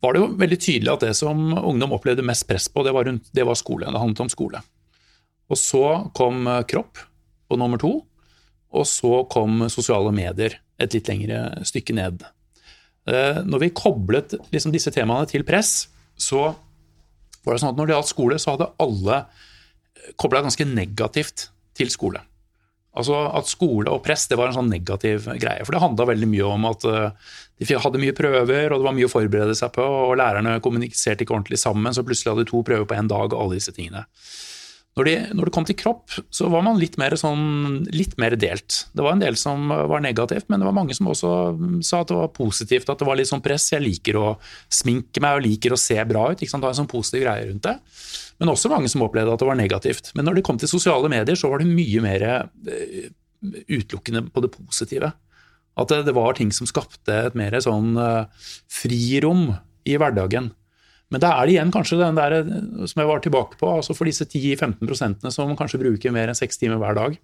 [0.01, 3.07] var det jo veldig tydelig at det som ungdom opplevde mest press på, det var,
[3.07, 3.87] rundt, det var skole.
[3.87, 4.63] Det handlet om skole.
[5.51, 5.85] Og så
[6.17, 6.99] kom eh, kropp
[7.51, 7.93] på nummer to,
[8.71, 12.27] og så kom sosiale medier et litt lengre stykke ned.
[13.11, 15.89] Eh, når vi koblet liksom disse temaene til press,
[16.21, 16.51] så
[17.45, 21.49] var det sånn at når det gjaldt skole, så hadde alle eh, kobla ganske negativt
[21.79, 22.23] til skole.
[23.01, 25.63] Altså At skole og press det var en sånn negativ greie.
[25.63, 29.07] For det handla veldig mye om at de hadde mye prøver, og det var mye
[29.07, 32.65] å forberede seg på, og lærerne kommuniserte ikke ordentlig sammen, så plutselig hadde de to
[32.67, 34.03] prøver på én dag, og alle disse tingene.
[35.01, 38.83] Når, når, det kom til kropp, så var man litt mer, sånn, litt mer, delt.
[38.93, 41.31] Det var en del som var negativt, men det var mange som også
[41.87, 42.91] sa at det var positivt.
[42.93, 43.71] At det var litt sånn press.
[43.73, 44.27] Jeg liker å
[44.69, 46.37] sminke meg og liker å se bra ut.
[46.37, 46.61] Ikke sant?
[46.61, 47.79] Det var en sånn positiv greie rundt det.
[48.41, 50.13] Men også mange som opplevde at det var negativt.
[50.17, 53.11] Men når det kom til sosiale medier, så var det mye mer eh,
[53.69, 55.13] utelukkende på det positive.
[55.81, 58.27] At det, det var ting som skapte et mer sånn uh,
[58.69, 59.53] frirom
[59.89, 60.51] i hverdagen.
[61.11, 62.37] Men da er det igjen kanskje den der
[62.87, 66.61] som jeg var tilbake på, altså for disse 10-15% som kanskje bruker mer enn seks
[66.61, 67.17] timer hver dag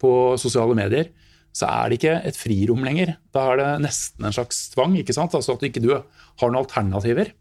[0.00, 1.10] på sosiale medier,
[1.56, 3.16] så er det ikke et frirom lenger.
[3.34, 5.34] Da er det nesten en slags tvang, ikke sant?
[5.36, 7.34] Altså at du ikke har noen alternativer.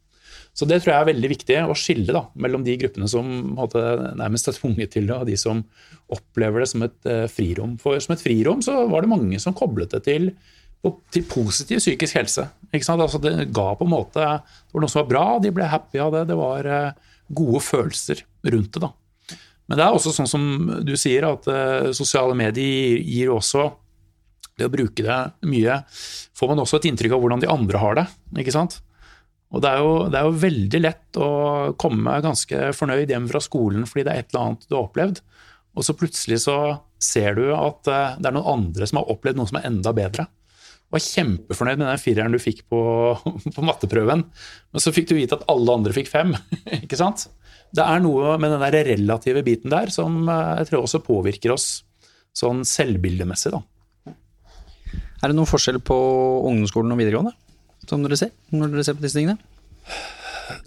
[0.57, 3.27] Så det tror jeg er veldig viktig å skille da, mellom de gruppene som
[3.59, 3.81] hadde
[4.17, 5.61] nærmest er tvunget til det, og de som
[6.13, 7.75] opplever det som et uh, frirom.
[7.81, 10.31] For som et frirom så var det mange som koblet det til
[11.11, 12.47] til positiv psykisk helse.
[12.73, 15.99] Altså det ga på en måte Det var noe som var bra, de ble happy
[16.03, 16.27] av det.
[16.29, 18.81] Det var eh, gode følelser rundt det.
[18.83, 18.91] da.
[19.67, 20.43] Men det er også sånn som
[20.87, 23.65] du sier, at uh, sosiale medier gir også
[24.57, 25.81] Det å bruke det mye
[26.37, 28.05] får man også et inntrykk av hvordan de andre har det.
[28.41, 28.79] ikke sant?
[29.53, 31.27] Og det er, jo, det er jo veldig lett å
[31.79, 35.21] komme ganske fornøyd hjem fra skolen fordi det er et eller annet du har opplevd,
[35.77, 36.57] og så plutselig så
[36.99, 39.93] ser du at uh, det er noen andre som har opplevd noe som er enda
[39.95, 40.25] bedre
[40.93, 42.79] var kjempefornøyd med den fireren du fikk på,
[43.55, 46.35] på, matteprøven, men så fikk du vite at alle andre fikk fem.
[46.83, 47.27] ikke sant?
[47.75, 51.51] Det er noe med den der relative biten der som eh, jeg tror også påvirker
[51.55, 51.67] oss
[52.37, 53.63] sånn selvbildemessig, da.
[55.17, 55.97] Er det noen forskjell på
[56.45, 57.33] ungdomsskolen og videregående,
[57.89, 59.39] som dere ser, når dere ser på disse tingene?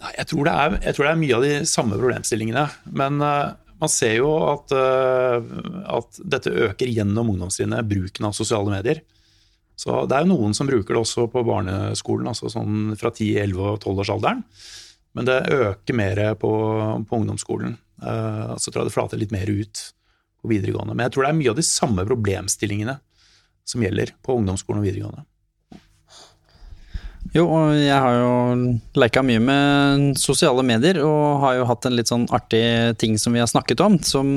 [0.01, 2.65] Nei, jeg tror, er, jeg tror, det er, mye av de samme problemstillingene.
[2.99, 5.39] Men uh, man ser jo at, uh,
[5.95, 9.01] at dette øker gjennom ungdomstrinnet, bruken av sosiale medier.
[9.81, 13.39] Så det er jo noen som bruker det også på barneskolen, altså sånn fra 10-,
[13.47, 14.43] 11- og 12-årsalderen.
[15.17, 16.51] Men det øker mer på,
[17.09, 17.73] på ungdomsskolen.
[18.01, 19.81] Uh, så tror jeg det flater litt mer ut
[20.41, 20.93] på videregående.
[20.93, 22.95] Men jeg tror det er mye av de samme problemstillingene
[23.67, 25.25] som gjelder på ungdomsskolen og videregående.
[27.31, 28.31] Jo, og jeg har jo
[28.99, 32.63] leka mye med sosiale medier, og har jo hatt en litt sånn artig
[32.99, 34.33] ting som vi har snakket om, som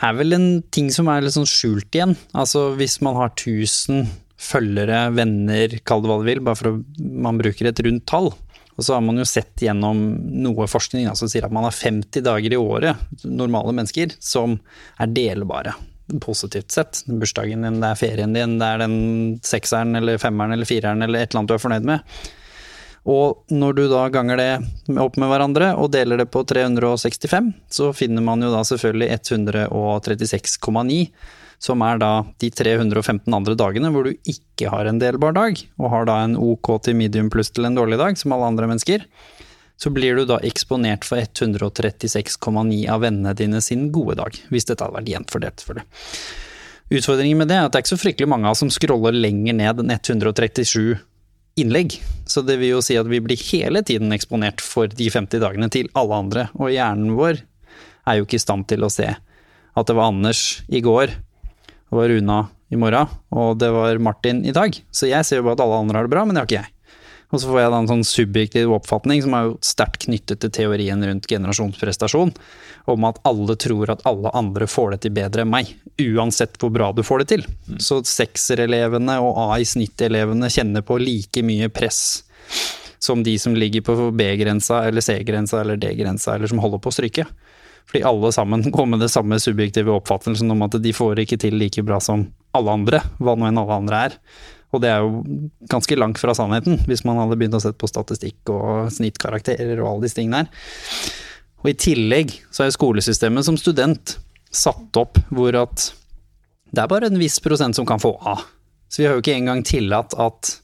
[0.00, 2.14] er vel en ting som er litt sånn skjult igjen.
[2.32, 4.06] Altså hvis man har 1000
[4.42, 8.32] følgere, venner, kall det hva du vil, bare for at man bruker et rundt tall.
[8.72, 10.00] Og så har man jo sett gjennom
[10.42, 14.56] noe forskning som altså sier at man har 50 dager i året, normale mennesker, som
[14.98, 15.76] er delbare.
[16.24, 17.04] Positivt sett.
[17.06, 18.96] Bursdagen din, det er ferien din, det er den
[19.46, 22.16] sekseren eller femmeren eller fireren eller et eller annet du er fornøyd med.
[23.02, 27.90] Og når du da ganger det opp med hverandre og deler det på 365, så
[27.96, 30.98] finner man jo da selvfølgelig 136,9,
[31.62, 35.94] som er da de 315 andre dagene hvor du ikke har en delbar dag, og
[35.94, 39.06] har da en OK til medium pluss til en dårlig dag, som alle andre mennesker.
[39.82, 44.84] Så blir du da eksponert for 136,9 av vennene dine sin gode dag, hvis dette
[44.84, 45.88] hadde vært jevnt fordelt, selvfølgelig.
[46.92, 49.16] Utfordringen med det er at det er ikke så fryktelig mange av oss som scroller
[49.16, 51.00] lenger ned enn 137
[51.58, 51.98] innlegg.
[52.28, 55.68] Så det vil jo si at vi blir hele tiden eksponert for de 50 dagene
[55.72, 56.46] til alle andre.
[56.58, 57.42] Og hjernen vår
[58.08, 61.14] er jo ikke i stand til å se at det var Anders i går,
[61.92, 62.38] og var Runa
[62.72, 64.76] i morgen, og det var Martin i dag.
[64.92, 66.60] Så jeg ser jo bare at alle andre har det bra, men det har ikke
[66.60, 66.71] jeg.
[67.32, 70.52] Og så får jeg da en sånn subjektiv oppfatning som er jo sterkt knyttet til
[70.52, 72.34] teorien rundt generasjonsprestasjon,
[72.92, 75.70] om at alle tror at alle andre får det til bedre enn meg,
[76.02, 77.46] uansett hvor bra du får det til.
[77.80, 82.02] Så sekserelevene og A i snitt-elevene kjenner på like mye press
[83.02, 86.94] som de som ligger på B-grensa eller C-grensa eller D-grensa, eller som holder på å
[86.94, 87.26] stryke.
[87.88, 91.56] Fordi alle sammen går med det samme subjektive oppfattelsen om at de får ikke til
[91.58, 94.18] like bra som alle andre, hva nå enn alle andre er.
[94.72, 95.22] Og det er jo
[95.68, 99.88] ganske langt fra sannheten, hvis man hadde begynt å sette på statistikk og snittkarakterer og
[99.88, 100.70] alle disse tingene her.
[101.62, 104.16] Og i tillegg så er skolesystemet som student
[104.52, 105.90] satt opp hvor at
[106.72, 108.38] det er bare en viss prosent som kan få A.
[108.88, 110.56] Så vi har jo ikke engang tillatt at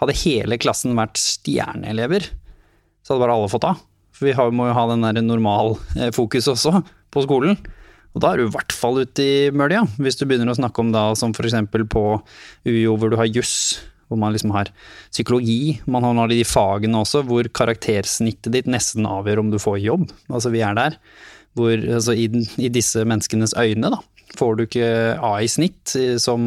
[0.00, 2.30] hadde hele klassen vært stjerneelever,
[3.02, 3.74] så hadde bare alle fått A.
[4.14, 5.74] For vi må jo ha den der normal
[6.16, 6.80] fokus også
[7.10, 7.58] på skolen.
[8.14, 10.82] Og da er du i hvert fall ute i mølja, hvis du begynner å snakke
[10.82, 11.56] om da som f.eks.
[11.70, 12.04] på
[12.66, 13.80] UiO hvor du har juss,
[14.10, 14.72] hvor man liksom har
[15.12, 15.78] psykologi.
[15.86, 20.08] Man har de fagene også hvor karaktersnittet ditt nesten avgjør om du får jobb.
[20.28, 20.96] Altså vi er der.
[21.58, 22.26] Hvor, altså i,
[22.58, 24.00] i disse menneskenes øyne, da.
[24.38, 24.88] Får du ikke
[25.26, 26.44] A i snitt som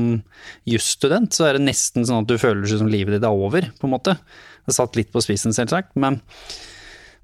[0.68, 3.68] jusstudent, så er det nesten sånn at du føler seg som livet ditt er over,
[3.80, 4.16] på en måte.
[4.64, 6.22] Det er satt litt på spissen, selvsagt, men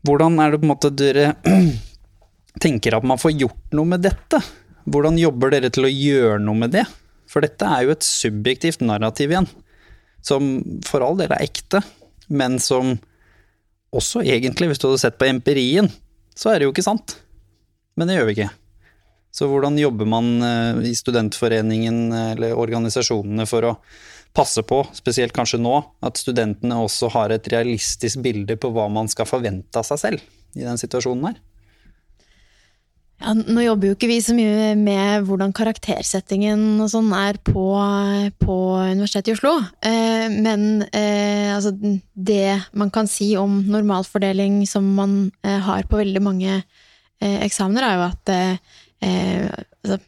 [0.08, 1.32] hvordan er det på en måte dere
[2.62, 4.41] tenker at man får gjort noe med dette?
[4.89, 6.86] Hvordan jobber dere til å gjøre noe med det?
[7.30, 9.47] For dette er jo et subjektivt narrativ igjen,
[10.26, 10.49] som
[10.88, 11.84] for all del er ekte,
[12.30, 12.95] men som
[13.95, 15.89] også egentlig, hvis du hadde sett på empirien,
[16.38, 17.18] så er det jo ikke sant.
[17.97, 18.49] Men det gjør vi ikke.
[19.34, 21.99] Så hvordan jobber man eh, i studentforeningen
[22.34, 23.76] eller organisasjonene for å
[24.34, 29.10] passe på, spesielt kanskje nå, at studentene også har et realistisk bilde på hva man
[29.10, 31.39] skal forvente av seg selv i den situasjonen her?
[33.20, 37.66] Ja, nå jobber jo ikke vi så mye med hvordan karaktersettingen og sånn er på,
[38.40, 39.58] på, Universitetet i Oslo.
[39.84, 41.74] Eh, men eh, altså,
[42.16, 47.90] det man kan si om normalfordeling som man eh, har på veldig mange eh, eksamener,
[47.90, 49.52] er jo at eh,
[49.84, 50.00] altså,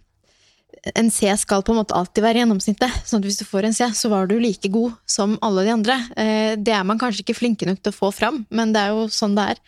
[0.95, 3.03] en C skal på en måte alltid være gjennomsnittet.
[3.05, 5.75] sånn at hvis du får en C, så var du like god som alle de
[5.75, 5.99] andre.
[6.15, 8.95] Eh, det er man kanskje ikke flinke nok til å få fram, men det er
[8.95, 9.65] jo sånn det er.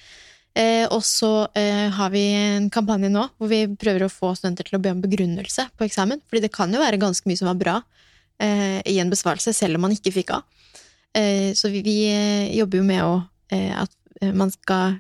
[0.53, 4.67] Eh, og så eh, har vi en kampanje nå hvor vi prøver å få studenter
[4.67, 6.21] til å be om begrunnelse på eksamen.
[6.29, 7.79] Fordi det kan jo være ganske mye som var bra
[8.37, 10.43] eh, i en besvarelse, selv om man ikke fikk A.
[11.13, 13.17] Eh, så vi, vi eh, jobber jo med å,
[13.53, 13.93] eh, at
[14.33, 14.95] man skal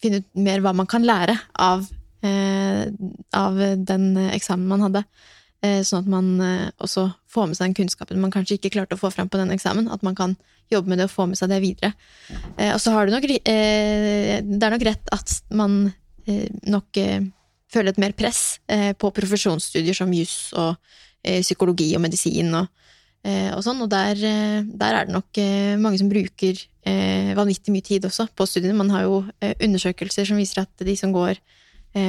[0.00, 1.82] finne ut mer hva man kan lære av,
[2.24, 5.02] av den eksamen man hadde.
[5.84, 6.30] Sånn at man
[6.80, 7.04] også
[7.36, 9.90] får med seg den kunnskapen man kanskje ikke klarte å få fram på den eksamen.
[9.92, 10.36] At man kan
[10.72, 11.92] jobbe med det og få med seg det videre.
[12.56, 15.84] Eh, og så har du nok eh, Det er nok rett at man
[16.26, 17.02] eh, nok
[17.72, 18.60] føler et mer press
[18.96, 20.78] på profesjonsstudier som juss og
[21.26, 22.68] psykologi og medisin og,
[23.26, 25.40] og sånn, og der, der, er det nok
[25.82, 26.60] mange som bruker
[27.34, 28.78] vanvittig mye tid også på studiene.
[28.78, 31.42] Man har jo undersøkelser som viser at de som går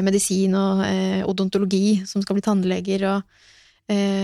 [0.05, 0.85] medisin og
[1.33, 3.56] odontologi, som skal bli tannleger, og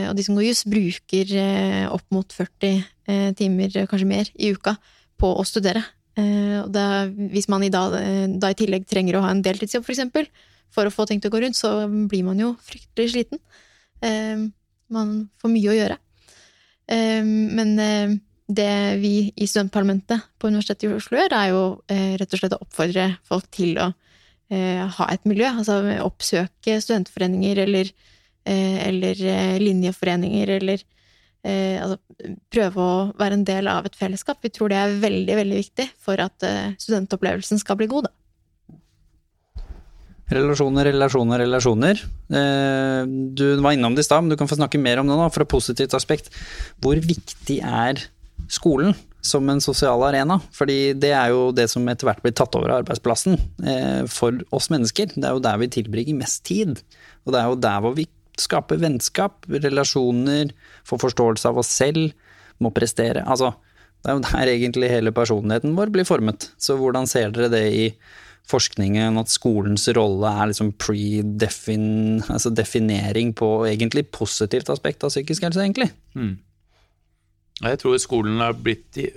[0.09, 4.51] og de som går juss, bruker eh, opp mot 40 eh, timer, kanskje mer, i
[4.51, 4.75] uka
[5.19, 5.83] på å studere.
[6.13, 7.93] og da, hvis man i dag,
[8.37, 10.27] da i tillegg trenger å ha en deltidsjobb, for eksempel,
[10.73, 13.39] for å få ting til å gå rundt, så blir man jo fryktelig sliten.
[14.93, 15.97] man får mye å gjøre.
[17.57, 21.63] men det vi i studentparlamentet på Universitetet i Oslo gjør, er jo
[22.19, 23.93] rett og slett å oppfordre folk til å
[24.97, 25.49] ha et miljø.
[25.49, 28.12] Altså oppsøke studentforeninger eller Eh,
[28.45, 30.81] eller eh, linjeforeninger, eller
[31.43, 31.97] eh, altså,
[32.53, 34.41] prøve å være en del av et fellesskap.
[34.43, 36.45] Vi tror det er veldig, veldig viktig for at
[36.79, 38.17] studentopplevelsen skal bli god, da.
[40.33, 41.99] Relasjoner, relasjoner, relasjoner.
[43.37, 45.27] Du var innom det i stad, men du kan få snakke mer om det nå,
[45.35, 46.31] fra positivt aspekt.
[46.81, 47.99] Hvor viktig er
[48.49, 50.39] skolen som en sosial arena?
[50.55, 53.37] Fordi det er jo det som etter hvert blir tatt over av arbeidsplassen
[54.09, 55.11] for oss mennesker.
[55.13, 56.81] Det er jo der vi tilbringer mest tid.
[57.27, 58.07] Og det er jo der hvor vi
[58.41, 60.53] skape vennskap, relasjoner,
[60.87, 62.11] få forståelse av oss selv,
[62.61, 63.23] må prestere.
[63.25, 63.53] Altså,
[64.03, 66.51] det er jo der egentlig hele personligheten vår blir formet.
[66.61, 67.87] Så hvordan ser dere det i
[68.49, 72.23] forskningen, at skolens rolle er liksom pre-defin...
[72.27, 75.89] Altså på egentlig positivt aspekt av psykisk helse, egentlig?
[76.15, 76.37] Mm.
[77.63, 79.07] Jeg tror skolen har blitt i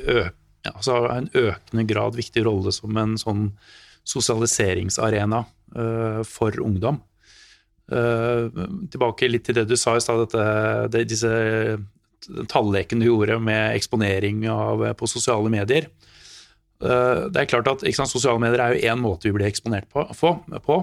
[0.66, 3.44] altså en økende grad viktig rolle som en sånn
[4.06, 5.42] sosialiseringsarena
[5.76, 7.00] uh, for ungdom.
[7.86, 8.50] Uh,
[8.90, 10.32] tilbake litt til det du sa i stad,
[11.06, 11.30] disse
[12.50, 15.86] tallekene du gjorde med eksponering av, på sosiale medier.
[16.82, 19.86] Uh, det er klart at sant, Sosiale medier er jo én måte vi blir eksponert
[19.92, 20.02] på.
[20.12, 20.80] på.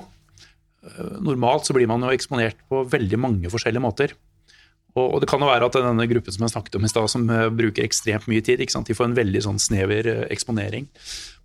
[0.83, 4.15] Uh, normalt så blir man jo eksponert på veldig mange forskjellige måter.
[4.93, 7.25] Og, det kan jo være at denne gruppen som jeg snakket om i stad, som
[7.33, 10.85] eh, bruker ekstremt mye tid, de får en veldig sånn snever eh, eksponering.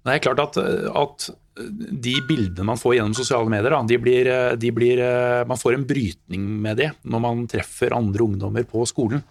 [0.03, 0.59] Men det er klart at,
[1.01, 4.31] at de bildene man får gjennom sosiale medier, da, de blir,
[4.61, 5.03] de blir,
[5.49, 9.25] man får en brytning med det når man treffer andre ungdommer på skolen.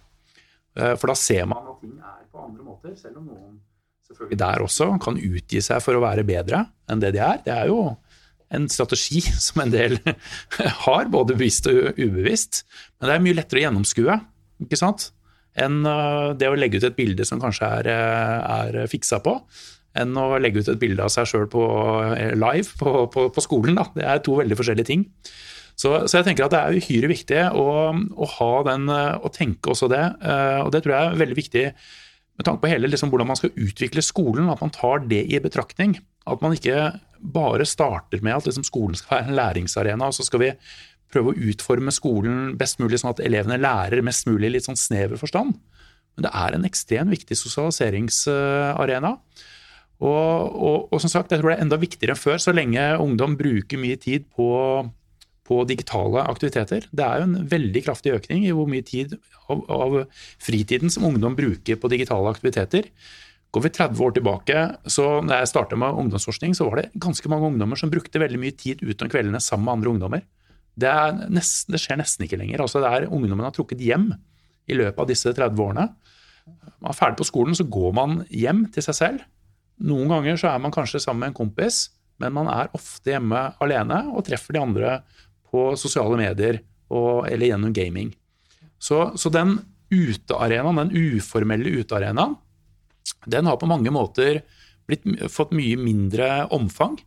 [0.74, 3.56] For da ser man at ting er på andre måter, selv om noen
[4.08, 7.42] selvfølgelig der også kan utgi seg for å være bedre enn det de er.
[7.44, 7.82] Det er jo
[8.54, 9.98] en strategi som en del
[10.86, 12.64] har, både bevisst og ubevisst.
[12.98, 14.20] Men det er mye lettere å gjennomskue
[14.64, 15.12] ikke sant?
[15.58, 15.80] enn
[16.38, 19.32] det å legge ut et bilde som kanskje er, er fiksa på,
[20.00, 21.62] enn å legge ut et bilde av seg sjøl på
[22.38, 23.78] live på, på, på, skolen.
[23.78, 23.88] Da.
[23.94, 25.06] Det er to veldig forskjellige ting.
[25.78, 29.70] Så, så, jeg tenker at det er uhyre viktig å, å, ha den, å tenke
[29.70, 30.04] også det.
[30.64, 31.64] Og det tror jeg er veldig viktig
[32.38, 35.40] med tanke på hele liksom, hvordan man skal utvikle skolen, at man tar det i
[35.42, 35.96] betraktning.
[36.28, 40.26] At man ikke bare starter med at liksom, skolen skal være en læringsarena, og så
[40.26, 40.52] skal vi
[41.10, 44.78] prøve å utforme skolen best mulig sånn at elevene lærer mest mulig i litt sånn
[44.78, 45.56] snever forstand.
[46.14, 49.12] Men det er en ekstremt viktig sosialiseringsarena.
[49.98, 52.82] Og, og, og, som sagt, jeg tror det er enda viktigere enn før, så lenge
[53.02, 54.50] ungdom bruker mye tid på,
[55.48, 56.86] på digitale aktiviteter.
[56.94, 59.16] Det er jo en veldig kraftig økning i hvor mye tid
[59.50, 59.96] av, av
[60.44, 62.86] fritiden som ungdom bruker på digitale aktiviteter.
[63.50, 67.30] Går vi 30 år tilbake, så når jeg starta med ungdomsforskning, så var det ganske
[67.32, 70.26] mange ungdommer som brukte veldig mye tid utenom kveldene sammen med andre ungdommer.
[70.78, 70.92] Det,
[71.32, 72.62] nesten, det, skjer nesten ikke lenger.
[72.62, 74.12] Altså det er Ungdommen har trukket hjem
[74.68, 75.88] i løpet av disse 30 årene.
[76.78, 79.24] Man er ferdig på skolen, så går man hjem til seg selv.
[79.86, 83.44] Noen ganger så er man kanskje sammen med en kompis, men man er ofte hjemme
[83.62, 84.94] alene og treffer de andre
[85.48, 86.60] på sosiale medier
[86.90, 88.12] og, eller gjennom gaming.
[88.78, 89.58] Så, så den
[89.92, 92.36] utearenaen, den uformelle utearenaen,
[93.26, 94.42] den har på mange måter
[94.88, 96.98] blitt, fått mye mindre omfang.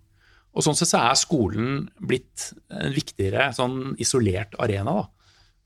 [0.52, 5.06] Og sånn sett så er skolen blitt en viktigere sånn isolert arena da,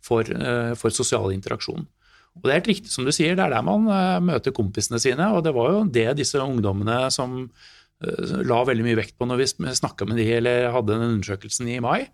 [0.06, 1.88] for, eh, for, sosial interaksjon.
[2.36, 5.00] Og det er helt riktig som du sier, det er der man uh, møter kompisene
[5.02, 5.30] sine.
[5.36, 9.42] Og det var jo det disse ungdommene som uh, la veldig mye vekt på når
[9.42, 12.06] vi snakka med de eller hadde den undersøkelsen i mai,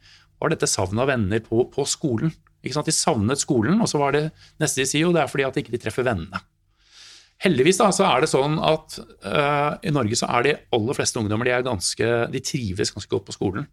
[0.42, 2.34] var dette savnet av venner på, på skolen.
[2.62, 4.28] De savnet skolen, og så var det
[4.62, 6.42] neste de sier jo det er fordi at de ikke treffer vennene.
[7.42, 11.18] Heldigvis da, så er det sånn at uh, i Norge så er de aller fleste
[11.18, 13.66] ungdommer de, ganske, de trives ganske godt på skolen.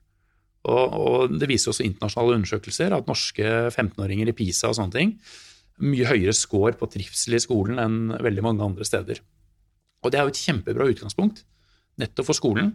[0.68, 5.12] Og, og, Det viser også internasjonale undersøkelser at norske 15-åringer i PISA og sånne ting
[5.84, 9.20] mye høyere score på trivsel i skolen enn veldig mange andre steder.
[10.04, 11.44] Og Det er jo et kjempebra utgangspunkt
[11.98, 12.74] nettopp for skolen.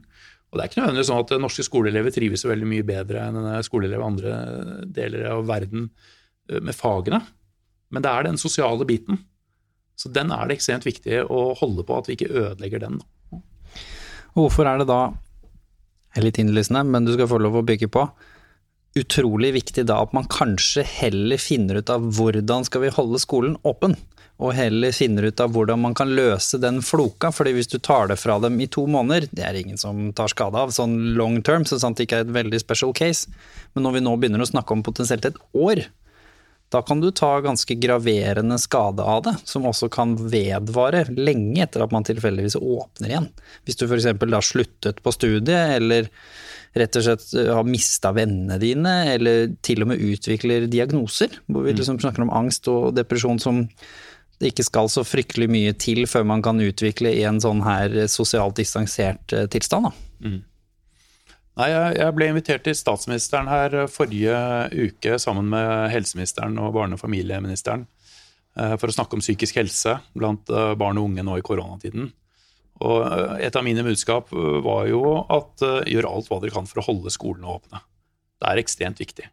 [0.51, 4.04] Og Det er ikke nødvendigvis sånn at norske skoleelever trives veldig mye bedre enn skoleelever
[4.04, 4.34] i andre
[4.86, 5.88] deler av verden
[6.49, 7.24] eh, med fagene,
[7.93, 9.20] men det er den sosiale biten
[9.99, 12.99] så den er det ekstremt viktig å holde på, at vi ikke ødelegger den.
[14.34, 15.14] Hvorfor er det da,
[16.22, 18.08] litt innlysende, men du skal få lov å bygge på,
[19.00, 23.56] utrolig viktig da at man kanskje heller finner ut av hvordan skal vi holde skolen
[23.68, 23.96] åpen?
[24.44, 28.10] Og heller finner ut av hvordan man kan løse den floka, fordi hvis du tar
[28.10, 31.38] det fra dem i to måneder, det er ingen som tar skade av, sånn long
[31.46, 33.30] term, så sant det ikke er et veldig special case,
[33.74, 35.86] men når vi nå begynner å snakke om potensielt et år,
[36.74, 41.84] da kan du ta ganske graverende skade av det, som også kan vedvare lenge etter
[41.86, 43.28] at man tilfeldigvis åpner igjen.
[43.67, 44.09] Hvis du f.eks.
[44.17, 46.09] da sluttet på studiet, eller
[46.74, 51.67] rett og slett eh, har mista vennene dine, eller til og med utvikler diagnoser, hvor
[51.67, 51.78] vi mm.
[51.82, 53.67] liksom snakker om angst og depresjon som
[54.41, 57.93] det ikke skal så fryktelig mye til før man kan utvikle i en sånn her
[58.11, 59.91] sosialt distansert eh, tilstand.
[59.91, 60.09] Da.
[60.26, 60.41] Mm.
[61.54, 64.38] Nei, jeg ble invitert til statsministeren her forrige
[64.74, 67.86] uke sammen med helseministeren og barne- og familieministeren
[68.58, 72.10] eh, for å snakke om psykisk helse blant eh, barn og unge nå i koronatiden.
[72.82, 76.82] Og eh, Et av mine budskap var jo at gjør alt hva dere kan for
[76.82, 77.86] å holde skolene åpne.
[78.41, 79.30] Det er ekstremt viktig.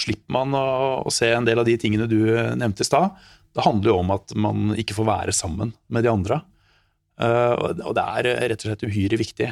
[0.00, 2.18] Slipper man å se en del av de tingene du
[2.58, 3.14] nevnte i stad.
[3.54, 6.40] Det handler jo om at man ikke får være sammen med de andre.
[7.20, 9.48] Og det er rett og slett uhyre viktig.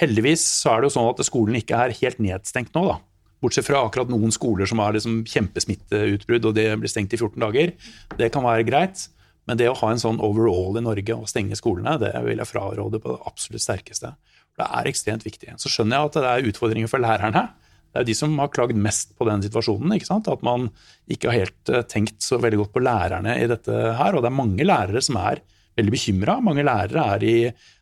[0.00, 2.98] Heldigvis så er det jo sånn at skolen ikke er helt nedstengt nå, da.
[3.40, 7.40] Bortsett fra akkurat noen skoler som har liksom kjempesmitteutbrudd og det blir stengt i 14
[7.40, 7.72] dager.
[8.18, 9.06] Det kan være greit.
[9.48, 12.50] Men det å ha en sånn overall i Norge og stenge skolene, det vil jeg
[12.50, 14.12] fraråde på det absolutt sterkeste.
[14.60, 15.56] Det er ekstremt viktig.
[15.58, 17.46] Så skjønner jeg at det er utfordringer for lærerne.
[17.90, 19.96] Det er de som har klagd mest på den situasjonen.
[19.96, 20.28] ikke sant?
[20.30, 20.68] At man
[21.10, 24.14] ikke har helt eh, tenkt så veldig godt på lærerne i dette her.
[24.14, 25.42] Og det er mange lærere som er
[25.80, 26.38] veldig bekymra.
[26.44, 27.34] Mange lærere er i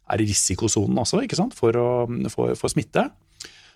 [0.09, 1.57] er i risikosonen også ikke sant?
[1.59, 3.09] For, å, for, for smitte.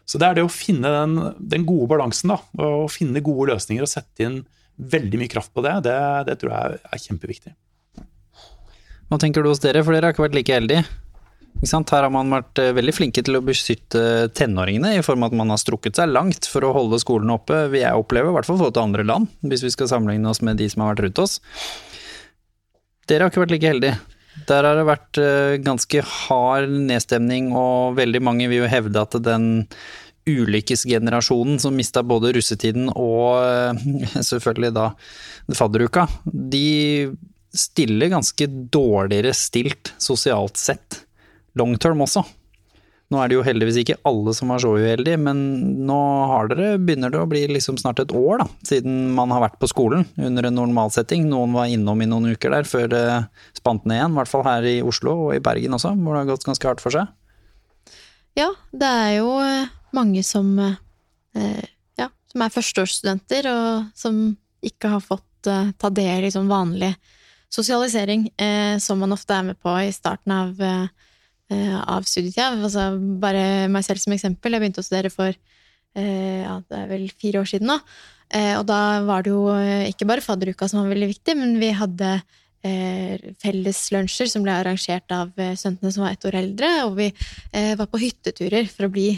[0.08, 3.84] Så det er det å finne den, den gode balansen, da, å finne gode løsninger
[3.84, 4.40] og sette inn
[4.76, 5.94] veldig mye kraft på det, det,
[6.26, 7.54] det tror jeg er kjempeviktig.
[9.12, 10.84] Hva tenker du hos dere, for dere har ikke vært like heldige?
[11.62, 15.38] Her har man vært eh, veldig flinke til å beskytte tenåringene, i form av at
[15.38, 18.48] man har strukket seg langt for å holde skolen oppe, vil jeg oppleve, i hvert
[18.48, 21.04] fall forhold til andre land, hvis vi skal sammenligne oss med de som har vært
[21.06, 21.36] rundt oss.
[23.06, 24.00] Dere har ikke vært like heldige.
[24.48, 29.18] Der har det vært eh, ganske hard nedstemning, og veldig mange vil jo hevde at
[29.24, 29.50] den
[30.28, 33.84] ulykkesgenerasjonen som mista både russetiden og eh,
[34.30, 34.88] selvfølgelig da
[35.58, 37.12] fadderuka, de
[37.52, 41.02] stiller ganske dårligere stilt sosialt sett
[41.58, 42.24] long term også.
[43.12, 45.40] Nå er det jo heldigvis ikke alle som var så uheldige, men
[45.84, 45.98] nå
[46.30, 49.58] har dere, begynner det å bli liksom snart et år da, siden man har vært
[49.60, 51.26] på skolen under en normalsetting.
[51.28, 53.02] Noen var innom i noen uker der før det
[53.58, 56.22] spant ned igjen, i hvert fall her i Oslo og i Bergen også, hvor det
[56.22, 57.12] har gått ganske hardt for seg.
[58.38, 61.64] Ja, det er jo eh, mange som, eh,
[62.00, 64.24] ja, som er førsteårsstudenter, og som
[64.64, 66.94] ikke har fått eh, ta del i sånn vanlig
[67.52, 68.30] sosialisering,
[68.80, 70.86] som man ofte er med på i starten av Eh,
[71.82, 72.52] av studietida.
[72.56, 72.90] Altså,
[73.22, 74.54] bare meg selv som eksempel.
[74.54, 77.78] Jeg begynte å studere for eh, ja, det er vel fire år siden nå.
[78.32, 79.44] Eh, og da var det jo
[79.88, 82.20] ikke bare fadderuka som var veldig viktig, men vi hadde
[82.62, 87.08] felles lunsjer som ble arrangert av studentene som var ett år eldre, og vi
[87.74, 89.08] var på hytteturer for å bli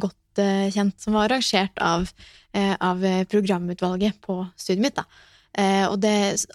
[0.00, 0.40] godt
[0.72, 2.08] kjent, som var arrangert av,
[2.56, 4.96] av programutvalget på studiet mitt.
[4.96, 5.04] Da.
[5.90, 6.14] Og det,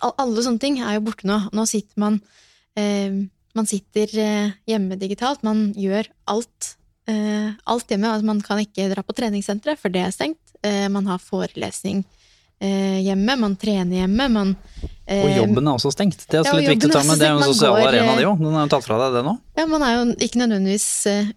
[0.09, 1.38] alle sånne ting er jo borte nå.
[1.53, 2.17] Nå sitter man
[3.58, 6.74] man sitter eh, hjemme digitalt, man gjør alt.
[7.10, 8.10] Eh, alt hjemme.
[8.10, 10.56] Altså man kan ikke dra på treningssenteret, for det er stengt.
[10.66, 12.04] Eh, man har forelesning
[12.64, 16.22] hjemme, man trener hjemme, man Og jobben er også stengt.
[16.30, 17.20] Det er også ja, litt viktig å ta med.
[17.20, 18.39] Det er jo en sosial går, arena, det òg.
[18.39, 19.34] Den har jo tatt fra deg det nå?
[19.60, 20.88] Ja, man er jo ikke nødvendigvis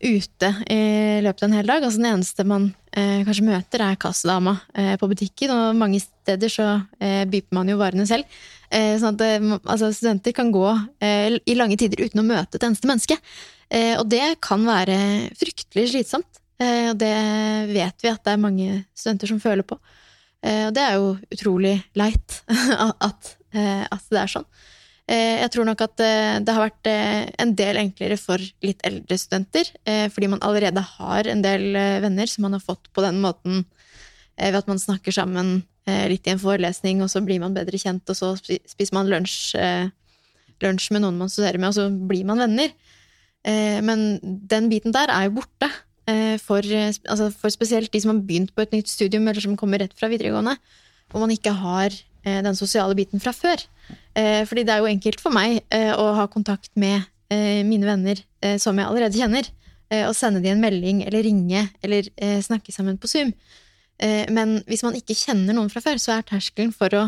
[0.05, 0.81] ute i
[1.27, 1.87] løpet av en hel dag.
[1.89, 4.55] Altså den eneste man kanskje møter, er kassadama
[5.03, 6.69] på butikken, og mange steder så
[7.01, 8.39] byper man jo varene selv.
[8.75, 10.67] Eh, sånn at eh, altså, studenter kan gå
[11.05, 13.19] eh, i lange tider uten å møte et eneste menneske.
[13.67, 14.97] Og det kan være
[15.35, 16.39] fryktelig slitsomt.
[16.63, 17.17] Og det
[17.73, 19.75] vet vi at det er mange studenter som føler på.
[20.47, 22.37] Og det er jo utrolig leit
[23.09, 24.47] at, at det er sånn.
[25.11, 26.89] Jeg tror nok at det har vært
[27.43, 29.69] en del enklere for litt eldre studenter,
[30.11, 33.65] fordi man allerede har en del venner som man har fått på den måten
[34.39, 37.79] ved at man snakker sammen Eh, litt i en forelesning, og så blir man bedre
[37.79, 39.87] kjent, og så spiser man lunsj, eh,
[40.65, 42.73] lunsj med noen man studerer med, og så blir man venner.
[43.47, 45.71] Eh, men den biten der er jo borte.
[46.07, 49.81] For, altså for, spesielt de som har begynt på et nytt studium, eller som kommer
[49.83, 50.53] rett fra videregående,
[51.11, 51.91] hvor man ikke har
[52.23, 53.65] den sosiale biten fra før.
[54.15, 55.65] Fordi det er jo enkelt for meg
[55.99, 57.11] å ha kontakt med
[57.67, 58.23] mine venner
[58.63, 59.51] som jeg allerede kjenner,
[60.07, 62.07] og sende dem en melding eller ringe eller
[62.47, 63.35] snakke sammen på Zoom.
[64.03, 67.05] Eh, men hvis man ikke kjenner noen fra før, så er terskelen for å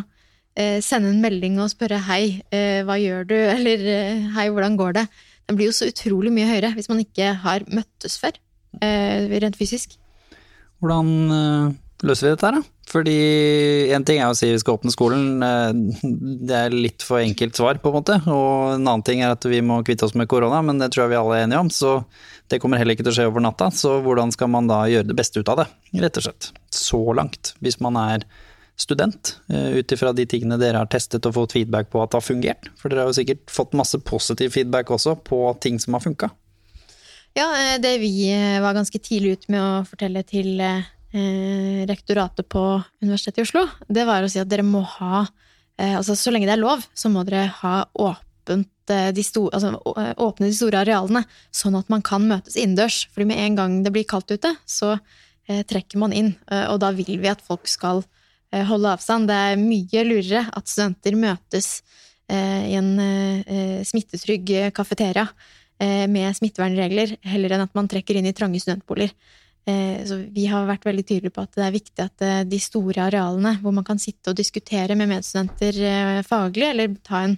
[0.57, 3.84] eh, sende en melding og spørre 'hei, eh, hva gjør du?' eller
[4.34, 5.09] 'hei, hvordan går det?'
[5.49, 8.36] Den blir jo så utrolig mye høyere hvis man ikke har møttes før,
[8.81, 9.97] rent fysisk.
[10.79, 11.76] Hvordan
[12.07, 12.79] løser vi dette her, da?
[12.89, 13.16] Fordi
[13.93, 15.43] en ting er å si vi skal åpne skolen,
[16.49, 18.16] det er litt for enkelt svar, på en måte.
[18.24, 21.05] Og en annen ting er at vi må kvitte oss med korona, men det tror
[21.05, 21.72] jeg vi alle er enige om.
[21.74, 21.99] Så
[22.49, 25.11] det kommer heller ikke til å skje over natta, så hvordan skal man da gjøre
[25.11, 25.68] det beste ut av det,
[26.01, 26.53] rett og slett.
[26.72, 28.24] Så langt, hvis man er
[28.79, 32.20] student, eh, ut ifra de tingene dere har testet og fått feedback på at det
[32.20, 32.70] har fungert.
[32.79, 36.31] For dere har jo sikkert fått masse positiv feedback også på ting som har funka.
[37.39, 40.59] Ja, eh, det vi eh, var ganske tidlig ute med å fortelle til
[41.09, 42.62] rektoratet på
[43.01, 45.22] Universitetet i Oslo, det var å si at dere må ha
[45.78, 49.76] Altså så lenge det er lov, så må dere ha åpent Eh, de store, altså,
[50.01, 53.07] eh, åpne de store arealene, sånn at man kan møtes innendørs.
[53.12, 54.99] Fordi med en gang det blir kaldt ute, så
[55.49, 56.34] eh, trekker man inn.
[56.51, 58.03] Eh, og da vil vi at folk skal
[58.53, 59.28] eh, holde avstand.
[59.28, 61.82] Det er mye lurere at studenter møtes
[62.28, 65.28] eh, i en smittetrygg kafeteria
[65.79, 69.12] med smittevernregler, heller enn at man trekker inn i trange studentboliger.
[70.09, 73.53] Så vi har vært veldig tydelige på at det er viktig at de store arealene,
[73.62, 75.79] hvor man kan sitte og diskutere med medstudenter
[76.26, 77.37] faglig, eller ta en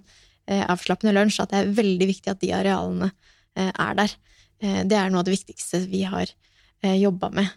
[0.51, 3.11] Eh, avslappende lunsj, at det er veldig viktig at de arealene
[3.55, 4.14] eh, er der.
[4.59, 6.32] Eh, det er noe av det viktigste vi har
[6.80, 7.49] jobba med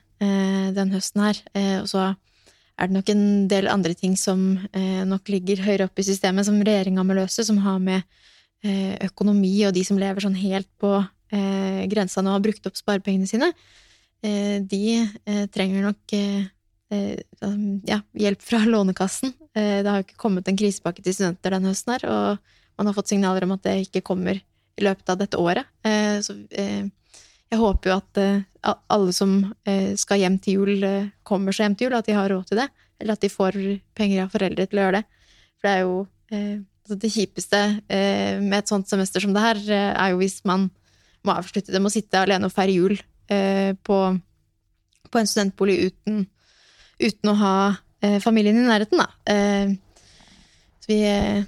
[0.75, 1.37] den høsten her.
[1.79, 4.41] Og så er det nok en del andre ting som
[5.07, 8.03] nok ligger høyere oppe i systemet, som regjeringa må løse, som har med
[8.63, 10.91] økonomi og de som lever sånn helt på
[11.91, 13.49] grensa nå og har brukt opp sparepengene sine.
[14.23, 14.83] De
[15.51, 19.33] trenger nok ja, hjelp fra Lånekassen.
[19.51, 22.95] Det har jo ikke kommet en krisepakke til studenter denne høsten her, og man har
[22.95, 24.39] fått signaler om at det ikke kommer
[24.75, 25.69] i løpet av dette året.
[25.85, 26.85] Eh, så eh,
[27.53, 29.35] jeg håper jo at eh, alle som
[29.99, 30.85] skal hjem til jul,
[31.27, 32.69] kommer seg hjem til jul, at de har råd til det.
[33.01, 33.57] Eller at de får
[33.97, 35.25] penger av foreldre til å gjøre det.
[35.59, 35.97] For det er jo
[36.83, 37.59] altså det kjipeste
[38.43, 40.67] med et sånt semester som det her, er jo hvis man
[41.23, 41.71] må avslutte.
[41.71, 42.97] Det må sitte alene og feire jul
[43.31, 43.99] eh, på,
[45.09, 46.25] på en studentbolig uten,
[46.99, 47.55] uten å ha
[48.03, 49.07] eh, familien i nærheten, da.
[49.31, 49.73] Eh,
[50.89, 51.43] vi, eh,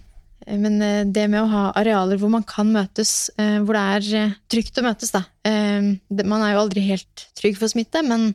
[0.56, 4.36] men eh, det med å ha arealer hvor man kan møtes, eh, hvor det er
[4.52, 5.26] trygt å møtes, da.
[5.46, 8.32] Man er jo aldri helt trygg for smitte, men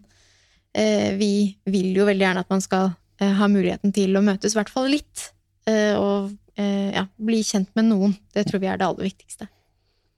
[0.71, 4.71] vi vil jo veldig gjerne at man skal ha muligheten til å møtes, i hvert
[4.71, 5.25] fall litt.
[5.67, 6.29] Og
[6.59, 8.15] ja, bli kjent med noen.
[8.35, 9.47] Det tror vi er det aller viktigste.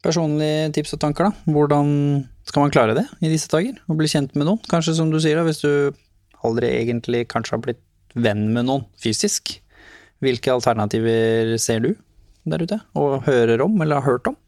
[0.03, 1.53] Personlige tips og tanker, da.
[1.55, 1.93] Hvordan
[2.49, 3.77] skal man klare det i disse dager?
[3.87, 4.63] Å bli kjent med noen?
[4.71, 5.93] Kanskje som du sier, da, hvis du
[6.47, 7.83] aldri egentlig kanskje har blitt
[8.19, 9.57] venn med noen fysisk.
[10.23, 11.93] Hvilke alternativer ser du
[12.47, 14.39] der ute, og hører om eller har hørt om?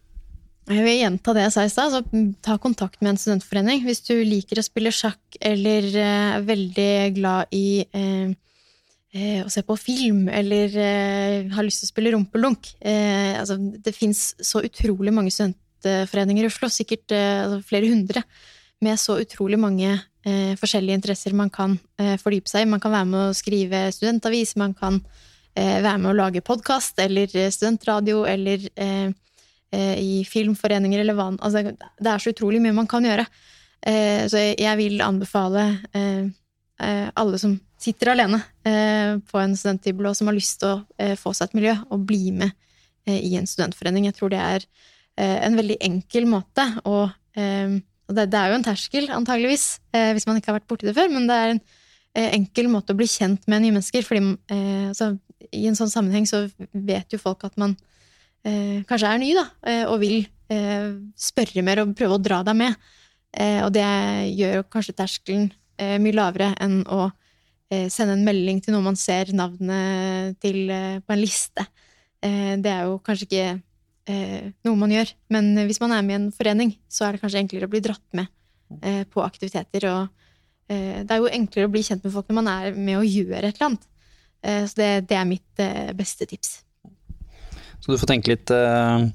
[0.65, 1.93] Jeg vil gjenta det jeg sa i stad.
[1.93, 3.83] Altså, ta kontakt med en studentforening.
[3.85, 8.33] Hvis du liker å spille sjakk eller eh, er veldig glad i eh, eh,
[9.15, 13.93] å se på film eller eh, har lyst til å spille rumpelunk eh, altså, Det
[13.95, 18.25] fins så utrolig mange studentforeninger i Oslo, sikkert eh, altså, flere hundre,
[18.83, 22.71] med så utrolig mange eh, forskjellige interesser man kan eh, fordype seg i.
[22.75, 24.99] Man kan være med å skrive studentavis, man kan
[25.55, 29.11] eh, være med å lage podkast eller eh, studentradio eller eh,
[29.71, 33.27] eh, i filmforeninger eller hva altså, Det er så utrolig mye man kan gjøre.
[33.85, 35.65] så jeg vil anbefale
[36.79, 38.41] alle som sitter alene
[39.31, 42.33] på en studenttibel og som har lyst til å få seg et miljø, og bli
[42.35, 42.51] med
[43.07, 44.09] i en studentforening.
[44.09, 44.67] Jeg tror det er
[45.47, 47.05] en veldig enkel måte å
[48.13, 51.09] det, er jo en terskel, antageligvis, eh, hvis man ikke har vært borti det før,
[51.13, 51.61] men det er en
[52.15, 54.05] eh, enkel måte å bli kjent med nye mennesker.
[54.05, 55.15] fordi eh, altså,
[55.51, 57.77] I en sånn sammenheng så vet jo folk at man
[58.45, 62.43] eh, kanskje er ny, da, eh, og vil eh, spørre mer og prøve å dra
[62.45, 62.77] deg med.
[63.35, 63.83] og det
[64.39, 65.49] gjør jo kanskje terskelen
[65.79, 67.09] mye lavere enn å
[67.91, 71.65] sende en melding til noen man ser navnet til på en liste.
[72.23, 73.47] det er jo kanskje ikke
[74.11, 75.13] eh, noe man gjør.
[75.33, 77.83] Men hvis man er med i en forening, så er det kanskje enklere å bli
[77.85, 78.29] dratt med
[78.83, 79.89] eh, på aktiviteter.
[79.91, 83.01] Og eh, det er jo enklere å bli kjent med folk når man er med
[83.01, 83.89] å gjøre et eller annet.
[84.45, 86.59] Eh, så det, det, er mitt eh, beste tips.
[87.81, 89.09] Så du får tenke litt eh,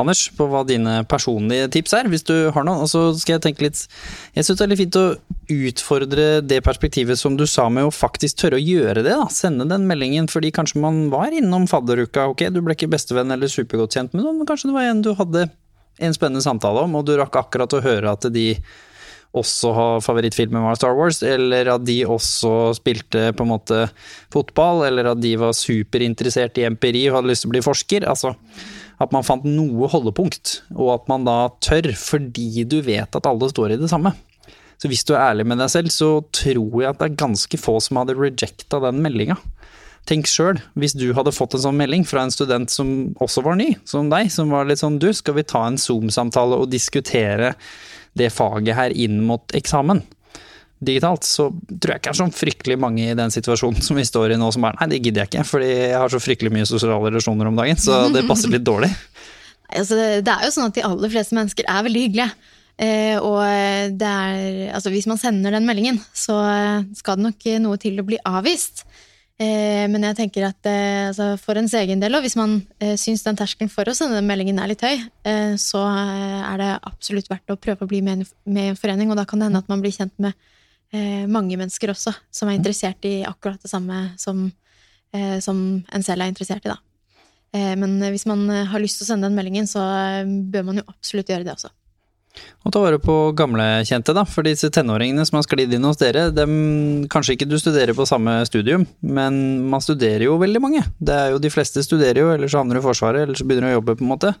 [0.00, 2.82] Anders, på hva dine personlige tips er, hvis du har noen.
[2.82, 3.84] Og så skal jeg tenke litt
[4.34, 5.04] Jeg syns det er litt fint å
[5.54, 9.12] utfordre det perspektivet som du sa med å faktisk tørre å gjøre det.
[9.14, 12.26] da, Sende den meldingen fordi kanskje man var innom fadderuka.
[12.32, 15.04] Ok, du ble ikke bestevenn eller supergodt kjent med noen, men kanskje det var en
[15.04, 15.46] du hadde
[16.02, 18.48] en spennende samtale om, og du rakk akkurat å høre at de
[19.34, 23.80] også har favorittfilmen var Star Wars, eller at de også spilte på en måte
[24.34, 28.06] fotball, eller at de var superinteressert i empiri og hadde lyst til å bli forsker.
[28.10, 28.34] altså
[29.02, 33.50] at man fant noe holdepunkt, og at man da tør, fordi du vet at alle
[33.50, 34.14] står i det samme.
[34.78, 37.58] Så hvis du er ærlig med deg selv, så tror jeg at det er ganske
[37.60, 39.38] få som hadde rejecta den meldinga.
[40.04, 43.56] Tenk sjøl, hvis du hadde fått en sånn melding fra en student som også var
[43.56, 47.54] ny, som deg, som var litt sånn du, skal vi ta en Zoom-samtale og diskutere
[48.18, 50.02] det faget her inn mot eksamen?
[50.80, 54.06] Digitalt, så tror jeg ikke det er så fryktelig mange i den situasjonen som vi
[54.06, 56.52] står i nå som bare nei, det gidder jeg ikke, fordi jeg har så fryktelig
[56.54, 58.90] mye sosiale relasjoner om dagen, så det passer litt dårlig.
[59.80, 62.52] altså, det er jo sånn at de aller fleste mennesker er veldig hyggelige.
[62.74, 63.38] Eh, og
[63.94, 66.34] det er Altså, hvis man sender den meldingen, så
[66.98, 68.82] skal det nok noe til å bli avvist.
[69.34, 72.94] Eh, men jeg tenker at eh, altså, for ens egen del, og hvis man eh,
[73.00, 74.94] syns den terskelen for å sende den meldingen er litt høy,
[75.26, 79.18] eh, så er det absolutt verdt å prøve å bli med i en forening, og
[79.18, 80.38] da kan det hende at man blir kjent med
[80.94, 84.46] eh, mange mennesker også som er interessert i akkurat det samme som,
[85.14, 86.80] eh, som en selv er interessert i, da.
[87.54, 90.70] Eh, men hvis man eh, har lyst til å sende den meldingen, så eh, bør
[90.70, 91.70] man jo absolutt gjøre det også.
[92.66, 94.24] Og ta vare på gamlekjente, da.
[94.26, 96.54] For disse tenåringene som har sklidd inn hos dere, dem,
[97.12, 99.36] kanskje ikke du studerer på samme studium, men
[99.70, 100.82] man studerer jo veldig mange.
[100.98, 103.46] Det er jo De fleste studerer jo, eller så havner du i Forsvaret, eller så
[103.46, 104.34] begynner du å jobbe, på en måte.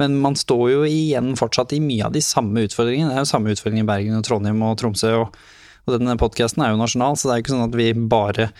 [0.00, 3.12] Men man står jo igjen fortsatt i mye av de samme utfordringene.
[3.12, 5.40] Det er jo samme utfordringer i Bergen og Trondheim og Tromsø og
[5.88, 8.50] og denne podkasten er jo nasjonal, så det er jo ikke sånn at vi bare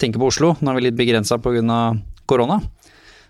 [0.00, 0.54] tenker på Oslo.
[0.60, 1.78] Nå er vi litt begrensa pga.
[2.28, 2.60] korona.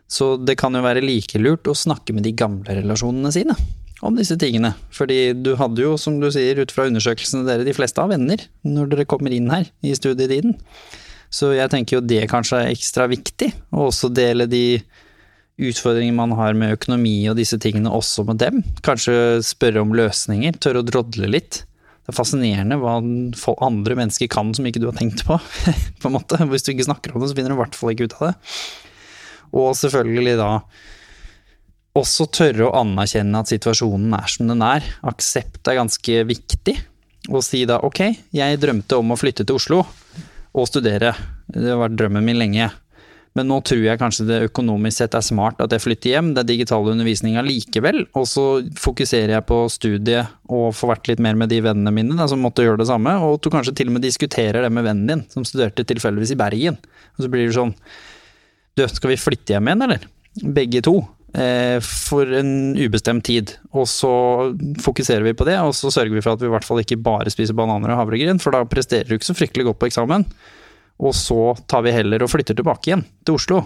[0.09, 3.55] Så det kan jo være like lurt å snakke med de gamle relasjonene sine
[4.01, 4.73] om disse tingene.
[4.95, 8.47] Fordi du hadde jo, som du sier, ut fra undersøkelsene dere, de fleste har venner
[8.67, 10.57] når dere kommer inn her i studietiden.
[11.29, 14.81] Så jeg tenker jo det kanskje er ekstra viktig, å også dele de
[15.59, 18.63] utfordringene man har med økonomi og disse tingene også med dem.
[18.87, 21.65] Kanskje spørre om løsninger, tørre å drodle litt
[22.09, 22.95] det er fascinerende hva
[23.67, 25.37] andre mennesker kan som ikke du har tenkt på.
[26.01, 26.39] på en måte.
[26.49, 28.23] Hvis du ikke snakker om det, så finner du i hvert fall ikke ut av
[28.31, 28.55] det.
[29.61, 30.47] Og selvfølgelig da
[32.01, 34.89] også tørre å anerkjenne at situasjonen er som den er.
[35.05, 36.79] Aksept er ganske viktig.
[37.29, 38.01] Og si da ok,
[38.33, 39.83] jeg drømte om å flytte til Oslo
[40.57, 41.13] og studere.
[41.45, 42.71] Det har vært drømmen min lenge.
[43.39, 46.33] Men nå tror jeg kanskje det økonomisk sett er smart at jeg flytter hjem.
[46.35, 48.03] Det er digital undervisning allikevel.
[48.19, 48.47] Og så
[48.79, 52.43] fokuserer jeg på studiet og får vært litt mer med de vennene mine da, som
[52.43, 53.15] måtte gjøre det samme.
[53.23, 56.41] Og du kanskje til og med diskuterer det med vennen din, som studerte tilfeldigvis i
[56.41, 56.81] Bergen.
[57.15, 57.77] Og så blir det sånn
[58.79, 60.11] Du, skal vi flytte hjem igjen, eller?
[60.59, 60.99] Begge to.
[61.35, 63.55] Eh, for en ubestemt tid.
[63.77, 64.13] Og så
[64.83, 66.99] fokuserer vi på det, og så sørger vi for at vi i hvert fall ikke
[67.05, 70.27] bare spiser bananer og havregryn, for da presterer du ikke så fryktelig godt på eksamen.
[70.99, 73.63] Og så tar vi heller og flytter tilbake igjen til Oslo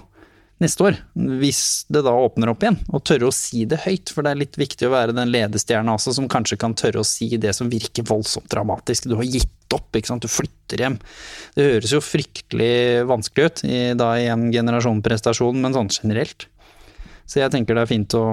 [0.62, 0.98] neste år,
[1.40, 2.78] hvis det da åpner opp igjen.
[2.94, 5.96] Og tørre å si det høyt, for det er litt viktig å være den ledestjerna
[5.96, 9.08] også, som kanskje kan tørre å si det som virker voldsomt dramatisk.
[9.10, 10.22] Du har gitt opp, ikke sant.
[10.22, 10.98] Du flytter hjem.
[11.56, 12.74] Det høres jo fryktelig
[13.10, 16.46] vanskelig ut i, da i en generasjonprestasjon, men sånn generelt.
[17.26, 18.26] Så jeg tenker det er fint å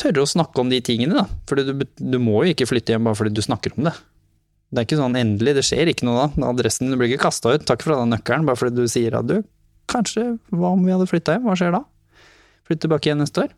[0.00, 1.42] tørre å snakke om de tingene, da.
[1.48, 3.94] For du, du må jo ikke flytte hjem bare fordi du snakker om det.
[4.74, 6.46] Det er ikke sånn endelig, det skjer ikke noe da.
[6.50, 7.66] Adressen blir ikke kasta ut.
[7.68, 9.36] Takk for den nøkkelen, bare fordi du sier at du,
[9.90, 11.44] kanskje, hva om vi hadde flytta hjem?
[11.46, 11.84] Hva skjer da?
[12.66, 13.52] Flytte tilbake igjen neste år.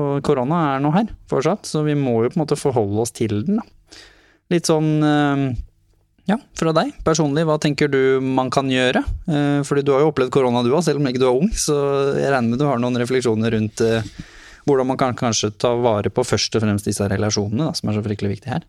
[0.00, 3.12] Og korona er nå her fortsatt, så vi må jo på en måte forholde oss
[3.12, 4.00] til den, da.
[4.52, 5.44] Litt sånn eh,
[6.30, 9.02] ja, fra deg personlig, hva tenker du man kan gjøre?
[9.28, 11.50] Eh, fordi du har jo opplevd korona du òg, selv om ikke du er ung,
[11.52, 11.76] så
[12.16, 14.06] jeg regner med du har noen refleksjoner rundt eh,
[14.68, 17.98] hvordan man kan kanskje ta vare på først og fremst disse relasjonene, da, som er
[17.98, 18.68] så fryktelig viktige her.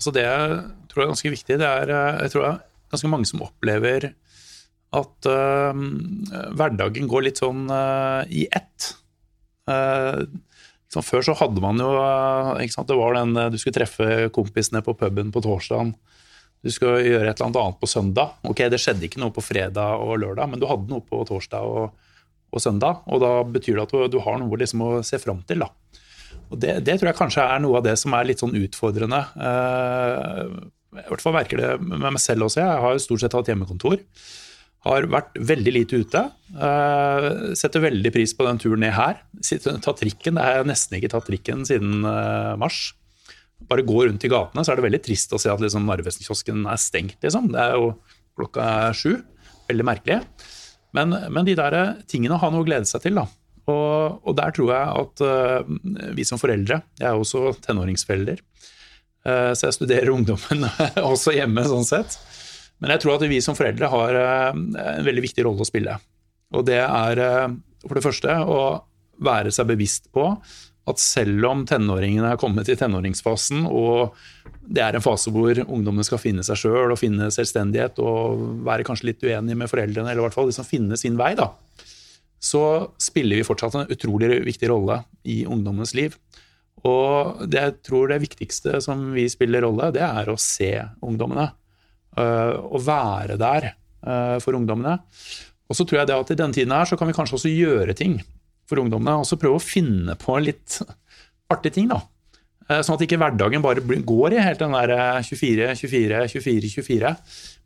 [0.00, 2.60] Altså det jeg tror er ganske viktig, det er eh, jeg tror det er
[2.94, 4.06] ganske mange som opplever
[4.96, 5.70] at uh,
[6.58, 8.88] hverdagen går litt sånn uh, i ett.
[9.70, 10.24] Uh,
[10.88, 11.92] liksom før så hadde man jo
[12.58, 15.92] Det var den du skulle treffe kompisene på puben på torsdagen.
[16.64, 18.34] Du skulle gjøre et eller annet på søndag.
[18.42, 21.62] Ok, Det skjedde ikke noe på fredag og lørdag, men du hadde noe på torsdag
[21.62, 21.94] og,
[22.50, 23.04] og søndag.
[23.06, 25.62] Og da betyr det at du, du har noe liksom å se fram til.
[25.62, 25.70] da.
[26.50, 29.22] Og det, det, tror jeg kanskje er noe av det som er litt sånn utfordrende.
[29.38, 32.62] Uh, I hvert fall merker det med meg selv også.
[32.64, 34.00] Jeg har jo stort sett hatt hjemmekontor.
[34.86, 36.24] Har vært veldig lite ute.
[36.56, 39.20] Uh, setter veldig pris på den turen ned her.
[39.84, 40.40] Ta trikken.
[40.40, 42.88] Jeg har nesten ikke tatt trikken siden uh, mars.
[43.70, 46.64] Bare gå rundt i gatene, så er det veldig trist å se at liksom, Narvesen-kiosken
[46.72, 47.20] er stengt.
[47.22, 47.52] Liksom.
[47.52, 47.92] Det er jo
[48.40, 48.64] klokka
[48.96, 49.20] sju.
[49.70, 50.22] Veldig merkelig.
[50.96, 51.76] Men, men de der
[52.10, 53.20] tingene har noe å glede seg til.
[53.20, 53.28] da.
[53.70, 58.42] Og, og, der tror jeg at uh, vi som foreldre Jeg er også tenåringsforelder,
[59.28, 60.66] uh, så jeg studerer ungdommen
[61.12, 62.18] også hjemme, sånn sett.
[62.80, 65.98] Men jeg tror at vi som foreldre har uh, en veldig viktig rolle å spille.
[66.50, 67.20] Og det er
[67.86, 68.60] for det første å
[69.22, 70.24] være seg bevisst på
[70.90, 74.16] at selv om tenåringene er kommet i tenåringsfasen, og
[74.60, 78.86] det er en fase hvor ungdommene skal finne seg sjøl og finne selvstendighet og være
[78.88, 81.50] kanskje litt uenige med foreldrene, eller i hvert fall liksom finne sin vei, da,
[82.40, 82.64] så
[83.00, 86.16] spiller vi fortsatt en utrolig viktig rolle i ungdommenes liv.
[86.88, 90.72] Og det, jeg tror det viktigste som vi spiller rolle, det er å se
[91.04, 91.50] ungdommene.
[92.16, 94.96] Uh, og være der uh, for ungdommene.
[95.70, 97.52] Og så tror jeg det at i denne tiden her så kan vi kanskje også
[97.52, 98.16] gjøre ting
[98.68, 99.20] for ungdommene.
[99.20, 100.80] Og så prøve å finne på litt
[101.52, 102.00] artige ting, da.
[102.70, 104.96] Uh, sånn at ikke hverdagen bare går i helt den der
[105.28, 107.14] 24, 24, 24, 24.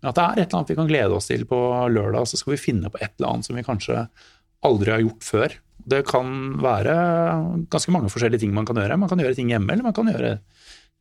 [0.03, 1.61] Men at det er et eller annet vi kan glede oss til på
[1.95, 4.09] lørdag, så skal vi finne på et eller annet som vi kanskje
[4.66, 5.57] aldri har gjort før.
[5.85, 6.28] Det kan
[6.65, 6.95] være
[7.73, 8.97] ganske mange forskjellige ting man kan gjøre.
[9.01, 10.39] Man kan gjøre ting hjemme, eller man kan gjøre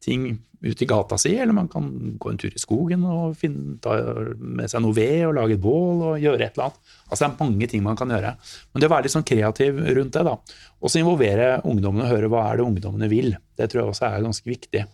[0.03, 0.33] ting
[0.63, 1.87] ute i gata si, eller man kan
[2.19, 3.95] gå en tur i skogen og finne, ta
[4.35, 6.93] med seg noe ved og lage et bål og gjøre et eller annet.
[7.09, 8.33] Altså Det er mange ting man kan gjøre.
[8.71, 10.37] Men det å være litt sånn kreativ rundt det, da.
[10.79, 13.35] Og så involvere ungdommene og høre hva er det ungdommene vil.
[13.59, 14.85] Det tror jeg også er ganske viktig.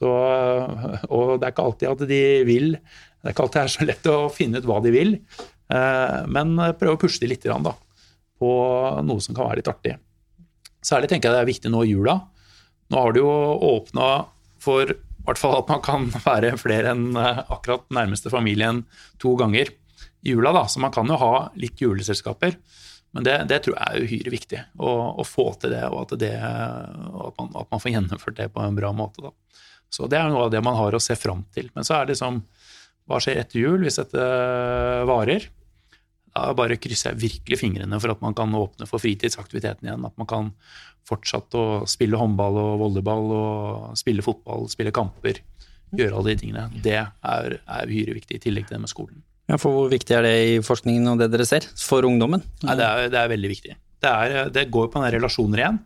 [0.00, 2.72] Så, og det er ikke alltid at de vil.
[2.76, 5.16] Det er ikke alltid det er så lett å finne ut hva de vil.
[5.70, 7.76] Eh, men prøve å pushe de litt, da
[8.40, 8.50] på
[9.04, 9.94] noe som kan være litt artig.
[10.80, 12.16] Særlig tenker jeg det er viktig nå i jula.
[12.90, 13.30] Nå har det jo
[13.70, 14.10] åpna
[14.60, 14.96] for
[15.30, 18.84] hvert fall at man kan være flere enn eh, akkurat nærmeste familien
[19.22, 19.72] to ganger
[20.22, 20.52] i jula.
[20.56, 22.56] da, Så man kan jo ha litt juleselskaper.
[23.16, 26.12] Men det, det tror jeg er uhyre viktig, å, å, få til det, og at,
[26.20, 29.24] det, at, man, at, man, får gjennomført det på en bra måte.
[29.24, 29.64] da.
[29.90, 31.72] Så det er noe av det man har å se fram til.
[31.74, 32.44] Men så er det liksom
[33.10, 34.26] Hva skjer etter jul, hvis dette
[35.10, 35.48] varer?
[36.30, 40.06] Da bare krysser jeg virkelig fingrene for at man kan åpne for fritidsaktiviteten igjen.
[40.06, 40.52] At man kan
[41.08, 45.42] fortsette å spille håndball og volleyball og spille fotball, spille kamper.
[45.96, 46.68] Gjøre alle de tingene.
[46.84, 49.22] Det er, er uhyre viktig, i tillegg til det med skolen.
[49.50, 52.44] Ja, for Hvor viktig er det i forskningen og det dere ser, for ungdommen?
[52.62, 53.74] Nei, det, er, det er veldig viktig.
[54.00, 55.80] Det, er, det går på den relasjoner igjen.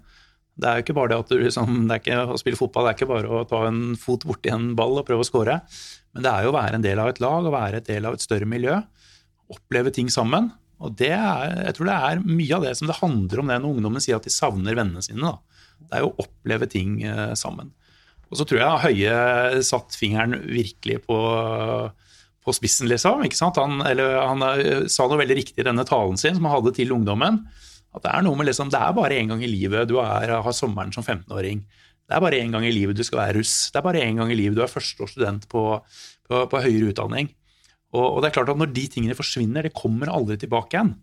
[0.54, 2.84] Det er jo ikke bare det at du liksom, det er ikke å spille fotball,
[2.86, 5.56] det er ikke bare å ta en fot borti en ball og prøve å score.
[6.14, 8.06] Men det er jo å være en del av et lag og være et del
[8.06, 8.76] av et større miljø
[9.52, 10.50] oppleve ting sammen.
[10.84, 13.58] Og det er, jeg tror det er mye av det som det handler om det
[13.60, 15.22] når ungdommen sier at de savner vennene sine.
[15.22, 15.84] Da.
[15.84, 17.72] Det er jo å oppleve ting eh, sammen.
[18.30, 21.18] Og så tror jeg Høie satt fingeren virkelig på,
[22.44, 23.22] på spissen, liksom.
[23.60, 26.74] Han, eller, han eh, sa noe veldig riktig i denne talen sin som han hadde
[26.76, 27.44] til ungdommen.
[27.94, 30.34] At det er noe med liksom, det er bare én gang i livet du er,
[30.42, 31.62] har sommeren som 15-åring.
[32.04, 33.54] Det er bare én gang i livet du skal være russ.
[33.72, 35.64] Det er bare én gang i livet du er førsteårsstudent på,
[36.26, 37.30] på, på høyere utdanning.
[37.94, 40.94] Og, og, det er klart at når de tingene forsvinner, det kommer aldri tilbake igjen.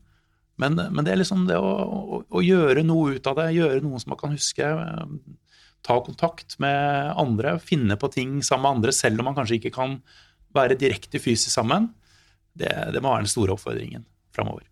[0.61, 3.79] Men, men det er liksom det å, å, å, gjøre noe ut av det, gjøre
[3.85, 4.67] noe som man kan huske.
[4.67, 5.55] Eh,
[5.87, 9.73] ta kontakt med andre, finne på ting sammen med andre, selv om man kanskje ikke
[9.79, 9.97] kan
[10.53, 11.89] være direkte fysisk sammen,
[12.53, 14.03] det, det må være den store oppfordringen
[14.35, 14.67] framover.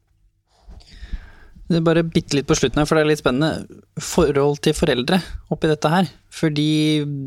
[1.69, 3.77] Det er bare bitte litt på slutten her, for det er litt spennende.
[4.01, 5.19] Forhold til foreldre
[5.53, 6.07] oppi dette her.
[6.33, 6.65] Fordi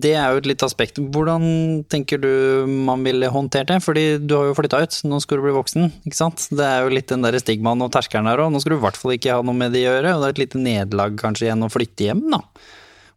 [0.03, 0.99] det er jo et litt aspekt.
[1.15, 1.45] Hvordan
[1.93, 3.79] tenker du man ville håndtert det?
[3.85, 6.49] Fordi du har jo flytta ut, nå skal du bli voksen, ikke sant.
[6.51, 8.51] Det er jo litt den der stigmaen og terskelen her òg.
[8.51, 10.31] Nå skal du i hvert fall ikke ha noe med det å gjøre, og det
[10.33, 12.43] er et lite nederlag kanskje igjen å flytte hjem, da.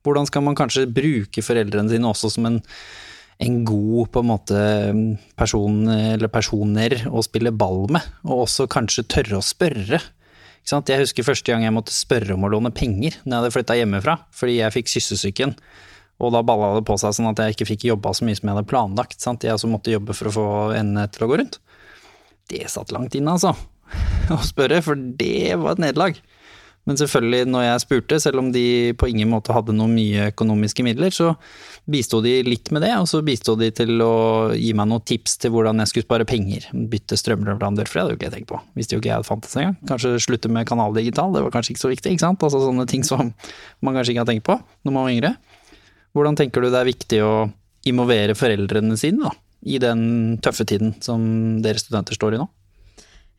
[0.05, 2.61] Hvordan skal man kanskje bruke foreldrene sine også som en
[3.37, 4.59] en god på en måte
[5.35, 9.99] person eller personer å spille ball med, og også kanskje tørre å spørre.
[10.65, 13.77] Jeg husker første gang jeg måtte spørre om å låne penger når jeg hadde flytta
[13.77, 15.53] hjemmefra, fordi jeg fikk kyssesyken.
[16.23, 18.49] Og da balla det på seg sånn at jeg ikke fikk jobba så mye som
[18.49, 19.19] jeg hadde planlagt.
[19.21, 19.43] Sant?
[19.45, 20.47] Jeg også måtte jobbe for å få
[20.77, 21.59] endene til å gå rundt.
[22.49, 23.53] Det satt langt inne, altså.
[24.33, 26.17] Å spørre, for det var et nederlag.
[26.85, 30.85] Men selvfølgelig, når jeg spurte, selv om de på ingen måte hadde noe mye økonomiske
[30.85, 31.31] midler, så
[31.89, 35.39] bisto de litt med det, og så bisto de til å gi meg noen tips
[35.41, 36.67] til hvordan jeg skulle spare penger.
[36.91, 38.61] Bytte strømleverandør, for det hadde jo ikke jeg tenkt på.
[38.77, 39.77] Visste jo ikke jeg hadde fantes engang.
[39.89, 42.45] Kanskje slutte med kanaldigital, det var kanskje ikke så viktig, ikke sant.
[42.45, 43.33] Altså sånne ting som
[43.81, 45.33] man kanskje ikke har tenkt på når man var yngre.
[46.15, 47.33] Hvordan tenker du det er viktig å
[47.89, 49.33] involvere foreldrene sine da,
[49.65, 51.25] i den tøffe tiden som
[51.65, 52.47] dere studenter står i nå?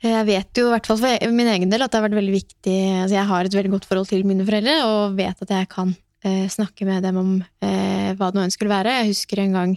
[0.05, 2.35] Jeg vet jo i hvert fall for min egen del at det har vært veldig
[2.35, 5.71] viktig altså Jeg har et veldig godt forhold til mine foreldre, og vet at jeg
[5.73, 5.95] kan
[6.25, 7.31] eh, snakke med dem om
[7.65, 8.99] eh, hva det nå enn skulle være.
[9.01, 9.73] Jeg husker en gang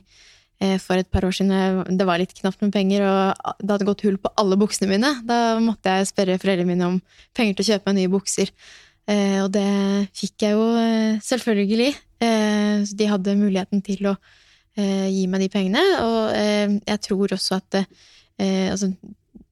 [0.59, 3.87] eh, for et par år siden det var litt knapt med penger, og det hadde
[3.87, 5.15] gått hull på alle buksene mine.
[5.23, 7.01] Da måtte jeg spørre foreldrene mine om
[7.37, 8.53] penger til å kjøpe meg nye bukser.
[9.09, 9.65] Eh, og det
[10.17, 11.93] fikk jeg jo eh, selvfølgelig.
[12.21, 14.19] Eh, de hadde muligheten til å
[14.79, 17.77] gi meg de pengene, og jeg tror også at
[18.39, 18.87] altså,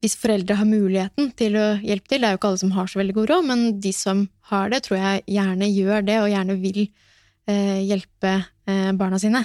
[0.02, 2.90] hvis foreldre har muligheten til å hjelpe til, det er jo ikke alle som har
[2.90, 4.22] så veldig god råd, men de som
[4.52, 9.42] har det, tror jeg gjerne gjør det, og gjerne vil eh, hjelpe eh, barna sine.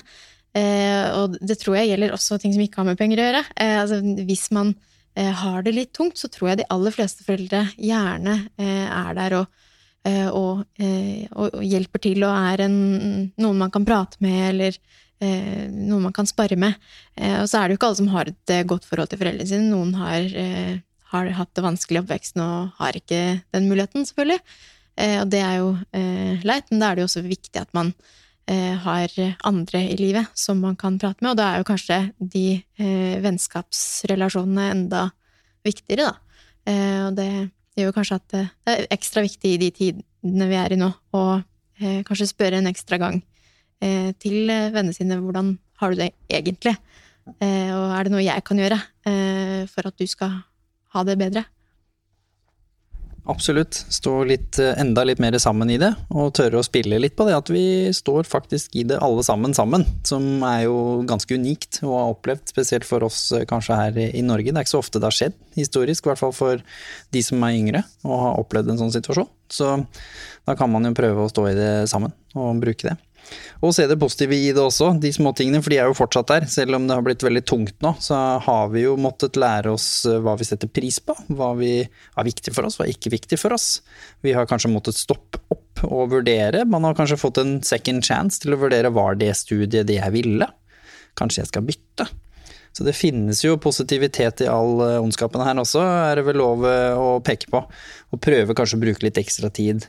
[0.53, 3.43] Eh, og det tror jeg gjelder også ting som ikke har med penger å gjøre.
[3.57, 3.99] Eh, altså,
[4.29, 4.75] hvis man
[5.17, 9.17] eh, har det litt tungt, så tror jeg de aller fleste foreldre gjerne eh, er
[9.17, 9.61] der og,
[10.03, 12.73] og, og, og, hjelper til og er en,
[13.39, 14.75] noen man kan prate med, eller
[15.23, 16.79] eh, noe man kan spare med.
[17.15, 19.21] Eh, og så er det jo ikke alle som har et eh, godt forhold til
[19.21, 19.71] foreldrene sine.
[19.71, 20.27] Noen har,
[21.13, 23.21] har hatt det vanskelig i oppveksten og har ikke
[23.55, 24.41] den muligheten, selvfølgelig.
[24.93, 25.69] Og det er jo
[26.45, 27.87] leit, men da er det jo også viktig at man
[28.45, 29.09] har
[29.49, 32.43] andre i livet som man kan prate med, og da er jo kanskje de
[33.23, 35.07] vennskapsrelasjonene enda
[35.65, 36.77] viktigere, da.
[37.07, 37.29] og det
[37.73, 40.91] gjør jo kanskje at det er ekstra viktig i de tidene vi er i nå,
[41.17, 41.23] å
[42.05, 43.23] kanskje spørre en ekstra gang
[44.21, 45.53] til vennene sine hvordan
[45.83, 46.75] har du det egentlig,
[47.39, 48.79] eh, og er det noe jeg kan gjøre
[49.09, 50.39] eh, for at du skal
[50.93, 51.45] ha det bedre?
[53.23, 53.77] Absolutt.
[53.87, 57.37] Stå litt, enda litt mer sammen i det, og tørre å spille litt på det
[57.37, 59.85] at vi står faktisk i det alle sammen sammen.
[60.03, 64.51] Som er jo ganske unikt å ha opplevd, spesielt for oss kanskje her i Norge.
[64.51, 66.67] Det er ikke så ofte det har skjedd historisk, i hvert fall for
[67.15, 69.31] de som er yngre og har opplevd en sånn situasjon.
[69.47, 69.71] Så
[70.43, 72.99] da kan man jo prøve å stå i det sammen og bruke det.
[73.63, 76.47] Og se det positive i det også, de småtingene, for de er jo fortsatt der.
[76.51, 79.87] Selv om det har blitt veldig tungt nå, så har vi jo måttet lære oss
[80.09, 81.15] eh, hva vi setter pris på.
[81.31, 83.77] Hva vi er viktig for oss, hva er ikke viktig for oss.
[84.25, 86.65] Vi har kanskje måttet stoppe opp og vurdere.
[86.69, 90.15] Man har kanskje fått en second chance til å vurdere var det studiet det jeg
[90.15, 90.49] ville.
[91.19, 92.09] Kanskje jeg skal bytte.
[92.73, 96.65] Så det finnes jo positivitet i all eh, ondskapen her også, er det vel lov
[96.67, 97.61] eh, å peke på.
[98.11, 99.85] Og prøve kanskje å bruke litt ekstra tid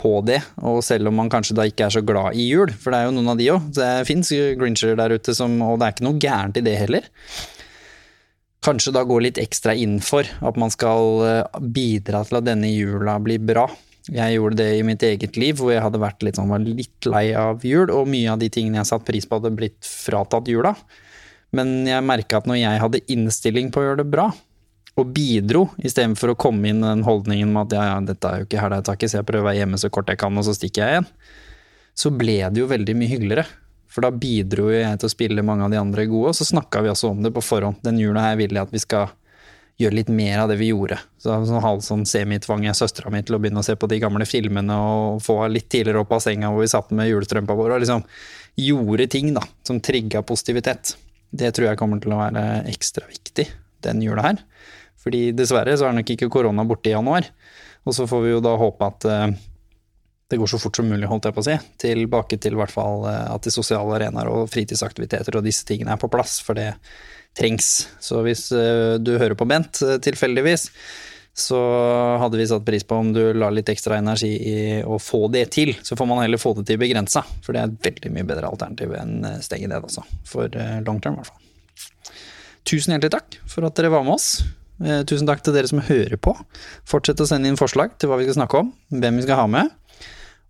[0.00, 2.90] på det, og selv om man kanskje da ikke er så glad i jul, for
[2.90, 5.86] det er jo noen av de òg, det fins grincher der ute som Og det
[5.86, 7.08] er ikke noe gærent i det heller.
[8.64, 12.70] Kanskje da gå litt ekstra inn for at man skal eh, bidra til at denne
[12.72, 13.68] jula blir bra.
[14.12, 17.08] Jeg gjorde det i mitt eget liv, hvor jeg hadde vært litt, sånn, var litt
[17.08, 20.50] lei av jul, og mye av de tingene jeg satte pris på, hadde blitt fratatt
[20.50, 20.74] jula.
[21.56, 24.28] Men jeg merka at når jeg hadde innstilling på å gjøre det bra,
[24.94, 28.46] og bidro, istedenfor å komme inn den holdningen med at ja, ja, dette er jo
[28.46, 30.38] ikke her det er taket, så jeg prøver å være hjemme så kort jeg kan,
[30.38, 31.08] og så stikker jeg igjen.
[31.98, 33.46] Så ble det jo veldig mye hyggeligere.
[33.90, 36.82] For da bidro jeg til å spille mange av de andre gode, og så snakka
[36.82, 37.78] vi også om det på forhånd.
[37.86, 39.12] Den jula her vil jeg at vi skal
[39.78, 41.00] gjøre litt mer av det vi gjorde.
[41.18, 43.98] Så, så halv sånn semitvang jeg søstera mi til å begynne å se på de
[44.02, 47.76] gamle filmene og få litt tidligere opp av senga hvor vi satt med julestrømpa vår
[47.76, 48.04] og liksom
[48.62, 50.94] gjorde ting da, som trigga positivitet.
[51.34, 53.48] Det tror jeg kommer til å være ekstra viktig
[53.86, 54.42] den jula her.
[55.04, 57.28] Fordi dessverre så er nok ikke korona borte i januar.
[57.84, 59.26] Og så får vi jo da håpe at eh,
[60.32, 61.56] det går så fort som mulig, holdt jeg på å si.
[61.84, 65.94] Tilbake til i hvert fall eh, at de sosiale arenaer og fritidsaktiviteter og disse tingene
[65.94, 66.72] er på plass, for det
[67.36, 67.90] trengs.
[68.00, 70.70] Så hvis eh, du hører på Bent tilfeldigvis,
[71.34, 71.60] så
[72.22, 75.48] hadde vi satt pris på om du la litt ekstra energi i å få det
[75.52, 75.74] til.
[75.84, 78.54] Så får man heller få det til begrensa, for det er et veldig mye bedre
[78.54, 80.06] alternativ enn stenge ned, altså.
[80.30, 80.46] For
[80.86, 82.14] long term, i hvert fall.
[82.64, 84.44] Tusen hjertelig takk for at dere var med oss.
[84.82, 86.34] Eh, tusen takk til dere som hører på.
[86.88, 89.46] Fortsett å sende inn forslag til hva vi skal snakke om, hvem vi skal ha
[89.50, 89.70] med,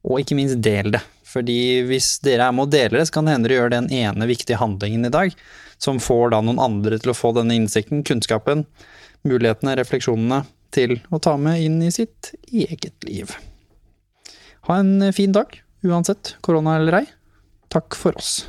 [0.05, 1.03] og ikke minst del det.
[1.35, 3.91] Fordi hvis dere er med og deler det, så kan det hende dere gjør den
[3.93, 5.35] ene viktige handlingen i dag,
[5.83, 8.65] som får da noen andre til å få denne innsikten, kunnskapen,
[9.27, 10.45] mulighetene, refleksjonene
[10.75, 13.35] til å ta med inn i sitt eget liv.
[14.69, 17.07] Ha en fin dag, uansett korona eller ei.
[17.75, 18.45] Takk for oss.